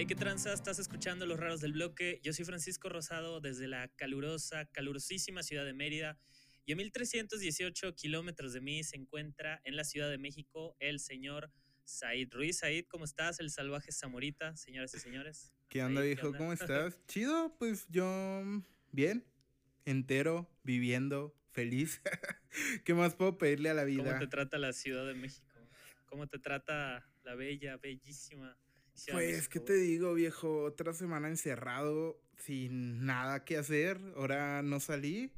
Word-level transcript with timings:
Hey, 0.00 0.06
¿qué 0.06 0.14
tranza? 0.14 0.54
Estás 0.54 0.78
escuchando 0.78 1.26
Los 1.26 1.38
Raros 1.38 1.60
del 1.60 1.74
Bloque. 1.74 2.20
Yo 2.22 2.32
soy 2.32 2.46
Francisco 2.46 2.88
Rosado 2.88 3.42
desde 3.42 3.68
la 3.68 3.86
calurosa, 3.96 4.64
calurosísima 4.64 5.42
ciudad 5.42 5.66
de 5.66 5.74
Mérida. 5.74 6.18
Y 6.64 6.72
a 6.72 6.76
1318 6.76 7.94
kilómetros 7.96 8.54
de 8.54 8.62
mí 8.62 8.82
se 8.82 8.96
encuentra 8.96 9.60
en 9.62 9.76
la 9.76 9.84
Ciudad 9.84 10.08
de 10.08 10.16
México 10.16 10.74
el 10.78 11.00
señor 11.00 11.52
Said 11.84 12.32
Ruiz. 12.32 12.60
Said, 12.60 12.86
¿cómo 12.88 13.04
estás? 13.04 13.40
El 13.40 13.50
salvaje 13.50 13.92
Zamorita, 13.92 14.56
señoras 14.56 14.94
y 14.94 15.00
señores. 15.00 15.52
¿Qué 15.68 15.82
onda, 15.82 16.00
viejo? 16.00 16.32
¿Cómo 16.34 16.52
estás? 16.54 16.98
Chido, 17.06 17.54
pues 17.58 17.86
yo 17.90 18.42
bien, 18.92 19.26
entero, 19.84 20.50
viviendo, 20.62 21.36
feliz. 21.52 22.00
¿Qué 22.86 22.94
más 22.94 23.14
puedo 23.16 23.36
pedirle 23.36 23.68
a 23.68 23.74
la 23.74 23.84
vida? 23.84 24.04
¿Cómo 24.04 24.18
te 24.18 24.28
trata 24.28 24.56
la 24.56 24.72
Ciudad 24.72 25.06
de 25.06 25.12
México? 25.12 25.58
¿Cómo 26.06 26.26
te 26.26 26.38
trata 26.38 27.06
la 27.22 27.34
bella, 27.34 27.76
bellísima 27.76 28.56
pues, 29.10 29.48
¿qué 29.48 29.60
te 29.60 29.74
digo, 29.74 30.14
viejo? 30.14 30.64
Otra 30.64 30.92
semana 30.92 31.28
encerrado, 31.28 32.20
sin 32.36 33.04
nada 33.04 33.44
que 33.44 33.56
hacer. 33.56 33.98
Ahora 34.16 34.62
no 34.62 34.80
salí. 34.80 35.32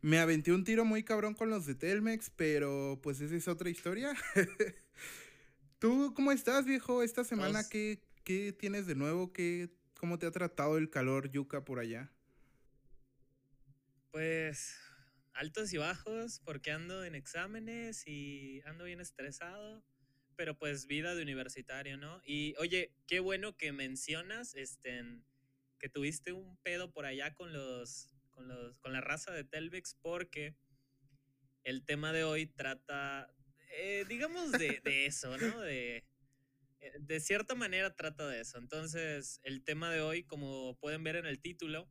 Me 0.00 0.18
aventé 0.18 0.52
un 0.52 0.64
tiro 0.64 0.84
muy 0.84 1.02
cabrón 1.02 1.34
con 1.34 1.50
los 1.50 1.66
de 1.66 1.74
Telmex, 1.74 2.30
pero 2.30 2.98
pues 3.02 3.20
esa 3.20 3.34
es 3.34 3.48
otra 3.48 3.70
historia. 3.70 4.12
¿Tú 5.78 6.12
cómo 6.14 6.32
estás, 6.32 6.66
viejo? 6.66 7.02
Esta 7.02 7.24
semana, 7.24 7.68
¿qué, 7.68 8.02
¿qué, 8.24 8.52
tienes 8.52 8.86
de 8.86 8.94
nuevo? 8.94 9.32
¿Qué, 9.32 9.70
¿Cómo 9.98 10.18
te 10.18 10.26
ha 10.26 10.30
tratado 10.30 10.76
el 10.76 10.90
calor 10.90 11.30
yuca 11.30 11.64
por 11.64 11.78
allá? 11.78 12.12
Pues 14.10 14.76
altos 15.32 15.72
y 15.72 15.78
bajos, 15.78 16.40
porque 16.44 16.70
ando 16.70 17.04
en 17.04 17.14
exámenes 17.14 18.06
y 18.06 18.60
ando 18.66 18.84
bien 18.84 19.00
estresado 19.00 19.82
pero 20.36 20.56
pues 20.56 20.86
vida 20.86 21.14
de 21.14 21.22
universitario, 21.22 21.96
¿no? 21.96 22.20
Y 22.24 22.54
oye, 22.58 22.92
qué 23.06 23.20
bueno 23.20 23.56
que 23.56 23.72
mencionas 23.72 24.54
este, 24.54 25.02
que 25.78 25.88
tuviste 25.88 26.32
un 26.32 26.56
pedo 26.58 26.92
por 26.92 27.06
allá 27.06 27.34
con 27.34 27.52
los, 27.52 28.14
con 28.30 28.48
los, 28.48 28.78
con 28.78 28.92
la 28.92 29.00
raza 29.00 29.32
de 29.32 29.44
Telvex, 29.44 29.96
porque 30.00 30.56
el 31.64 31.84
tema 31.84 32.12
de 32.12 32.24
hoy 32.24 32.46
trata, 32.46 33.32
eh, 33.78 34.04
digamos, 34.08 34.52
de, 34.52 34.80
de, 34.84 35.06
eso, 35.06 35.36
¿no? 35.38 35.60
De, 35.60 36.04
eh, 36.80 36.92
de 37.00 37.20
cierta 37.20 37.54
manera 37.54 37.94
trata 37.94 38.28
de 38.28 38.40
eso. 38.40 38.58
Entonces, 38.58 39.40
el 39.42 39.62
tema 39.64 39.90
de 39.90 40.00
hoy, 40.00 40.24
como 40.24 40.76
pueden 40.78 41.02
ver 41.04 41.16
en 41.16 41.26
el 41.26 41.40
título, 41.40 41.90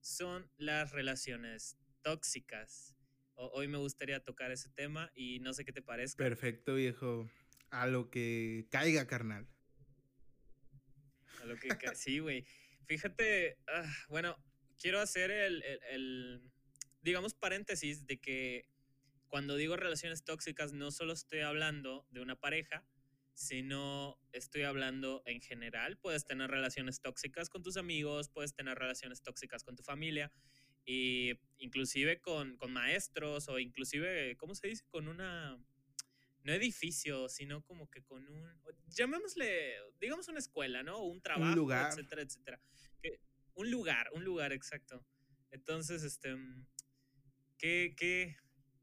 son 0.00 0.50
las 0.56 0.90
relaciones 0.92 1.78
tóxicas. 2.02 2.96
hoy 3.34 3.68
me 3.68 3.78
gustaría 3.78 4.22
tocar 4.22 4.50
ese 4.50 4.68
tema 4.68 5.10
y 5.14 5.40
no 5.40 5.52
sé 5.52 5.64
qué 5.64 5.72
te 5.72 5.82
parezca. 5.82 6.22
Perfecto, 6.22 6.74
viejo 6.74 7.30
a 7.72 7.86
lo 7.86 8.10
que 8.10 8.66
caiga, 8.70 9.06
carnal. 9.06 9.48
A 11.40 11.46
lo 11.46 11.56
que 11.56 11.70
sí, 11.94 12.18
güey. 12.18 12.44
Fíjate, 12.86 13.56
ah, 13.66 13.90
bueno, 14.08 14.36
quiero 14.78 15.00
hacer 15.00 15.30
el, 15.30 16.42
digamos, 17.00 17.34
paréntesis 17.34 18.06
de 18.06 18.20
que 18.20 18.68
cuando 19.28 19.56
digo 19.56 19.76
relaciones 19.76 20.22
tóxicas 20.22 20.74
no 20.74 20.90
solo 20.90 21.14
estoy 21.14 21.40
hablando 21.40 22.06
de 22.10 22.20
una 22.20 22.38
pareja, 22.38 22.84
sino 23.32 24.18
estoy 24.32 24.64
hablando 24.64 25.22
en 25.24 25.40
general. 25.40 25.96
Puedes 25.96 26.26
tener 26.26 26.50
relaciones 26.50 27.00
tóxicas 27.00 27.48
con 27.48 27.62
tus 27.62 27.78
amigos, 27.78 28.28
puedes 28.28 28.54
tener 28.54 28.78
relaciones 28.78 29.22
tóxicas 29.22 29.64
con 29.64 29.76
tu 29.76 29.82
familia, 29.82 30.30
y 30.84 31.32
inclusive 31.56 32.20
con, 32.20 32.58
con 32.58 32.70
maestros 32.70 33.48
o 33.48 33.58
inclusive, 33.58 34.36
¿cómo 34.36 34.54
se 34.54 34.68
dice? 34.68 34.84
Con 34.90 35.08
una 35.08 35.58
no 36.44 36.52
edificio, 36.52 37.28
sino 37.28 37.62
como 37.62 37.88
que 37.90 38.02
con 38.02 38.26
un, 38.28 38.60
llamémosle, 38.88 39.76
digamos 40.00 40.28
una 40.28 40.38
escuela, 40.38 40.82
¿no? 40.82 41.02
Un 41.04 41.20
trabajo, 41.20 41.50
un 41.50 41.56
lugar. 41.56 41.92
etcétera, 41.92 42.22
etcétera. 42.22 42.60
un 43.54 43.70
lugar, 43.70 44.08
un 44.14 44.24
lugar, 44.24 44.52
exacto. 44.52 45.04
Entonces, 45.50 46.02
este, 46.02 46.34
mm, 46.34 46.66
¿qué, 47.58 47.94
qué, 47.96 48.36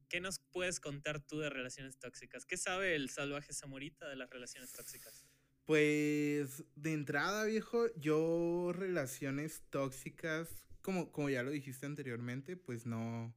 ¿qué 0.07 0.21
nos 0.21 0.39
puedes 0.51 0.79
contar 0.79 1.19
tú 1.19 1.39
de 1.39 1.49
relaciones 1.49 1.97
tóxicas? 1.97 2.45
¿Qué 2.45 2.57
sabe 2.57 2.95
el 2.95 3.09
salvaje 3.09 3.53
Zamorita 3.53 4.07
de 4.07 4.15
las 4.15 4.29
relaciones 4.29 4.71
tóxicas? 4.71 5.25
Pues, 5.65 6.63
de 6.75 6.93
entrada, 6.93 7.45
viejo, 7.45 7.87
yo 7.95 8.71
relaciones 8.73 9.63
tóxicas, 9.69 10.63
como, 10.81 11.11
como 11.11 11.29
ya 11.29 11.43
lo 11.43 11.51
dijiste 11.51 11.85
anteriormente, 11.85 12.55
pues 12.57 12.85
no, 12.85 13.35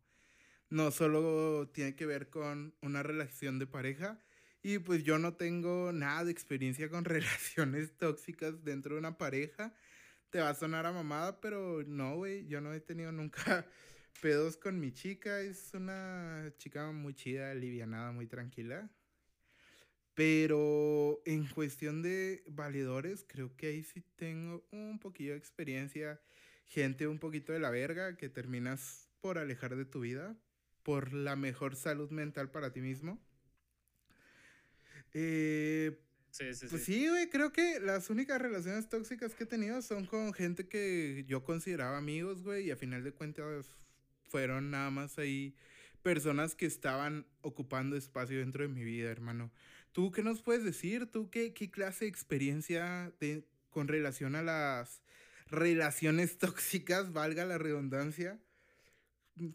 no 0.72 0.90
solo 0.90 1.68
tiene 1.68 1.94
que 1.94 2.06
ver 2.06 2.30
con 2.30 2.74
una 2.80 3.02
relación 3.02 3.58
de 3.58 3.66
pareja. 3.66 4.18
Y 4.62 4.78
pues 4.78 5.04
yo 5.04 5.18
no 5.18 5.34
tengo 5.34 5.92
nada 5.92 6.24
de 6.24 6.32
experiencia 6.32 6.88
con 6.88 7.04
relaciones 7.04 7.94
tóxicas 7.98 8.64
dentro 8.64 8.94
de 8.94 9.00
una 9.00 9.18
pareja. 9.18 9.74
Te 10.30 10.40
va 10.40 10.48
a 10.48 10.54
sonar 10.54 10.86
a 10.86 10.92
mamada, 10.92 11.40
pero 11.42 11.82
no, 11.86 12.16
güey. 12.16 12.46
Yo 12.46 12.62
no 12.62 12.72
he 12.72 12.80
tenido 12.80 13.12
nunca 13.12 13.66
pedos 14.22 14.56
con 14.56 14.80
mi 14.80 14.92
chica. 14.92 15.40
Es 15.40 15.74
una 15.74 16.50
chica 16.56 16.90
muy 16.90 17.14
chida, 17.14 17.50
alivianada, 17.50 18.12
muy 18.12 18.26
tranquila. 18.26 18.90
Pero 20.14 21.20
en 21.26 21.46
cuestión 21.48 22.00
de 22.00 22.44
valedores, 22.46 23.26
creo 23.28 23.54
que 23.56 23.66
ahí 23.66 23.82
sí 23.82 24.02
tengo 24.16 24.66
un 24.70 24.98
poquillo 24.98 25.32
de 25.32 25.38
experiencia. 25.38 26.18
Gente 26.64 27.08
un 27.08 27.18
poquito 27.18 27.52
de 27.52 27.60
la 27.60 27.68
verga 27.68 28.16
que 28.16 28.30
terminas 28.30 29.10
por 29.20 29.36
alejar 29.36 29.76
de 29.76 29.84
tu 29.84 30.00
vida 30.00 30.34
por 30.82 31.12
la 31.12 31.36
mejor 31.36 31.76
salud 31.76 32.10
mental 32.10 32.50
para 32.50 32.72
ti 32.72 32.80
mismo. 32.80 33.20
Eh, 35.14 35.98
sí, 36.30 36.54
sí, 36.54 36.66
pues 36.68 36.84
sí, 36.84 37.08
güey, 37.08 37.28
creo 37.28 37.52
que 37.52 37.80
las 37.80 38.10
únicas 38.10 38.40
relaciones 38.40 38.88
tóxicas 38.88 39.34
que 39.34 39.44
he 39.44 39.46
tenido 39.46 39.82
son 39.82 40.06
con 40.06 40.32
gente 40.32 40.68
que 40.68 41.24
yo 41.26 41.44
consideraba 41.44 41.98
amigos, 41.98 42.42
güey, 42.42 42.66
y 42.66 42.70
a 42.70 42.76
final 42.76 43.04
de 43.04 43.12
cuentas 43.12 43.66
fueron 44.28 44.70
nada 44.70 44.90
más 44.90 45.18
ahí 45.18 45.54
personas 46.02 46.54
que 46.54 46.66
estaban 46.66 47.26
ocupando 47.42 47.96
espacio 47.96 48.38
dentro 48.38 48.62
de 48.62 48.68
mi 48.68 48.82
vida, 48.82 49.10
hermano. 49.10 49.52
¿Tú 49.92 50.10
qué 50.10 50.22
nos 50.22 50.42
puedes 50.42 50.64
decir? 50.64 51.06
¿Tú 51.06 51.30
qué, 51.30 51.52
qué 51.52 51.70
clase 51.70 52.06
de 52.06 52.10
experiencia 52.10 53.12
de, 53.20 53.46
con 53.70 53.88
relación 53.88 54.34
a 54.34 54.42
las 54.42 55.02
relaciones 55.48 56.38
tóxicas, 56.38 57.12
valga 57.12 57.44
la 57.44 57.58
redundancia, 57.58 58.40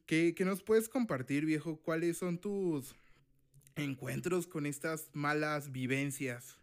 ¿Qué, 0.05 0.33
nos 0.39 0.63
puedes 0.63 0.89
compartir, 0.89 1.45
viejo? 1.45 1.79
¿Cuáles 1.81 2.17
son 2.17 2.39
tus 2.39 2.95
encuentros 3.75 4.47
con 4.47 4.65
estas 4.65 5.09
malas 5.13 5.71
vivencias? 5.71 6.57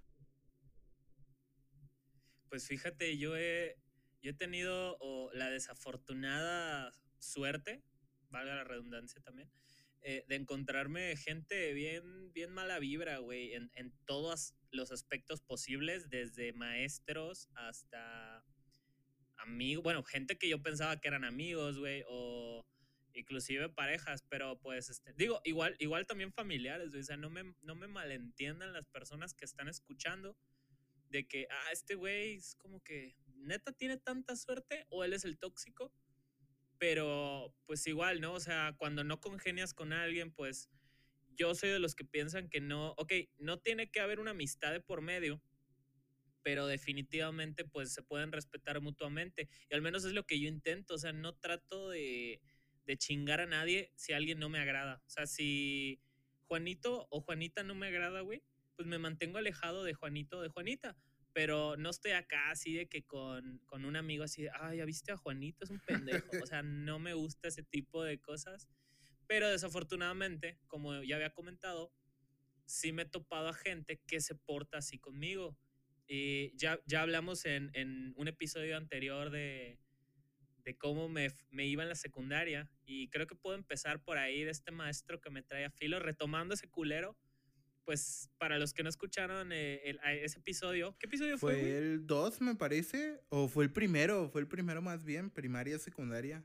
Pues 2.48 2.66
fíjate, 2.66 3.16
yo 3.16 3.36
he, 3.36 3.76
yo 4.20 4.32
he 4.32 4.34
tenido 4.34 4.98
la 5.32 5.48
desafortunada 5.50 6.92
suerte, 7.18 7.82
valga 8.30 8.56
la 8.56 8.64
redundancia 8.64 9.20
también, 9.22 9.50
eh, 10.02 10.24
de 10.28 10.34
encontrarme 10.34 11.16
gente 11.16 11.72
bien, 11.72 12.32
bien 12.32 12.50
mala 12.50 12.78
vibra, 12.78 13.18
güey, 13.18 13.54
en, 13.54 13.70
en 13.74 13.92
todos 14.06 14.54
los 14.70 14.90
aspectos 14.90 15.40
posibles, 15.40 16.10
desde 16.10 16.52
maestros 16.52 17.48
hasta 17.54 18.44
amigos, 19.36 19.82
bueno, 19.84 20.02
gente 20.02 20.36
que 20.36 20.48
yo 20.48 20.62
pensaba 20.62 21.00
que 21.00 21.08
eran 21.08 21.24
amigos, 21.24 21.78
güey, 21.78 22.04
o 22.08 22.64
inclusive 23.14 23.68
parejas, 23.68 24.24
pero 24.28 24.58
pues, 24.60 24.90
este, 24.90 25.12
digo, 25.14 25.40
igual, 25.44 25.76
igual 25.78 26.06
también 26.06 26.32
familiares, 26.32 26.94
o 26.94 27.02
sea, 27.02 27.16
no 27.16 27.30
me, 27.30 27.54
no 27.62 27.74
me 27.74 27.86
malentiendan 27.86 28.72
las 28.72 28.86
personas 28.86 29.34
que 29.34 29.44
están 29.44 29.68
escuchando 29.68 30.36
de 31.10 31.26
que, 31.26 31.46
ah, 31.50 31.72
este 31.72 31.94
güey 31.94 32.34
es 32.34 32.56
como 32.56 32.82
que 32.82 33.14
neta 33.36 33.72
tiene 33.72 33.98
tanta 33.98 34.36
suerte 34.36 34.86
o 34.88 35.04
él 35.04 35.12
es 35.12 35.24
el 35.24 35.38
tóxico, 35.38 35.92
pero 36.78 37.54
pues 37.66 37.86
igual, 37.86 38.20
¿no? 38.20 38.34
O 38.34 38.40
sea, 38.40 38.74
cuando 38.76 39.04
no 39.04 39.20
congenias 39.20 39.74
con 39.74 39.92
alguien, 39.92 40.32
pues 40.32 40.68
yo 41.36 41.54
soy 41.54 41.70
de 41.70 41.78
los 41.78 41.94
que 41.94 42.04
piensan 42.04 42.48
que 42.48 42.60
no, 42.60 42.94
ok, 42.96 43.12
no 43.38 43.58
tiene 43.58 43.90
que 43.90 44.00
haber 44.00 44.20
una 44.20 44.32
amistad 44.32 44.72
de 44.72 44.80
por 44.80 45.00
medio, 45.00 45.40
pero 46.42 46.66
definitivamente 46.66 47.64
pues 47.64 47.92
se 47.92 48.02
pueden 48.02 48.32
respetar 48.32 48.80
mutuamente 48.80 49.48
y 49.68 49.74
al 49.74 49.82
menos 49.82 50.04
es 50.04 50.12
lo 50.12 50.26
que 50.26 50.38
yo 50.38 50.48
intento, 50.48 50.94
o 50.94 50.98
sea, 50.98 51.12
no 51.12 51.34
trato 51.34 51.88
de 51.88 52.40
de 52.86 52.96
chingar 52.96 53.40
a 53.40 53.46
nadie 53.46 53.92
si 53.96 54.12
alguien 54.12 54.38
no 54.38 54.48
me 54.48 54.58
agrada. 54.58 55.02
O 55.06 55.10
sea, 55.10 55.26
si 55.26 56.00
Juanito 56.46 57.06
o 57.10 57.20
Juanita 57.20 57.62
no 57.62 57.74
me 57.74 57.86
agrada, 57.86 58.20
güey, 58.20 58.42
pues 58.76 58.86
me 58.86 58.98
mantengo 58.98 59.38
alejado 59.38 59.84
de 59.84 59.94
Juanito 59.94 60.38
o 60.38 60.42
de 60.42 60.48
Juanita. 60.48 60.96
Pero 61.32 61.76
no 61.76 61.90
estoy 61.90 62.12
acá 62.12 62.50
así 62.50 62.74
de 62.74 62.86
que 62.86 63.02
con, 63.02 63.58
con 63.66 63.84
un 63.84 63.96
amigo 63.96 64.22
así 64.22 64.42
de, 64.42 64.50
ay, 64.54 64.78
ya 64.78 64.84
viste 64.84 65.10
a 65.10 65.16
Juanito, 65.16 65.64
es 65.64 65.70
un 65.70 65.80
pendejo. 65.80 66.28
O 66.42 66.46
sea, 66.46 66.62
no 66.62 66.98
me 66.98 67.14
gusta 67.14 67.48
ese 67.48 67.62
tipo 67.62 68.04
de 68.04 68.20
cosas. 68.20 68.68
Pero 69.26 69.48
desafortunadamente, 69.48 70.58
como 70.68 71.02
ya 71.02 71.16
había 71.16 71.30
comentado, 71.30 71.92
sí 72.66 72.92
me 72.92 73.02
he 73.02 73.06
topado 73.06 73.48
a 73.48 73.54
gente 73.54 74.00
que 74.06 74.20
se 74.20 74.34
porta 74.34 74.78
así 74.78 74.98
conmigo. 74.98 75.58
Y 76.06 76.56
ya, 76.56 76.78
ya 76.86 77.02
hablamos 77.02 77.46
en, 77.46 77.70
en 77.72 78.12
un 78.16 78.28
episodio 78.28 78.76
anterior 78.76 79.30
de, 79.30 79.80
de 80.64 80.76
cómo 80.76 81.08
me, 81.08 81.30
me, 81.50 81.66
iba 81.66 81.82
en 81.82 81.88
la 81.88 81.94
secundaria. 81.94 82.70
Y 82.86 83.08
creo 83.08 83.26
que 83.26 83.34
puedo 83.34 83.56
empezar 83.56 84.02
por 84.02 84.18
ahí 84.18 84.44
de 84.44 84.50
este 84.50 84.70
maestro 84.70 85.20
que 85.20 85.30
me 85.30 85.42
trae 85.42 85.64
a 85.64 85.70
filo, 85.70 86.00
retomando 86.00 86.54
ese 86.54 86.68
culero. 86.68 87.16
pues 87.84 88.30
para 88.38 88.58
los 88.58 88.72
que 88.72 88.82
no 88.82 88.88
escucharon 88.88 89.50
eh, 89.52 89.98
ese 90.22 90.38
episodio, 90.38 90.96
¿qué 90.98 91.06
episodio 91.06 91.36
fue? 91.36 91.52
Fue 91.52 91.78
el 91.78 92.06
2, 92.06 92.40
me 92.40 92.54
parece, 92.54 93.20
o 93.28 93.46
fue 93.46 93.64
el 93.64 93.72
primero, 93.72 94.30
fue 94.30 94.40
el 94.40 94.48
primero 94.48 94.80
más 94.80 95.04
bien, 95.04 95.30
primaria, 95.30 95.78
secundaria. 95.78 96.42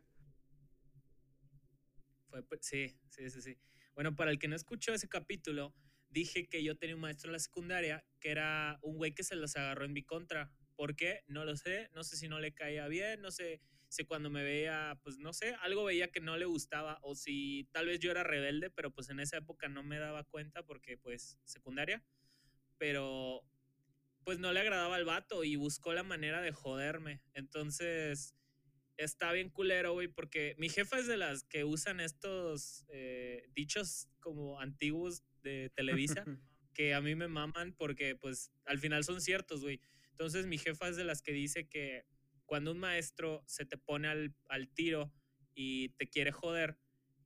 Fue, 2.30 2.44
sí, 2.60 2.94
sí, 3.10 3.30
sí, 3.30 3.42
sí. 3.42 3.58
Bueno, 3.96 4.16
para 4.16 4.32
el 4.32 4.40
que 4.40 4.50
no 4.50 4.56
escuchó 4.56 4.94
ese 4.94 5.08
capítulo, 5.08 5.74
dije 6.10 6.48
que 6.48 6.62
yo 6.64 6.78
tenía 6.78 6.96
un 6.96 7.02
maestro 7.02 7.30
en 7.30 7.34
la 7.34 7.40
secundaria 7.40 8.06
que 8.20 8.32
era 8.32 8.80
un 8.82 8.98
güey 8.98 9.14
que 9.14 9.24
se 9.24 9.36
los 9.36 9.56
agarró 9.56 9.86
en 9.86 9.94
mi 9.94 10.04
contra. 10.04 10.52
¿Por 10.76 10.96
qué? 10.96 11.24
No 11.28 11.46
lo 11.46 11.56
sé. 11.56 11.90
No 11.94 12.04
sé 12.04 12.18
si 12.18 12.28
no 12.28 12.40
le 12.40 12.54
caía 12.54 12.88
bien, 12.88 13.22
no 13.22 13.32
sé 13.32 13.62
si 13.90 14.06
cuando 14.06 14.30
me 14.30 14.44
veía, 14.44 14.98
pues 15.04 15.18
no 15.18 15.34
sé, 15.34 15.56
algo 15.62 15.84
veía 15.84 16.12
que 16.12 16.22
no 16.22 16.38
le 16.38 16.46
gustaba 16.46 17.00
o 17.02 17.16
si 17.16 17.68
tal 17.72 17.88
vez 17.88 18.00
yo 18.00 18.12
era 18.12 18.24
rebelde, 18.24 18.70
pero 18.70 18.92
pues 18.92 19.10
en 19.10 19.20
esa 19.20 19.38
época 19.38 19.68
no 19.68 19.84
me 19.84 19.98
daba 19.98 20.24
cuenta 20.24 20.64
porque 20.64 20.98
pues 20.98 21.40
secundaria. 21.44 22.04
Pero 22.78 23.44
pues 24.24 24.38
no 24.40 24.54
le 24.54 24.60
agradaba 24.60 24.96
al 24.96 25.06
vato 25.06 25.44
y 25.44 25.56
buscó 25.56 25.94
la 25.94 26.04
manera 26.04 26.40
de 26.42 26.52
joderme. 26.52 27.22
Entonces 27.34 28.36
está 28.96 29.32
bien 29.32 29.50
culero, 29.50 29.94
güey, 29.94 30.08
porque 30.08 30.56
mi 30.60 30.70
jefa 30.70 31.00
es 31.00 31.08
de 31.08 31.18
las 31.18 31.44
que 31.44 31.64
usan 31.64 32.00
estos 32.00 32.86
eh, 32.90 33.50
dichos 33.56 34.08
como 34.20 34.60
antiguos 34.60 35.24
de 35.42 35.72
Televisa, 35.76 36.26
que 36.74 36.94
a 36.94 37.02
mí 37.02 37.16
me 37.16 37.28
maman 37.28 37.74
porque 37.74 38.16
pues 38.16 38.52
al 38.66 38.78
final 38.78 39.04
son 39.04 39.20
ciertos, 39.20 39.62
güey. 39.62 39.82
Entonces 40.12 40.46
mi 40.46 40.60
jefa 40.60 40.90
es 40.90 40.96
de 40.96 41.06
las 41.06 41.22
que 41.24 41.32
dice 41.32 41.68
que 41.68 42.06
cuando 42.50 42.72
un 42.72 42.80
maestro 42.80 43.44
se 43.46 43.64
te 43.64 43.78
pone 43.78 44.08
al, 44.08 44.36
al 44.48 44.70
tiro 44.70 45.14
y 45.54 45.90
te 45.90 46.10
quiere 46.10 46.32
joder, 46.32 46.80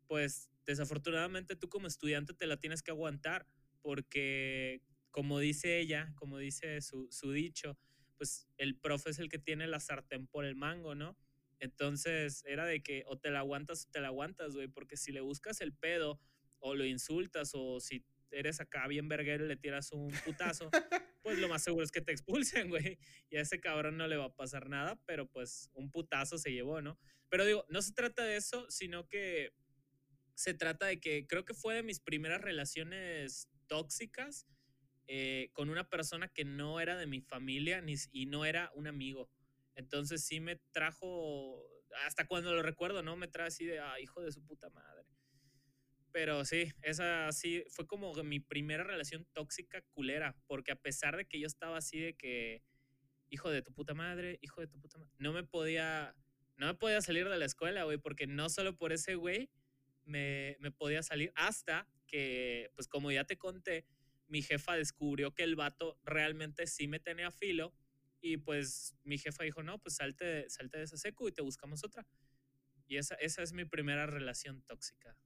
pues 0.05 0.49
desafortunadamente 0.65 1.55
tú 1.55 1.69
como 1.69 1.87
estudiante 1.87 2.33
te 2.33 2.45
la 2.45 2.57
tienes 2.57 2.83
que 2.83 2.91
aguantar 2.91 3.47
porque 3.81 4.81
como 5.11 5.39
dice 5.39 5.79
ella, 5.79 6.11
como 6.15 6.39
dice 6.39 6.81
su, 6.81 7.07
su 7.09 7.31
dicho, 7.31 7.79
pues 8.17 8.49
el 8.57 8.77
profe 8.77 9.11
es 9.11 9.19
el 9.19 9.29
que 9.29 9.39
tiene 9.39 9.65
la 9.65 9.79
sartén 9.79 10.27
por 10.27 10.43
el 10.43 10.57
mango, 10.57 10.93
¿no? 10.93 11.17
Entonces 11.59 12.43
era 12.45 12.65
de 12.65 12.83
que 12.83 13.05
o 13.07 13.17
te 13.17 13.31
la 13.31 13.39
aguantas 13.39 13.85
o 13.85 13.91
te 13.91 14.01
la 14.01 14.09
aguantas, 14.09 14.53
güey, 14.55 14.67
porque 14.67 14.97
si 14.97 15.13
le 15.13 15.21
buscas 15.21 15.61
el 15.61 15.71
pedo 15.73 16.19
o 16.59 16.75
lo 16.75 16.83
insultas 16.83 17.51
o 17.53 17.79
si 17.79 18.05
eres 18.29 18.59
acá 18.59 18.87
bien 18.89 19.07
verguero 19.07 19.45
y 19.45 19.47
le 19.47 19.55
tiras 19.55 19.93
un 19.93 20.11
putazo, 20.25 20.69
pues 21.23 21.39
lo 21.39 21.47
más 21.47 21.63
seguro 21.63 21.83
es 21.83 21.91
que 21.91 22.01
te 22.01 22.11
expulsen, 22.11 22.69
güey. 22.69 22.99
Y 23.29 23.37
a 23.37 23.41
ese 23.41 23.59
cabrón 23.59 23.97
no 23.97 24.07
le 24.07 24.17
va 24.17 24.25
a 24.25 24.35
pasar 24.35 24.69
nada, 24.69 25.01
pero 25.05 25.27
pues 25.27 25.71
un 25.73 25.89
putazo 25.89 26.37
se 26.37 26.51
llevó, 26.51 26.81
¿no? 26.81 26.99
Pero 27.29 27.45
digo, 27.45 27.65
no 27.69 27.81
se 27.81 27.93
trata 27.93 28.23
de 28.23 28.35
eso, 28.35 28.69
sino 28.69 29.07
que 29.07 29.55
se 30.35 30.53
trata 30.53 30.87
de 30.87 30.99
que 30.99 31.25
creo 31.25 31.45
que 31.45 31.53
fue 31.53 31.75
de 31.75 31.83
mis 31.83 31.99
primeras 31.99 32.41
relaciones 32.41 33.49
tóxicas 33.67 34.47
eh, 35.07 35.49
con 35.53 35.69
una 35.69 35.89
persona 35.89 36.27
que 36.27 36.45
no 36.45 36.79
era 36.79 36.97
de 36.97 37.07
mi 37.07 37.21
familia 37.21 37.81
ni, 37.81 37.95
y 38.11 38.25
no 38.25 38.45
era 38.45 38.71
un 38.75 38.87
amigo. 38.87 39.29
Entonces 39.75 40.23
sí 40.23 40.39
me 40.39 40.57
trajo, 40.71 41.65
hasta 42.05 42.27
cuando 42.27 42.53
lo 42.53 42.61
recuerdo, 42.61 43.01
¿no? 43.01 43.15
Me 43.15 43.27
trae 43.27 43.47
así 43.47 43.65
de, 43.65 43.79
ah, 43.79 43.99
hijo 43.99 44.21
de 44.21 44.31
su 44.31 44.43
puta 44.45 44.69
madre. 44.69 45.02
Pero 46.13 46.45
sí, 46.45 46.71
esa 46.83 47.31
sí 47.31 47.65
fue 47.69 47.87
como 47.87 48.13
mi 48.23 48.39
primera 48.39 48.83
relación 48.83 49.25
tóxica 49.33 49.81
culera, 49.81 50.37
porque 50.45 50.71
a 50.71 50.75
pesar 50.75 51.17
de 51.17 51.25
que 51.25 51.39
yo 51.39 51.47
estaba 51.47 51.77
así 51.77 51.99
de 51.99 52.13
que, 52.13 52.63
hijo 53.31 53.49
de 53.49 53.63
tu 53.63 53.73
puta 53.73 53.95
madre, 53.95 54.37
hijo 54.43 54.61
de 54.61 54.67
tu 54.67 54.79
puta 54.79 54.99
madre, 54.99 55.11
no 55.17 55.33
me 55.33 55.43
podía, 55.43 56.15
no 56.55 56.67
me 56.67 56.75
podía 56.75 57.01
salir 57.01 57.27
de 57.27 57.37
la 57.39 57.45
escuela, 57.45 57.83
güey, 57.83 57.97
porque 57.97 58.27
no 58.27 58.49
solo 58.49 58.77
por 58.77 58.93
ese 58.93 59.15
güey 59.15 59.49
me, 60.05 60.55
me 60.59 60.69
podía 60.71 61.01
salir, 61.01 61.31
hasta 61.35 61.89
que, 62.05 62.69
pues 62.75 62.87
como 62.87 63.11
ya 63.11 63.23
te 63.25 63.39
conté, 63.39 63.87
mi 64.27 64.43
jefa 64.43 64.75
descubrió 64.75 65.33
que 65.33 65.43
el 65.43 65.55
vato 65.55 65.99
realmente 66.03 66.67
sí 66.67 66.87
me 66.87 66.99
tenía 66.99 67.31
filo 67.31 67.73
y 68.21 68.37
pues 68.37 68.95
mi 69.03 69.17
jefa 69.17 69.43
dijo, 69.43 69.63
no, 69.63 69.79
pues 69.79 69.95
salte, 69.95 70.47
salte 70.51 70.77
de 70.77 70.83
esa 70.83 70.97
seco 70.97 71.27
y 71.27 71.31
te 71.31 71.41
buscamos 71.41 71.83
otra. 71.83 72.05
Y 72.87 72.97
esa, 72.97 73.15
esa 73.15 73.41
es 73.41 73.51
mi 73.51 73.65
primera 73.65 74.05
relación 74.05 74.61
tóxica. 74.61 75.17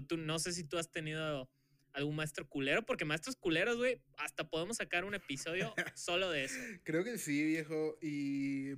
Tú, 0.00 0.16
no 0.16 0.38
sé 0.38 0.52
si 0.52 0.64
tú 0.64 0.78
has 0.78 0.90
tenido 0.90 1.50
algún 1.92 2.16
maestro 2.16 2.48
culero, 2.48 2.86
porque 2.86 3.04
maestros 3.04 3.36
culeros, 3.36 3.76
güey, 3.76 4.00
hasta 4.16 4.48
podemos 4.48 4.78
sacar 4.78 5.04
un 5.04 5.14
episodio 5.14 5.74
solo 5.94 6.30
de 6.30 6.44
eso. 6.44 6.58
Creo 6.84 7.04
que 7.04 7.18
sí, 7.18 7.44
viejo. 7.44 7.98
Y 8.00 8.76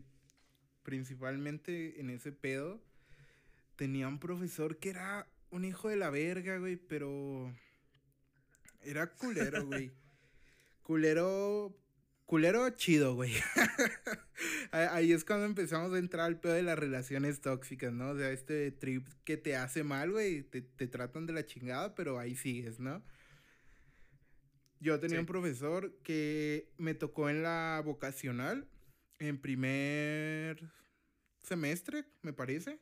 principalmente 0.82 2.00
en 2.00 2.10
ese 2.10 2.32
pedo, 2.32 2.82
tenía 3.76 4.08
un 4.08 4.18
profesor 4.18 4.78
que 4.78 4.90
era 4.90 5.28
un 5.50 5.64
hijo 5.64 5.88
de 5.88 5.96
la 5.96 6.10
verga, 6.10 6.58
güey, 6.58 6.76
pero 6.76 7.54
era 8.82 9.12
culero, 9.14 9.64
güey. 9.66 9.92
culero 10.82 11.76
culero 12.26 12.68
chido, 12.70 13.14
güey. 13.14 13.32
Ahí 14.70 15.12
es 15.12 15.24
cuando 15.24 15.46
empezamos 15.46 15.92
a 15.92 15.98
entrar 15.98 16.26
al 16.26 16.40
pedo 16.40 16.54
de 16.54 16.62
las 16.62 16.78
relaciones 16.78 17.40
tóxicas, 17.40 17.92
¿no? 17.92 18.10
O 18.10 18.16
sea, 18.16 18.30
este 18.30 18.70
trip 18.70 19.06
que 19.24 19.36
te 19.36 19.56
hace 19.56 19.84
mal, 19.84 20.10
güey, 20.12 20.42
te, 20.42 20.62
tratan 20.86 21.26
de 21.26 21.32
la 21.32 21.46
chingada, 21.46 21.94
pero 21.94 22.18
ahí 22.18 22.34
sigues, 22.34 22.80
¿no? 22.80 23.04
Yo 24.80 25.00
tenía 25.00 25.20
un 25.20 25.26
profesor 25.26 25.96
que 26.02 26.72
me 26.76 26.94
tocó 26.94 27.30
en 27.30 27.42
la 27.42 27.80
vocacional, 27.84 28.68
en 29.18 29.40
primer 29.40 30.70
semestre, 31.42 32.04
me 32.22 32.32
parece. 32.32 32.80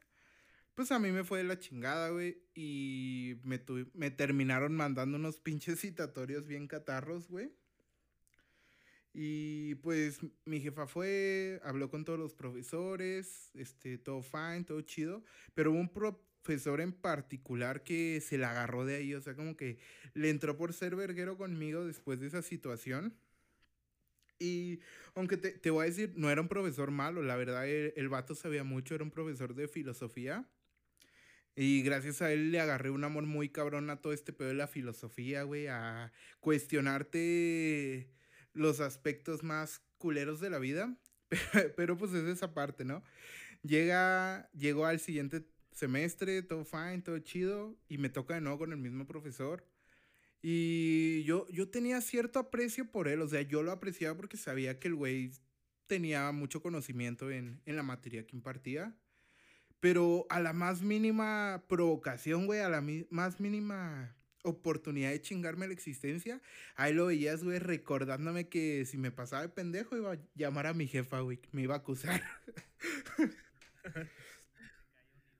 Pues 0.74 0.90
a 0.90 0.98
mí 0.98 1.12
me 1.12 1.22
fue 1.22 1.38
de 1.38 1.44
la 1.44 1.58
chingada, 1.58 2.08
güey. 2.08 2.42
Y 2.54 3.36
me, 3.44 3.62
me 3.92 4.10
terminaron 4.10 4.74
mandando 4.74 5.18
unos 5.18 5.38
pinches 5.38 5.80
citatorios 5.80 6.48
bien 6.48 6.66
catarros, 6.66 7.28
güey. 7.28 7.52
Y 9.14 9.74
pues 9.76 10.20
mi 10.46 10.60
jefa 10.60 10.86
fue, 10.86 11.60
habló 11.64 11.90
con 11.90 12.04
todos 12.04 12.18
los 12.18 12.34
profesores, 12.34 13.50
este, 13.54 13.98
todo 13.98 14.22
fine, 14.22 14.64
todo 14.64 14.80
chido, 14.82 15.22
pero 15.54 15.72
hubo 15.72 15.80
un 15.80 15.92
profesor 15.92 16.80
en 16.80 16.92
particular 16.92 17.84
que 17.84 18.20
se 18.22 18.38
la 18.38 18.50
agarró 18.52 18.86
de 18.86 18.96
ahí, 18.96 19.14
o 19.14 19.20
sea, 19.20 19.34
como 19.34 19.56
que 19.56 19.78
le 20.14 20.30
entró 20.30 20.56
por 20.56 20.72
ser 20.72 20.96
verguero 20.96 21.36
conmigo 21.36 21.84
después 21.84 22.20
de 22.20 22.28
esa 22.28 22.40
situación. 22.42 23.14
Y 24.38 24.80
aunque 25.14 25.36
te, 25.36 25.50
te 25.52 25.70
voy 25.70 25.84
a 25.84 25.88
decir, 25.88 26.14
no 26.16 26.30
era 26.30 26.40
un 26.40 26.48
profesor 26.48 26.90
malo, 26.90 27.22
la 27.22 27.36
verdad 27.36 27.68
el, 27.68 27.92
el 27.96 28.08
vato 28.08 28.34
sabía 28.34 28.64
mucho, 28.64 28.94
era 28.94 29.04
un 29.04 29.10
profesor 29.10 29.54
de 29.54 29.68
filosofía. 29.68 30.48
Y 31.54 31.82
gracias 31.82 32.22
a 32.22 32.32
él 32.32 32.50
le 32.50 32.60
agarré 32.60 32.90
un 32.90 33.04
amor 33.04 33.26
muy 33.26 33.50
cabrón 33.50 33.90
a 33.90 34.00
todo 34.00 34.14
este 34.14 34.32
pedo 34.32 34.48
de 34.48 34.54
la 34.54 34.68
filosofía, 34.68 35.42
güey, 35.42 35.66
a 35.66 36.12
cuestionarte 36.40 38.08
los 38.54 38.80
aspectos 38.80 39.42
más 39.42 39.82
culeros 39.98 40.40
de 40.40 40.50
la 40.50 40.58
vida, 40.58 40.96
pero 41.76 41.96
pues 41.96 42.12
es 42.12 42.24
esa 42.24 42.54
parte, 42.54 42.84
¿no? 42.84 43.02
Llega, 43.62 44.50
llegó 44.52 44.86
al 44.86 45.00
siguiente 45.00 45.46
semestre, 45.72 46.42
todo 46.42 46.64
fine, 46.64 47.02
todo 47.02 47.18
chido, 47.20 47.76
y 47.88 47.98
me 47.98 48.08
toca 48.08 48.34
de 48.34 48.40
nuevo 48.40 48.58
con 48.58 48.72
el 48.72 48.78
mismo 48.78 49.06
profesor. 49.06 49.66
Y 50.42 51.22
yo, 51.22 51.46
yo 51.50 51.68
tenía 51.70 52.00
cierto 52.00 52.40
aprecio 52.40 52.90
por 52.90 53.06
él, 53.06 53.22
o 53.22 53.28
sea, 53.28 53.42
yo 53.42 53.62
lo 53.62 53.70
apreciaba 53.70 54.16
porque 54.16 54.36
sabía 54.36 54.80
que 54.80 54.88
el 54.88 54.96
güey 54.96 55.30
tenía 55.86 56.32
mucho 56.32 56.60
conocimiento 56.60 57.30
en, 57.30 57.60
en 57.64 57.76
la 57.76 57.82
materia 57.82 58.26
que 58.26 58.36
impartía. 58.36 58.96
Pero 59.78 60.26
a 60.30 60.40
la 60.40 60.52
más 60.52 60.82
mínima 60.82 61.64
provocación, 61.68 62.46
güey, 62.46 62.60
a 62.60 62.68
la 62.68 62.84
más 63.10 63.40
mínima 63.40 64.16
oportunidad 64.42 65.10
de 65.10 65.20
chingarme 65.20 65.66
la 65.66 65.72
existencia, 65.72 66.40
ahí 66.74 66.92
lo 66.92 67.06
veías, 67.06 67.42
güey, 67.44 67.58
recordándome 67.58 68.48
que 68.48 68.84
si 68.84 68.98
me 68.98 69.10
pasaba 69.10 69.42
de 69.42 69.48
pendejo 69.48 69.96
iba 69.96 70.12
a 70.12 70.18
llamar 70.34 70.66
a 70.66 70.74
mi 70.74 70.86
jefa, 70.86 71.20
güey, 71.20 71.40
me 71.52 71.62
iba 71.62 71.74
a 71.74 71.78
acusar. 71.78 72.22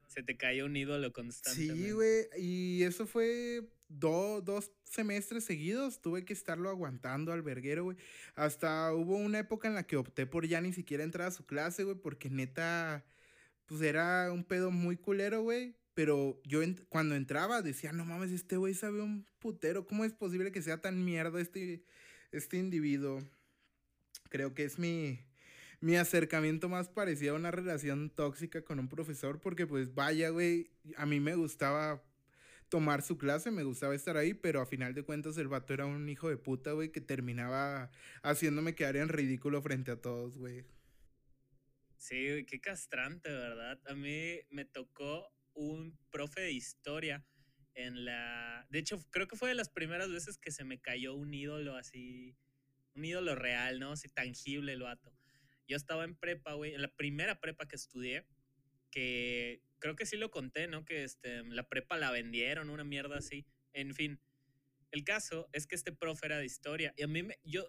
Se 0.06 0.22
te 0.22 0.36
cayó 0.36 0.66
un 0.66 0.76
ídolo 0.76 1.12
constante. 1.12 1.58
Sí, 1.58 1.90
güey, 1.90 2.26
y 2.36 2.82
eso 2.82 3.06
fue 3.06 3.66
dos 3.88 4.70
semestres 4.84 5.44
seguidos, 5.44 6.00
tuve 6.02 6.24
que 6.24 6.34
estarlo 6.34 6.68
aguantando 6.68 7.32
al 7.32 7.42
verguero, 7.42 7.84
güey. 7.84 7.96
Hasta 8.34 8.92
hubo 8.92 9.16
una 9.16 9.38
época 9.38 9.68
en 9.68 9.74
la 9.74 9.86
que 9.86 9.96
opté 9.96 10.26
por 10.26 10.46
ya 10.46 10.60
ni 10.60 10.72
siquiera 10.72 11.02
entrar 11.02 11.28
a 11.28 11.32
su 11.32 11.46
clase, 11.46 11.84
güey, 11.84 11.96
porque 11.96 12.28
neta, 12.30 13.06
pues 13.66 13.80
era 13.80 14.30
un 14.32 14.44
pedo 14.44 14.70
muy 14.70 14.96
culero, 14.96 15.42
güey 15.42 15.81
pero 15.94 16.40
yo 16.44 16.60
cuando 16.88 17.14
entraba 17.14 17.62
decía, 17.62 17.92
no 17.92 18.04
mames, 18.04 18.30
este 18.30 18.56
güey 18.56 18.74
sabe 18.74 19.02
un 19.02 19.26
putero. 19.38 19.86
¿Cómo 19.86 20.04
es 20.04 20.12
posible 20.12 20.52
que 20.52 20.62
sea 20.62 20.80
tan 20.80 21.04
mierda 21.04 21.40
este, 21.40 21.84
este 22.30 22.56
individuo? 22.56 23.22
Creo 24.30 24.54
que 24.54 24.64
es 24.64 24.78
mi, 24.78 25.20
mi 25.80 25.96
acercamiento 25.96 26.68
más 26.68 26.88
parecido 26.88 27.34
a 27.34 27.38
una 27.38 27.50
relación 27.50 28.08
tóxica 28.10 28.62
con 28.62 28.78
un 28.78 28.88
profesor, 28.88 29.40
porque 29.40 29.66
pues 29.66 29.94
vaya, 29.94 30.30
güey, 30.30 30.70
a 30.96 31.04
mí 31.04 31.20
me 31.20 31.34
gustaba 31.34 32.02
tomar 32.70 33.02
su 33.02 33.18
clase, 33.18 33.50
me 33.50 33.64
gustaba 33.64 33.94
estar 33.94 34.16
ahí, 34.16 34.32
pero 34.32 34.62
a 34.62 34.66
final 34.66 34.94
de 34.94 35.02
cuentas 35.02 35.36
el 35.36 35.48
vato 35.48 35.74
era 35.74 35.84
un 35.84 36.08
hijo 36.08 36.30
de 36.30 36.38
puta, 36.38 36.72
güey, 36.72 36.90
que 36.90 37.02
terminaba 37.02 37.90
haciéndome 38.22 38.74
quedar 38.74 38.96
en 38.96 39.10
ridículo 39.10 39.60
frente 39.60 39.90
a 39.90 40.00
todos, 40.00 40.38
güey. 40.38 40.64
Sí, 41.98 42.46
qué 42.48 42.60
castrante, 42.60 43.28
¿verdad? 43.28 43.78
A 43.86 43.94
mí 43.94 44.40
me 44.50 44.64
tocó 44.64 45.30
un 45.54 45.98
profe 46.10 46.40
de 46.40 46.52
historia 46.52 47.24
en 47.74 48.04
la... 48.04 48.66
De 48.70 48.78
hecho, 48.78 48.98
creo 49.10 49.28
que 49.28 49.36
fue 49.36 49.48
de 49.48 49.54
las 49.54 49.68
primeras 49.68 50.10
veces 50.10 50.38
que 50.38 50.50
se 50.50 50.64
me 50.64 50.80
cayó 50.80 51.14
un 51.14 51.32
ídolo 51.32 51.76
así, 51.76 52.36
un 52.94 53.04
ídolo 53.04 53.34
real, 53.34 53.80
¿no? 53.80 53.92
Así 53.92 54.08
tangible 54.08 54.72
el 54.72 54.82
vato. 54.82 55.12
Yo 55.68 55.76
estaba 55.76 56.04
en 56.04 56.16
prepa, 56.16 56.54
güey, 56.54 56.74
en 56.74 56.82
la 56.82 56.94
primera 56.94 57.40
prepa 57.40 57.66
que 57.66 57.76
estudié, 57.76 58.26
que 58.90 59.62
creo 59.78 59.96
que 59.96 60.06
sí 60.06 60.16
lo 60.16 60.30
conté, 60.30 60.68
¿no? 60.68 60.84
Que 60.84 61.04
este, 61.04 61.44
la 61.44 61.68
prepa 61.68 61.96
la 61.96 62.10
vendieron, 62.10 62.70
una 62.70 62.84
mierda 62.84 63.18
así. 63.18 63.46
En 63.72 63.94
fin, 63.94 64.20
el 64.90 65.04
caso 65.04 65.48
es 65.52 65.66
que 65.66 65.74
este 65.74 65.92
profe 65.92 66.26
era 66.26 66.38
de 66.38 66.44
historia 66.44 66.92
y 66.96 67.02
a 67.02 67.08
mí 67.08 67.22
me, 67.22 67.38
yo, 67.44 67.66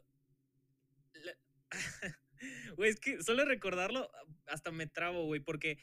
güey, 2.78 2.90
es 2.90 3.00
que 3.00 3.22
solo 3.24 3.46
recordarlo 3.46 4.12
hasta 4.48 4.72
me 4.72 4.88
trabo, 4.88 5.25
güey, 5.25 5.40
porque 5.40 5.80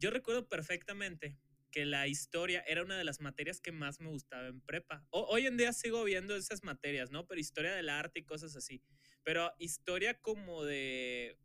yo 0.00 0.10
recuerdo 0.10 0.48
perfectamente 0.48 1.38
que 1.70 1.84
la 1.84 2.08
historia 2.08 2.64
era 2.66 2.82
una 2.82 2.98
de 2.98 3.04
las 3.04 3.20
materias 3.20 3.60
que 3.60 3.70
más 3.70 4.00
me 4.00 4.08
gustaba 4.08 4.48
en 4.48 4.60
prepa. 4.60 5.06
hoy 5.10 5.46
en 5.46 5.56
día 5.56 5.72
sigo 5.72 6.02
viendo 6.02 6.34
esas 6.34 6.64
materias, 6.64 7.10
¿no? 7.10 7.26
Pero 7.26 7.40
historia 7.40 7.72
del 7.74 7.88
arte 7.88 8.20
y 8.20 8.24
cosas 8.24 8.56
así. 8.56 8.82
Pero 9.22 9.52
historia 9.58 10.18
como 10.18 10.64
de, 10.64 11.38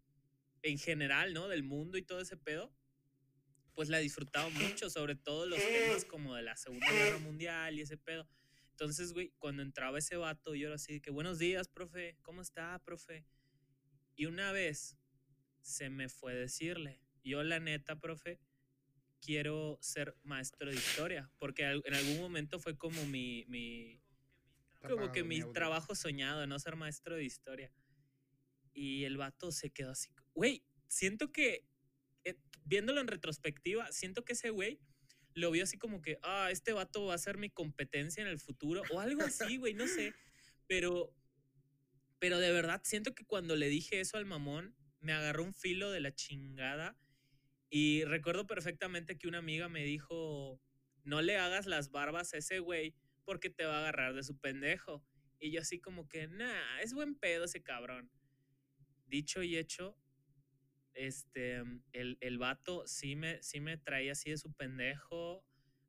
en 0.63 0.79
general, 0.79 1.33
¿no? 1.33 1.47
Del 1.47 1.63
mundo 1.63 1.97
y 1.97 2.01
todo 2.01 2.21
ese 2.21 2.37
pedo, 2.37 2.73
pues 3.73 3.89
la 3.89 3.99
he 3.99 4.03
disfrutado 4.03 4.49
mucho, 4.49 4.89
sobre 4.89 5.15
todo 5.15 5.45
los 5.45 5.59
temas 5.59 6.05
como 6.05 6.33
de 6.33 6.41
la 6.41 6.55
Segunda 6.55 6.89
Guerra 6.89 7.19
Mundial 7.19 7.77
y 7.77 7.81
ese 7.81 7.97
pedo. 7.97 8.27
Entonces, 8.71 9.13
güey, 9.13 9.33
cuando 9.37 9.61
entraba 9.61 9.99
ese 9.99 10.15
vato, 10.15 10.55
yo 10.55 10.67
era 10.67 10.75
así 10.75 10.93
de 10.93 11.01
que, 11.01 11.11
buenos 11.11 11.39
días, 11.39 11.67
profe, 11.67 12.17
¿cómo 12.23 12.41
está, 12.41 12.81
profe? 12.83 13.25
Y 14.15 14.25
una 14.25 14.53
vez 14.53 14.97
se 15.61 15.89
me 15.89 16.09
fue 16.09 16.33
decirle, 16.33 17.04
yo 17.25 17.43
la 17.43 17.59
neta, 17.59 17.99
profe, 17.99 18.39
quiero 19.19 19.79
ser 19.81 20.15
maestro 20.23 20.69
de 20.69 20.75
historia, 20.75 21.31
porque 21.39 21.63
en 21.63 21.93
algún 21.93 22.19
momento 22.19 22.59
fue 22.59 22.77
como 22.77 23.05
mi, 23.05 23.45
mi 23.47 24.01
como 24.87 25.11
que 25.11 25.23
mi 25.23 25.41
trabajo 25.51 25.95
soñado, 25.95 26.45
no 26.45 26.59
ser 26.59 26.75
maestro 26.75 27.15
de 27.15 27.23
historia. 27.23 27.71
Y 28.71 29.05
el 29.05 29.17
vato 29.17 29.51
se 29.51 29.71
quedó 29.71 29.91
así, 29.91 30.09
güey, 30.33 30.63
siento 30.87 31.31
que, 31.31 31.65
eh, 32.23 32.35
viéndolo 32.65 33.01
en 33.01 33.07
retrospectiva, 33.07 33.91
siento 33.91 34.23
que 34.23 34.33
ese 34.33 34.49
güey 34.49 34.79
lo 35.33 35.49
vio 35.51 35.63
así 35.63 35.77
como 35.77 36.01
que, 36.01 36.19
ah, 36.21 36.49
este 36.51 36.73
vato 36.73 37.05
va 37.05 37.15
a 37.15 37.17
ser 37.17 37.37
mi 37.37 37.49
competencia 37.49 38.21
en 38.21 38.27
el 38.27 38.39
futuro, 38.39 38.83
o 38.91 38.99
algo 38.99 39.23
así, 39.23 39.57
güey, 39.57 39.73
no 39.73 39.87
sé, 39.87 40.13
pero, 40.67 41.13
pero 42.19 42.39
de 42.39 42.51
verdad 42.51 42.81
siento 42.83 43.15
que 43.15 43.25
cuando 43.25 43.55
le 43.55 43.69
dije 43.69 43.99
eso 43.99 44.17
al 44.17 44.25
mamón, 44.25 44.75
me 44.99 45.13
agarró 45.13 45.43
un 45.43 45.53
filo 45.53 45.91
de 45.91 45.99
la 45.99 46.13
chingada 46.13 46.97
y 47.69 48.03
recuerdo 48.05 48.47
perfectamente 48.47 49.17
que 49.17 49.27
una 49.27 49.39
amiga 49.39 49.69
me 49.69 49.83
dijo, 49.83 50.59
no 51.03 51.21
le 51.21 51.37
hagas 51.37 51.65
las 51.65 51.91
barbas 51.91 52.33
a 52.33 52.37
ese 52.37 52.59
güey 52.59 52.95
porque 53.23 53.49
te 53.49 53.65
va 53.65 53.77
a 53.77 53.79
agarrar 53.79 54.13
de 54.13 54.23
su 54.23 54.37
pendejo. 54.37 55.03
Y 55.39 55.51
yo 55.51 55.61
así 55.61 55.79
como 55.79 56.07
que, 56.07 56.27
nah, 56.27 56.79
es 56.81 56.93
buen 56.93 57.15
pedo 57.15 57.45
ese 57.45 57.63
cabrón. 57.63 58.09
Dicho 59.07 59.43
y 59.43 59.57
hecho, 59.57 59.97
este, 60.93 61.63
el, 61.91 62.17
el 62.21 62.37
vato 62.37 62.87
sí 62.87 63.15
me, 63.15 63.41
sí 63.43 63.59
me 63.59 63.77
traía 63.77 64.13
así 64.13 64.29
de 64.29 64.37
su 64.37 64.53
pendejo, 64.53 65.45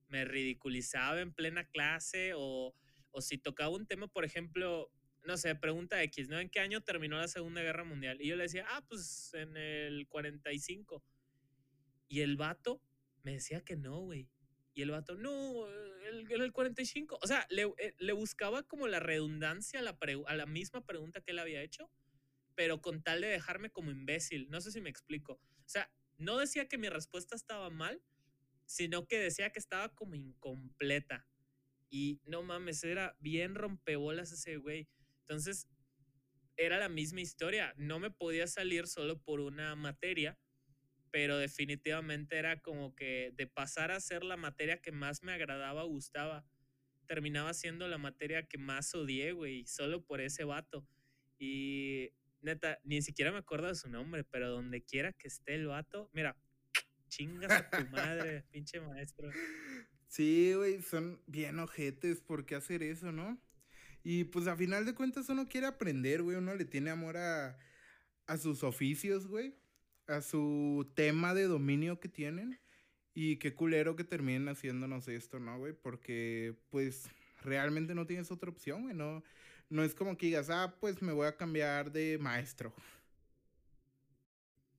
me 0.09 0.25
ridiculizaba 0.25 1.21
en 1.21 1.33
plena 1.33 1.65
clase 1.65 2.33
o, 2.35 2.75
o 3.11 3.21
si 3.21 3.39
tocaba 3.39 3.71
un 3.71 3.87
tema, 3.87 4.09
por 4.09 4.25
ejemplo, 4.25 4.91
no 5.25 5.37
sé, 5.37 5.55
pregunta 5.55 6.03
X, 6.03 6.29
¿no? 6.29 6.39
¿En 6.39 6.49
qué 6.51 6.61
año 6.61 6.83
terminó 6.83 7.17
la 7.17 7.29
Segunda 7.29 7.63
Guerra 7.63 7.85
Mundial? 7.85 8.21
Y 8.21 8.29
yo 8.29 8.37
le 8.37 8.45
decía, 8.45 8.65
ah, 8.69 8.85
pues 8.89 9.33
en 9.35 9.57
el 9.57 10.07
45. 10.09 11.03
Y 12.09 12.21
el 12.21 12.37
vato 12.37 12.81
me 13.23 13.33
decía 13.33 13.65
que 13.65 13.77
no, 13.77 14.01
güey. 14.01 14.29
Y 14.75 14.83
el 14.83 14.91
vato, 14.91 15.15
no, 15.17 15.67
el, 16.07 16.31
el 16.31 16.53
45. 16.53 17.19
O 17.23 17.27
sea, 17.27 17.47
le, 17.51 17.63
eh, 17.79 17.95
le 17.99 18.13
buscaba 18.13 18.63
como 18.63 18.89
la 18.89 19.01
redundancia 19.01 19.81
la, 19.83 19.99
a 20.27 20.37
la 20.37 20.47
misma 20.47 20.85
pregunta 20.85 21.21
que 21.23 21.31
él 21.31 21.39
había 21.39 21.63
hecho, 21.63 21.91
pero 22.55 22.81
con 22.81 23.03
tal 23.03 23.23
de 23.23 23.29
dejarme 23.29 23.71
como 23.71 23.91
imbécil. 23.91 24.49
No 24.51 24.61
sé 24.61 24.71
si 24.71 24.81
me 24.81 24.91
explico. 24.91 25.33
O 25.33 25.69
sea, 25.69 25.91
no 26.19 26.37
decía 26.39 26.69
que 26.69 26.79
mi 26.79 26.89
respuesta 26.89 27.35
estaba 27.35 27.71
mal, 27.71 28.03
sino 28.67 29.07
que 29.07 29.19
decía 29.19 29.51
que 29.51 29.59
estaba 29.59 29.95
como 29.95 30.15
incompleta. 30.15 31.27
Y 31.89 32.21
no 32.25 32.43
mames, 32.43 32.85
era 32.85 33.17
bien 33.19 33.55
rompebolas 33.55 34.33
ese 34.33 34.57
güey. 34.57 34.89
Entonces, 35.21 35.69
era 36.57 36.79
la 36.79 36.89
misma 36.89 37.21
historia. 37.21 37.75
No 37.77 37.99
me 37.99 38.11
podía 38.11 38.47
salir 38.47 38.87
solo 38.87 39.21
por 39.21 39.41
una 39.41 39.75
materia 39.75 40.39
pero 41.11 41.39
definitivamente 41.39 42.37
era 42.37 42.61
como 42.61 42.95
que 42.95 43.33
de 43.37 43.47
pasar 43.47 43.91
a 43.91 44.01
ser 44.01 44.25
la 44.25 44.37
materia 44.37 44.81
que 44.81 44.93
más 44.93 45.23
me 45.23 45.33
agradaba, 45.33 45.85
gustaba, 45.85 46.45
terminaba 47.07 47.55
siendo 47.55 47.89
la 47.89 47.99
materia 47.99 48.47
que 48.47 48.59
más 48.59 48.95
odié, 48.95 49.33
güey, 49.33 49.67
solo 49.67 50.05
por 50.05 50.21
ese 50.21 50.45
vato. 50.45 50.87
Y 51.39 52.11
neta, 52.41 52.79
ni 52.85 53.03
siquiera 53.03 53.33
me 53.33 53.39
acuerdo 53.39 53.69
de 53.69 53.75
su 53.75 53.89
nombre, 53.89 54.25
pero 54.25 54.51
donde 54.51 54.83
quiera 54.83 55.13
que 55.13 55.29
esté 55.29 55.55
el 55.55 55.67
vato, 55.67 56.11
mira, 56.13 56.37
chingas 57.09 57.51
a 57.51 57.71
tu 57.71 57.87
madre, 57.89 58.45
pinche 58.51 58.81
maestro. 58.81 59.31
Sí, 60.09 60.55
güey, 60.55 60.83
son 60.83 61.23
bien 61.27 61.59
ojetes, 61.59 62.21
¿por 62.21 62.47
qué 62.47 62.57
hacer 62.57 62.83
eso, 62.83 63.13
no? 63.13 63.41
Y 64.03 64.25
pues 64.25 64.47
a 64.47 64.57
final 64.57 64.87
de 64.87 64.95
cuentas 64.95 65.29
uno 65.29 65.49
quiere 65.49 65.67
aprender, 65.67 66.23
güey, 66.23 66.37
uno 66.37 66.55
le 66.55 66.65
tiene 66.65 66.91
amor 66.91 67.17
a, 67.17 67.59
a 68.27 68.37
sus 68.39 68.63
oficios, 68.63 69.27
güey 69.27 69.55
a 70.09 70.21
su 70.23 70.91
tema 70.95 71.35
de 71.35 71.45
dominio 71.45 72.01
que 72.01 72.09
tienen. 72.09 72.61
Y 73.15 73.39
qué 73.39 73.55
culero 73.55 73.97
que 73.97 74.05
terminen 74.05 74.49
haciéndonos 74.49 75.09
esto, 75.09 75.41
¿no, 75.41 75.59
güey? 75.59 75.73
Porque, 75.73 76.55
pues, 76.69 77.09
realmente 77.43 77.95
no 77.95 78.07
tienes 78.07 78.31
otra 78.31 78.51
opción, 78.51 78.83
güey. 78.83 78.95
No, 78.95 79.23
no 79.71 79.83
es 79.85 79.95
como 79.95 80.19
que 80.19 80.27
digas, 80.27 80.51
ah, 80.51 80.77
pues 80.81 81.01
me 81.01 81.13
voy 81.13 81.27
a 81.27 81.37
cambiar 81.37 81.93
de 81.93 82.19
maestro. 82.19 82.75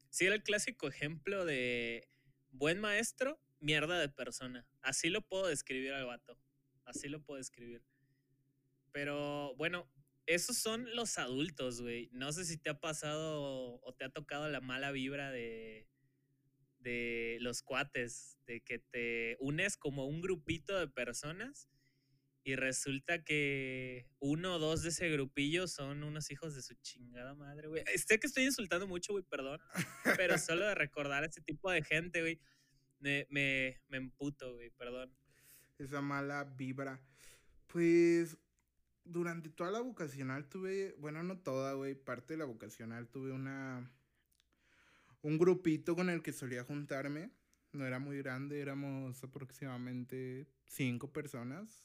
Sí, 0.09 0.25
era 0.25 0.35
el 0.35 0.43
clásico 0.43 0.87
ejemplo 0.87 1.45
de 1.45 2.07
buen 2.51 2.79
maestro, 2.79 3.39
mierda 3.59 3.99
de 3.99 4.09
persona. 4.09 4.67
Así 4.81 5.09
lo 5.09 5.21
puedo 5.21 5.47
describir 5.47 5.93
al 5.93 6.05
vato. 6.05 6.37
Así 6.85 7.09
lo 7.09 7.21
puedo 7.21 7.37
describir. 7.37 7.83
Pero 8.91 9.55
bueno, 9.55 9.89
esos 10.27 10.57
son 10.57 10.93
los 10.95 11.17
adultos, 11.17 11.81
güey. 11.81 12.09
No 12.11 12.31
sé 12.31 12.45
si 12.45 12.57
te 12.57 12.69
ha 12.69 12.79
pasado 12.79 13.79
o 13.81 13.93
te 13.97 14.05
ha 14.05 14.09
tocado 14.09 14.49
la 14.49 14.61
mala 14.61 14.91
vibra 14.91 15.31
de, 15.31 15.87
de 16.79 17.37
los 17.41 17.63
cuates, 17.63 18.37
de 18.45 18.61
que 18.61 18.79
te 18.79 19.37
unes 19.39 19.77
como 19.77 20.05
un 20.05 20.21
grupito 20.21 20.77
de 20.77 20.87
personas 20.87 21.69
y 22.43 22.55
resulta 22.55 23.23
que 23.25 24.07
uno 24.19 24.55
o 24.55 24.59
dos 24.59 24.81
de 24.83 24.89
ese 24.89 25.09
grupillo 25.09 25.67
son 25.67 26.03
unos 26.03 26.31
hijos 26.31 26.55
de 26.55 26.61
su 26.61 26.75
chingada 26.75 27.35
madre, 27.35 27.67
güey. 27.67 27.83
Sé 27.97 28.19
que 28.19 28.27
estoy 28.27 28.45
insultando 28.45 28.87
mucho, 28.87 29.11
güey, 29.11 29.25
perdón, 29.25 29.59
pero 30.15 30.37
solo 30.37 30.65
de 30.65 30.73
recordar 30.75 31.23
a 31.23 31.27
ese 31.27 31.41
tipo 31.41 31.69
de 31.69 31.83
gente, 31.83 32.21
güey, 32.21 32.39
me, 32.99 33.27
me, 33.29 33.81
me 33.89 33.97
emputo, 33.97 34.53
güey, 34.53 34.69
perdón. 34.71 35.13
Esa 35.77 36.01
mala 36.01 36.45
vibra. 36.45 37.01
Pues 37.67 38.37
durante 39.09 39.49
toda 39.49 39.71
la 39.71 39.81
vocacional 39.81 40.47
tuve, 40.47 40.95
bueno, 40.99 41.23
no 41.23 41.37
toda, 41.39 41.73
güey, 41.73 41.95
parte 41.95 42.33
de 42.33 42.39
la 42.39 42.45
vocacional 42.45 43.07
tuve 43.07 43.31
una, 43.31 43.89
un 45.21 45.37
grupito 45.37 45.95
con 45.95 46.09
el 46.09 46.21
que 46.21 46.33
solía 46.33 46.63
juntarme. 46.63 47.31
No 47.73 47.85
era 47.85 47.99
muy 47.99 48.17
grande, 48.17 48.59
éramos 48.59 49.23
aproximadamente 49.23 50.47
cinco 50.65 51.11
personas. 51.11 51.83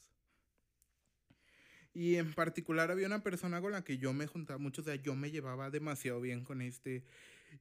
Y 1.93 2.15
en 2.15 2.33
particular 2.33 2.89
había 2.89 3.05
una 3.07 3.21
persona 3.21 3.61
con 3.61 3.71
la 3.71 3.83
que 3.83 3.97
yo 3.97 4.13
me 4.13 4.25
juntaba 4.25 4.57
mucho, 4.57 4.81
o 4.81 4.85
sea, 4.85 4.95
yo 4.95 5.15
me 5.15 5.29
llevaba 5.29 5.69
demasiado 5.69 6.21
bien 6.21 6.43
con 6.43 6.61
este 6.61 7.05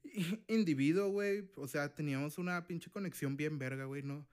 individuo, 0.49 1.09
güey. 1.11 1.51
O 1.57 1.69
sea, 1.69 1.95
teníamos 1.95 2.39
una 2.39 2.67
pinche 2.67 2.91
conexión 2.91 3.37
bien 3.37 3.59
verga, 3.59 3.85
güey, 3.85 4.03
¿no? 4.03 4.27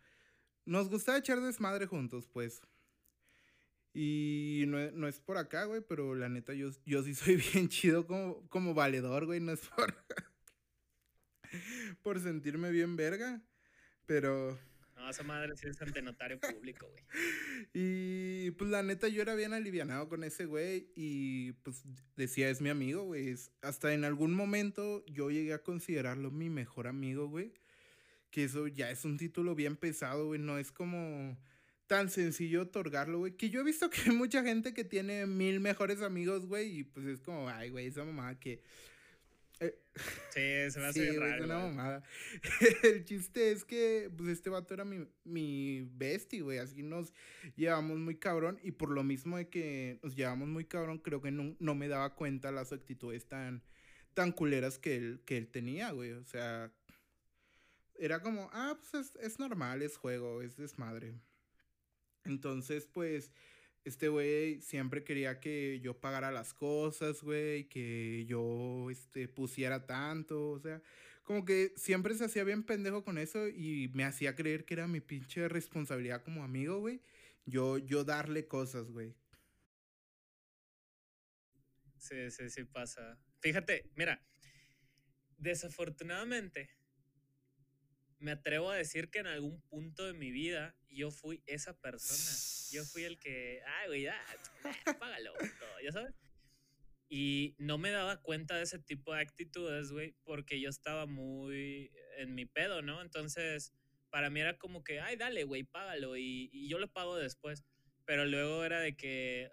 Nos 0.65 0.89
gustaba 0.89 1.17
echar 1.17 1.41
desmadre 1.41 1.85
juntos, 1.87 2.27
pues. 2.27 2.61
Y 3.93 4.65
no, 4.67 5.07
es 5.07 5.19
por 5.19 5.37
acá, 5.37 5.65
güey, 5.65 5.81
pero 5.81 6.13
la 6.15 6.29
neta 6.29 6.53
yo, 6.53 6.69
yo 6.85 7.03
sí 7.03 7.15
soy 7.15 7.35
bien 7.53 7.69
chido 7.69 8.05
como, 8.05 8.47
como 8.49 8.73
valedor, 8.73 9.25
güey, 9.25 9.39
no 9.39 9.51
es 9.51 9.61
por, 9.61 9.95
por 12.01 12.19
sentirme 12.19 12.71
bien 12.71 12.95
verga, 12.95 13.41
pero... 14.05 14.59
No, 14.95 15.09
esa 15.09 15.23
madre 15.23 15.55
sí 15.55 15.65
es 15.67 15.81
ante 15.81 16.01
notario 16.01 16.39
público, 16.39 16.87
güey. 16.89 17.03
Y 17.73 18.51
pues 18.51 18.69
la 18.69 18.83
neta 18.83 19.07
yo 19.07 19.21
era 19.21 19.33
bien 19.33 19.53
alivianado 19.53 20.09
con 20.09 20.23
ese 20.23 20.45
güey 20.45 20.91
y 20.95 21.53
pues 21.63 21.83
decía, 22.17 22.49
es 22.49 22.59
mi 22.59 22.69
amigo, 22.69 23.03
güey. 23.03 23.33
Hasta 23.61 23.93
en 23.93 24.03
algún 24.03 24.33
momento 24.33 25.05
yo 25.05 25.31
llegué 25.31 25.53
a 25.53 25.63
considerarlo 25.63 26.31
mi 26.31 26.49
mejor 26.49 26.87
amigo, 26.87 27.27
güey. 27.27 27.53
Que 28.29 28.43
eso 28.43 28.67
ya 28.67 28.91
es 28.91 29.05
un 29.05 29.17
título 29.17 29.55
bien 29.55 29.77
pesado, 29.77 30.27
güey. 30.27 30.39
No 30.39 30.57
es 30.57 30.71
como 30.71 31.37
tan 31.89 32.07
sencillo 32.07 32.61
otorgarlo, 32.61 33.17
güey. 33.17 33.35
Que 33.35 33.49
yo 33.49 33.61
he 33.61 33.63
visto 33.63 33.89
que 33.89 33.99
hay 34.01 34.11
mucha 34.15 34.43
gente 34.43 34.73
que 34.73 34.85
tiene 34.85 35.25
mil 35.25 35.59
mejores 35.59 36.01
amigos, 36.01 36.45
güey. 36.45 36.79
Y 36.79 36.83
pues 36.83 37.05
es 37.07 37.19
como, 37.19 37.49
ay, 37.49 37.71
güey, 37.71 37.87
esa 37.87 38.05
mamá 38.05 38.39
que. 38.39 38.61
Eh, 39.59 39.77
sí, 40.29 40.71
se 40.71 40.79
me 40.79 40.85
hace 40.85 41.11
sí, 41.11 41.17
raro. 41.17 41.43
una 41.45 41.57
mamada. 41.57 42.03
El 42.83 43.03
chiste 43.03 43.51
es 43.51 43.65
que, 43.65 44.09
pues, 44.15 44.29
este 44.29 44.51
vato 44.51 44.73
era 44.73 44.85
mi, 44.85 45.05
mi 45.25 45.81
bestie, 45.95 46.41
güey. 46.41 46.59
Así 46.59 46.83
nos 46.83 47.11
llevamos 47.55 47.97
muy 47.97 48.15
cabrón. 48.15 48.59
Y 48.61 48.71
por 48.71 48.91
lo 48.91 49.03
mismo 49.03 49.37
de 49.37 49.49
que 49.49 49.99
nos 50.03 50.15
llevamos 50.15 50.47
muy 50.47 50.65
cabrón, 50.65 50.99
creo 50.99 51.21
que 51.21 51.31
no, 51.31 51.55
no 51.59 51.73
me 51.73 51.87
daba 51.87 52.13
cuenta 52.13 52.51
las 52.51 52.71
actitudes 52.71 53.27
tan, 53.27 53.63
tan 54.13 54.31
culeras 54.31 54.77
que 54.77 54.95
él, 54.95 55.21
que 55.25 55.37
él 55.37 55.47
tenía, 55.47 55.89
güey. 55.89 56.11
O 56.11 56.23
sea, 56.23 56.71
era 57.95 58.21
como, 58.21 58.47
ah, 58.53 58.77
pues 58.79 59.07
es, 59.07 59.15
es 59.23 59.39
normal, 59.39 59.81
es 59.81 59.97
juego, 59.97 60.43
es 60.43 60.55
desmadre. 60.55 61.15
Entonces, 62.25 62.85
pues 62.87 63.31
este 63.85 64.09
güey 64.09 64.61
siempre 64.61 65.03
quería 65.03 65.39
que 65.39 65.79
yo 65.81 65.99
pagara 65.99 66.31
las 66.31 66.53
cosas, 66.53 67.21
güey, 67.23 67.67
que 67.69 68.25
yo 68.27 68.89
este, 68.91 69.27
pusiera 69.27 69.85
tanto, 69.87 70.51
o 70.51 70.59
sea, 70.59 70.81
como 71.23 71.45
que 71.45 71.73
siempre 71.77 72.15
se 72.15 72.25
hacía 72.25 72.43
bien 72.43 72.63
pendejo 72.63 73.03
con 73.03 73.17
eso 73.17 73.47
y 73.47 73.89
me 73.93 74.03
hacía 74.05 74.35
creer 74.35 74.65
que 74.65 74.73
era 74.75 74.87
mi 74.87 74.99
pinche 75.01 75.47
responsabilidad 75.47 76.23
como 76.23 76.43
amigo, 76.43 76.79
güey, 76.79 77.01
yo, 77.45 77.77
yo 77.77 78.03
darle 78.03 78.47
cosas, 78.47 78.91
güey. 78.91 79.15
Sí, 81.97 82.31
sí, 82.31 82.49
sí 82.49 82.63
pasa. 82.65 83.17
Fíjate, 83.41 83.89
mira, 83.95 84.21
desafortunadamente, 85.37 86.69
me 88.19 88.31
atrevo 88.31 88.69
a 88.69 88.75
decir 88.75 89.09
que 89.09 89.19
en 89.19 89.27
algún 89.27 89.61
punto 89.61 90.05
de 90.05 90.13
mi 90.13 90.31
vida 90.31 90.75
yo 90.89 91.09
fui 91.09 91.41
esa 91.45 91.73
persona. 91.79 92.37
Yo 92.71 92.85
fui 92.85 93.03
el 93.03 93.17
que, 93.17 93.61
ay, 93.65 93.87
güey, 93.87 94.07
págalo, 94.99 95.33
ya 95.83 95.91
sabes. 95.91 96.13
Y 97.07 97.55
no 97.57 97.77
me 97.77 97.89
daba 97.89 98.21
cuenta 98.21 98.57
de 98.57 98.63
ese 98.63 98.77
tipo 98.77 99.13
de 99.13 99.21
actitudes, 99.21 99.91
güey, 99.91 100.15
porque 100.23 100.59
yo 100.59 100.69
estaba 100.69 101.05
muy 101.05 101.91
en 102.17 102.35
mi 102.35 102.45
pedo, 102.45 102.81
¿no? 102.81 103.01
Entonces, 103.01 103.73
para 104.09 104.29
mí 104.29 104.41
era 104.41 104.57
como 104.57 104.83
que, 104.83 104.99
ay, 104.99 105.15
dale, 105.15 105.43
güey, 105.45 105.63
págalo 105.63 106.17
y, 106.17 106.67
yo 106.67 106.77
lo 106.77 106.91
pago 106.91 107.17
después. 107.17 107.63
Pero 108.05 108.25
luego 108.25 108.63
era 108.63 108.79
de 108.79 108.95
que 108.95 109.49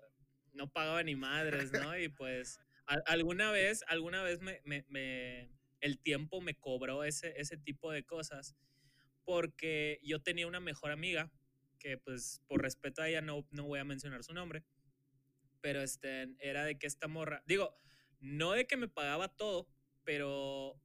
no 0.52 0.70
pagaba 0.70 1.02
ni 1.02 1.14
madres, 1.14 1.72
¿no? 1.72 1.96
Y 1.98 2.08
pues, 2.08 2.58
alguna 3.06 3.50
vez, 3.50 3.84
alguna 3.88 4.22
vez 4.22 4.40
me 4.40 5.55
el 5.80 5.98
tiempo 5.98 6.40
me 6.40 6.54
cobró 6.54 7.04
ese, 7.04 7.34
ese 7.40 7.56
tipo 7.56 7.92
de 7.92 8.04
cosas 8.04 8.56
porque 9.24 10.00
yo 10.02 10.22
tenía 10.22 10.46
una 10.46 10.60
mejor 10.60 10.92
amiga 10.92 11.30
que 11.78 11.98
pues 11.98 12.42
por 12.46 12.62
respeto 12.62 13.02
a 13.02 13.08
ella 13.08 13.20
no, 13.20 13.46
no 13.50 13.64
voy 13.64 13.80
a 13.80 13.84
mencionar 13.84 14.24
su 14.24 14.32
nombre, 14.32 14.64
pero 15.60 15.82
este, 15.82 16.28
era 16.38 16.64
de 16.64 16.78
que 16.78 16.86
esta 16.86 17.08
morra, 17.08 17.42
digo, 17.46 17.76
no 18.20 18.52
de 18.52 18.66
que 18.66 18.76
me 18.76 18.88
pagaba 18.88 19.28
todo, 19.28 19.68
pero 20.04 20.80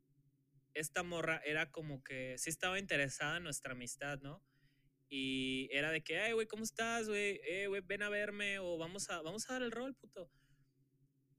esta 0.74 1.04
morra 1.04 1.42
era 1.46 1.72
como 1.72 2.04
que 2.04 2.36
sí 2.38 2.50
estaba 2.50 2.80
interesada 2.80 3.38
en 3.38 3.44
nuestra 3.44 3.74
amistad, 3.74 4.20
¿no? 4.22 4.44
Y 5.08 5.70
era 5.72 5.92
de 5.92 6.02
que, 6.02 6.20
ay, 6.20 6.34
güey, 6.34 6.48
¿cómo 6.48 6.64
estás, 6.64 7.08
güey? 7.08 7.40
Eh, 7.44 7.68
güey, 7.68 7.82
ven 7.86 8.02
a 8.02 8.10
verme 8.10 8.60
o 8.60 8.78
vamos 8.78 9.10
a, 9.10 9.22
vamos 9.22 9.50
a 9.50 9.54
dar 9.54 9.62
el 9.62 9.72
rol, 9.72 9.94
puto. 9.94 10.32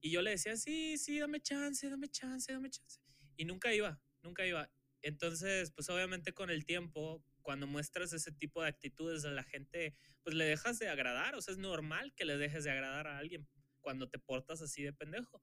Y 0.01 0.11
yo 0.11 0.23
le 0.23 0.31
decía, 0.31 0.57
sí, 0.57 0.99
sí, 0.99 1.19
dame 1.19 1.41
chance, 1.41 1.89
dame 1.89 2.09
chance, 2.09 2.53
dame 2.53 2.71
chance. 2.71 3.02
Y 3.43 3.45
nunca 3.45 3.75
iba, 3.75 4.01
nunca 4.23 4.47
iba. 4.47 4.71
Entonces, 5.01 5.73
pues 5.73 5.89
obviamente 5.89 6.33
con 6.33 6.49
el 6.49 6.65
tiempo, 6.65 7.25
cuando 7.41 7.67
muestras 7.67 8.13
ese 8.13 8.31
tipo 8.31 8.63
de 8.63 8.69
actitudes 8.69 9.25
a 9.25 9.33
la 9.33 9.43
gente, 9.43 9.97
pues 10.23 10.37
le 10.37 10.45
dejas 10.45 10.79
de 10.79 10.89
agradar. 10.89 11.35
O 11.35 11.43
sea, 11.43 11.51
es 11.51 11.59
normal 11.59 12.15
que 12.15 12.25
le 12.25 12.37
dejes 12.39 12.63
de 12.63 12.71
agradar 12.71 13.09
a 13.09 13.19
alguien 13.19 13.49
cuando 13.81 14.09
te 14.09 14.21
portas 14.21 14.63
así 14.63 14.85
de 14.85 14.93
pendejo. 14.93 15.43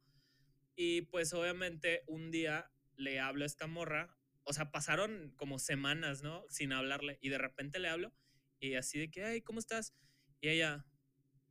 Y 0.78 1.02
pues 1.02 1.34
obviamente 1.34 2.06
un 2.08 2.32
día 2.32 2.72
le 2.96 3.20
hablo 3.20 3.44
a 3.44 3.48
esta 3.48 3.68
morra. 3.68 4.16
O 4.44 4.54
sea, 4.54 4.72
pasaron 4.72 5.34
como 5.36 5.60
semanas, 5.60 6.24
¿no? 6.24 6.46
Sin 6.48 6.72
hablarle. 6.72 7.18
Y 7.20 7.28
de 7.28 7.38
repente 7.38 7.80
le 7.80 7.90
hablo 7.90 8.14
y 8.62 8.76
así 8.76 8.98
de 8.98 9.12
que, 9.12 9.26
ay, 9.26 9.42
¿cómo 9.42 9.60
estás? 9.60 9.94
Y 10.40 10.48
ella, 10.48 10.86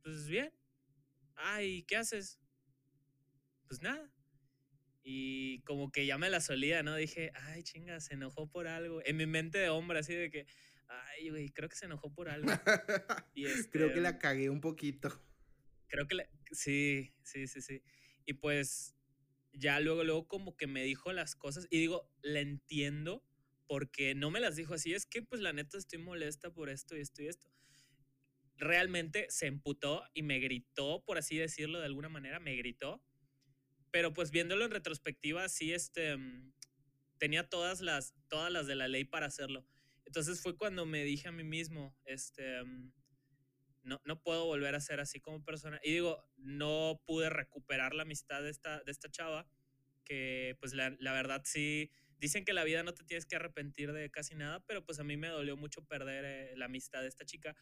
pues 0.01 0.27
bien. 0.27 0.51
Ay, 1.35 1.83
¿qué 1.83 1.95
haces? 1.95 2.39
Pues 3.67 3.83
nada. 3.83 4.11
Y 5.11 5.61
como 5.61 5.91
que 5.91 6.05
ya 6.05 6.19
me 6.19 6.29
la 6.29 6.39
solía, 6.39 6.83
¿no? 6.83 6.95
Dije, 6.95 7.31
ay, 7.33 7.63
chinga, 7.63 7.99
se 7.99 8.13
enojó 8.13 8.47
por 8.47 8.67
algo. 8.67 9.01
En 9.03 9.17
mi 9.17 9.25
mente 9.25 9.57
de 9.57 9.69
hombre, 9.69 9.97
así 9.97 10.13
de 10.13 10.29
que, 10.29 10.45
ay, 10.87 11.31
güey, 11.31 11.49
creo 11.49 11.67
que 11.67 11.75
se 11.75 11.85
enojó 11.85 12.13
por 12.13 12.29
algo. 12.29 12.47
y 13.33 13.45
creo 13.71 13.91
que 13.91 14.01
la 14.01 14.09
este, 14.09 14.21
cagué 14.21 14.51
un 14.51 14.61
poquito. 14.61 15.19
Creo 15.87 16.07
que 16.07 16.13
la, 16.13 16.29
sí, 16.51 17.11
sí, 17.23 17.47
sí, 17.47 17.59
sí. 17.59 17.81
Y 18.27 18.33
pues 18.33 18.95
ya 19.51 19.79
luego, 19.79 20.03
luego 20.03 20.27
como 20.27 20.55
que 20.55 20.67
me 20.67 20.83
dijo 20.83 21.11
las 21.11 21.35
cosas 21.35 21.65
y 21.71 21.79
digo, 21.79 22.07
la 22.21 22.41
entiendo 22.41 23.25
porque 23.65 24.13
no 24.13 24.29
me 24.29 24.39
las 24.39 24.57
dijo 24.57 24.75
así, 24.75 24.93
es 24.93 25.07
que 25.07 25.23
pues 25.23 25.41
la 25.41 25.53
neta 25.53 25.79
estoy 25.79 25.97
molesta 25.97 26.53
por 26.53 26.69
esto 26.69 26.95
y 26.95 27.01
esto 27.01 27.23
y 27.23 27.29
esto. 27.29 27.49
Realmente 28.57 29.25
se 29.29 29.47
emputó 29.47 30.03
y 30.13 30.21
me 30.21 30.37
gritó, 30.37 31.03
por 31.03 31.17
así 31.17 31.35
decirlo 31.35 31.79
de 31.79 31.87
alguna 31.87 32.09
manera, 32.09 32.39
me 32.39 32.55
gritó 32.55 33.03
pero 33.91 34.13
pues 34.13 34.31
viéndolo 34.31 34.65
en 34.65 34.71
retrospectiva, 34.71 35.47
sí, 35.49 35.73
este, 35.73 36.17
mm, 36.17 36.53
tenía 37.17 37.47
todas 37.47 37.81
las, 37.81 38.15
todas 38.27 38.51
las 38.51 38.67
de 38.67 38.75
la 38.75 38.87
ley 38.87 39.05
para 39.05 39.27
hacerlo. 39.27 39.65
Entonces 40.05 40.41
fue 40.41 40.57
cuando 40.57 40.85
me 40.85 41.03
dije 41.03 41.27
a 41.27 41.31
mí 41.31 41.43
mismo, 41.43 41.95
este, 42.05 42.63
mm, 42.63 42.91
no, 43.83 44.01
no 44.05 44.21
puedo 44.21 44.45
volver 44.45 44.75
a 44.75 44.81
ser 44.81 44.99
así 44.99 45.19
como 45.19 45.43
persona. 45.43 45.79
Y 45.83 45.91
digo, 45.91 46.23
no 46.37 47.01
pude 47.05 47.29
recuperar 47.29 47.93
la 47.93 48.03
amistad 48.03 48.41
de 48.41 48.49
esta, 48.49 48.81
de 48.83 48.91
esta 48.91 49.09
chava, 49.09 49.47
que 50.03 50.55
pues 50.59 50.73
la, 50.73 50.95
la 50.99 51.13
verdad 51.13 51.41
sí, 51.45 51.91
dicen 52.17 52.45
que 52.45 52.53
la 52.53 52.63
vida 52.63 52.83
no 52.83 52.93
te 52.93 53.03
tienes 53.03 53.25
que 53.25 53.35
arrepentir 53.35 53.93
de 53.93 54.09
casi 54.09 54.35
nada, 54.35 54.63
pero 54.65 54.83
pues 54.85 54.99
a 54.99 55.03
mí 55.03 55.17
me 55.17 55.27
dolió 55.27 55.55
mucho 55.57 55.85
perder 55.85 56.25
eh, 56.25 56.53
la 56.57 56.65
amistad 56.65 57.01
de 57.01 57.07
esta 57.07 57.25
chica. 57.25 57.55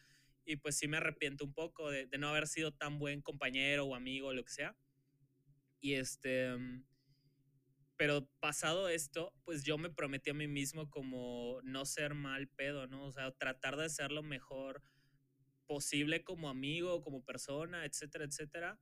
Y 0.44 0.56
pues 0.56 0.78
sí 0.78 0.88
me 0.88 0.96
arrepiento 0.96 1.44
un 1.44 1.52
poco 1.52 1.90
de, 1.90 2.06
de 2.06 2.18
no 2.18 2.30
haber 2.30 2.46
sido 2.46 2.72
tan 2.72 2.98
buen 2.98 3.20
compañero 3.20 3.84
o 3.84 3.94
amigo 3.94 4.28
o 4.28 4.32
lo 4.32 4.44
que 4.44 4.52
sea. 4.52 4.76
Y 5.80 5.94
este, 5.94 6.56
mm, 6.56 6.84
pero 7.96 8.28
pasado 8.40 8.88
esto, 8.88 9.34
pues 9.44 9.64
yo 9.64 9.76
me 9.76 9.90
prometí 9.90 10.30
a 10.30 10.34
mí 10.34 10.46
mismo 10.46 10.88
como 10.88 11.60
no 11.64 11.84
ser 11.84 12.14
mal 12.14 12.48
pedo, 12.48 12.86
¿no? 12.86 13.04
O 13.06 13.12
sea, 13.12 13.32
tratar 13.32 13.76
de 13.76 13.88
ser 13.88 14.12
lo 14.12 14.22
mejor 14.22 14.82
posible 15.66 16.22
como 16.24 16.48
amigo, 16.48 17.02
como 17.02 17.24
persona, 17.24 17.84
etcétera, 17.84 18.24
etcétera. 18.24 18.78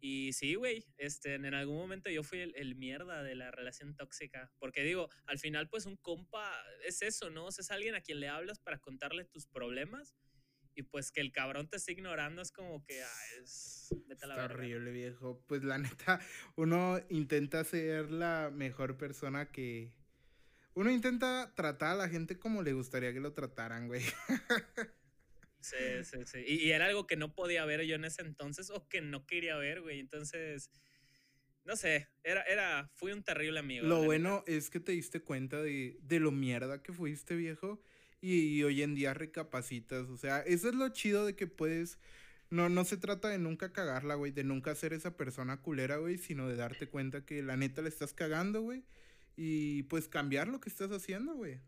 Y 0.00 0.32
sí, 0.34 0.54
güey, 0.54 0.86
este, 0.98 1.34
en 1.34 1.54
algún 1.54 1.78
momento 1.78 2.10
yo 2.10 2.22
fui 2.22 2.40
el, 2.40 2.74
mierda 2.76 3.22
de 3.22 3.34
la 3.34 3.50
relación 3.50 3.96
tóxica. 3.96 4.52
Porque 4.58 4.82
digo, 4.82 5.08
al 5.26 5.38
final, 5.38 5.68
pues 5.68 5.86
un 5.86 5.96
compa 5.96 6.52
es 6.86 7.02
eso, 7.02 7.30
¿no? 7.30 7.46
O 7.46 7.50
sea, 7.50 7.62
es 7.62 7.70
alguien 7.70 7.94
a 7.94 8.02
quien 8.02 8.20
le 8.20 8.28
hablas 8.28 8.58
para 8.60 8.78
contarle 8.78 9.24
tus 9.24 9.46
problemas 9.46 10.14
y 10.74 10.82
pues 10.82 11.12
que 11.12 11.20
el 11.20 11.32
cabrón 11.32 11.68
te 11.68 11.76
esté 11.76 11.92
ignorando 11.92 12.42
es 12.42 12.50
como 12.50 12.84
que 12.84 13.02
ah, 13.02 13.20
es 13.42 13.74
Está 14.08 14.44
horrible, 14.44 14.90
viejo. 14.90 15.42
Pues 15.46 15.64
la 15.64 15.78
neta, 15.78 16.20
uno 16.56 17.00
intenta 17.08 17.64
ser 17.64 18.10
la 18.10 18.50
mejor 18.52 18.96
persona 18.96 19.50
que. 19.50 19.92
Uno 20.74 20.90
intenta 20.90 21.52
tratar 21.54 21.92
a 21.92 21.94
la 21.94 22.08
gente 22.08 22.38
como 22.38 22.62
le 22.62 22.72
gustaría 22.72 23.12
que 23.12 23.20
lo 23.20 23.32
trataran, 23.32 23.86
güey. 23.86 24.02
Sí, 25.60 26.04
sí, 26.04 26.18
sí. 26.26 26.44
Y, 26.46 26.72
era 26.72 26.86
algo 26.86 27.06
que 27.06 27.16
no 27.16 27.34
podía 27.34 27.64
ver 27.64 27.86
yo 27.86 27.94
en 27.94 28.04
ese 28.04 28.20
entonces 28.20 28.68
o 28.70 28.86
que 28.88 29.00
no 29.00 29.24
quería 29.24 29.56
ver, 29.56 29.80
güey. 29.80 29.98
Entonces, 30.00 30.70
no 31.64 31.76
sé, 31.76 32.08
era, 32.22 32.42
era, 32.42 32.90
fui 32.92 33.12
un 33.12 33.22
terrible 33.22 33.60
amigo. 33.60 33.86
Lo 33.86 34.02
bueno 34.02 34.44
es 34.46 34.68
que 34.68 34.80
te 34.80 34.92
diste 34.92 35.20
cuenta 35.20 35.62
de, 35.62 35.96
de 36.02 36.20
lo 36.20 36.32
mierda 36.32 36.82
que 36.82 36.92
fuiste, 36.92 37.34
viejo 37.36 37.82
y, 38.24 38.62
hoy 38.62 38.82
en 38.82 38.94
día 38.94 39.12
recapacitas. 39.12 40.08
O 40.08 40.16
sea, 40.16 40.40
eso 40.40 40.68
es 40.68 40.74
lo 40.74 40.88
chido 40.88 41.26
de 41.26 41.36
que 41.36 41.46
puedes. 41.46 41.98
No, 42.50 42.68
no 42.68 42.84
se 42.84 42.96
trata 42.96 43.28
de 43.28 43.38
nunca 43.38 43.72
cagarla, 43.72 44.14
güey, 44.14 44.32
de 44.32 44.44
nunca 44.44 44.74
ser 44.74 44.92
esa 44.94 45.16
persona 45.16 45.60
culera, 45.60 45.96
güey, 45.98 46.16
sino 46.16 46.48
de 46.48 46.56
darte 46.56 46.88
cuenta 46.88 47.26
que 47.26 47.42
la 47.42 47.56
neta 47.56 47.82
le 47.82 47.88
estás 47.90 48.14
cagando, 48.14 48.62
güey. 48.62 48.84
Y 49.36 49.82
pues 49.84 50.08
cambiar 50.08 50.48
lo 50.48 50.60
que 50.60 50.70
estás 50.70 50.90
haciendo, 50.90 51.34
güey. 51.34 51.60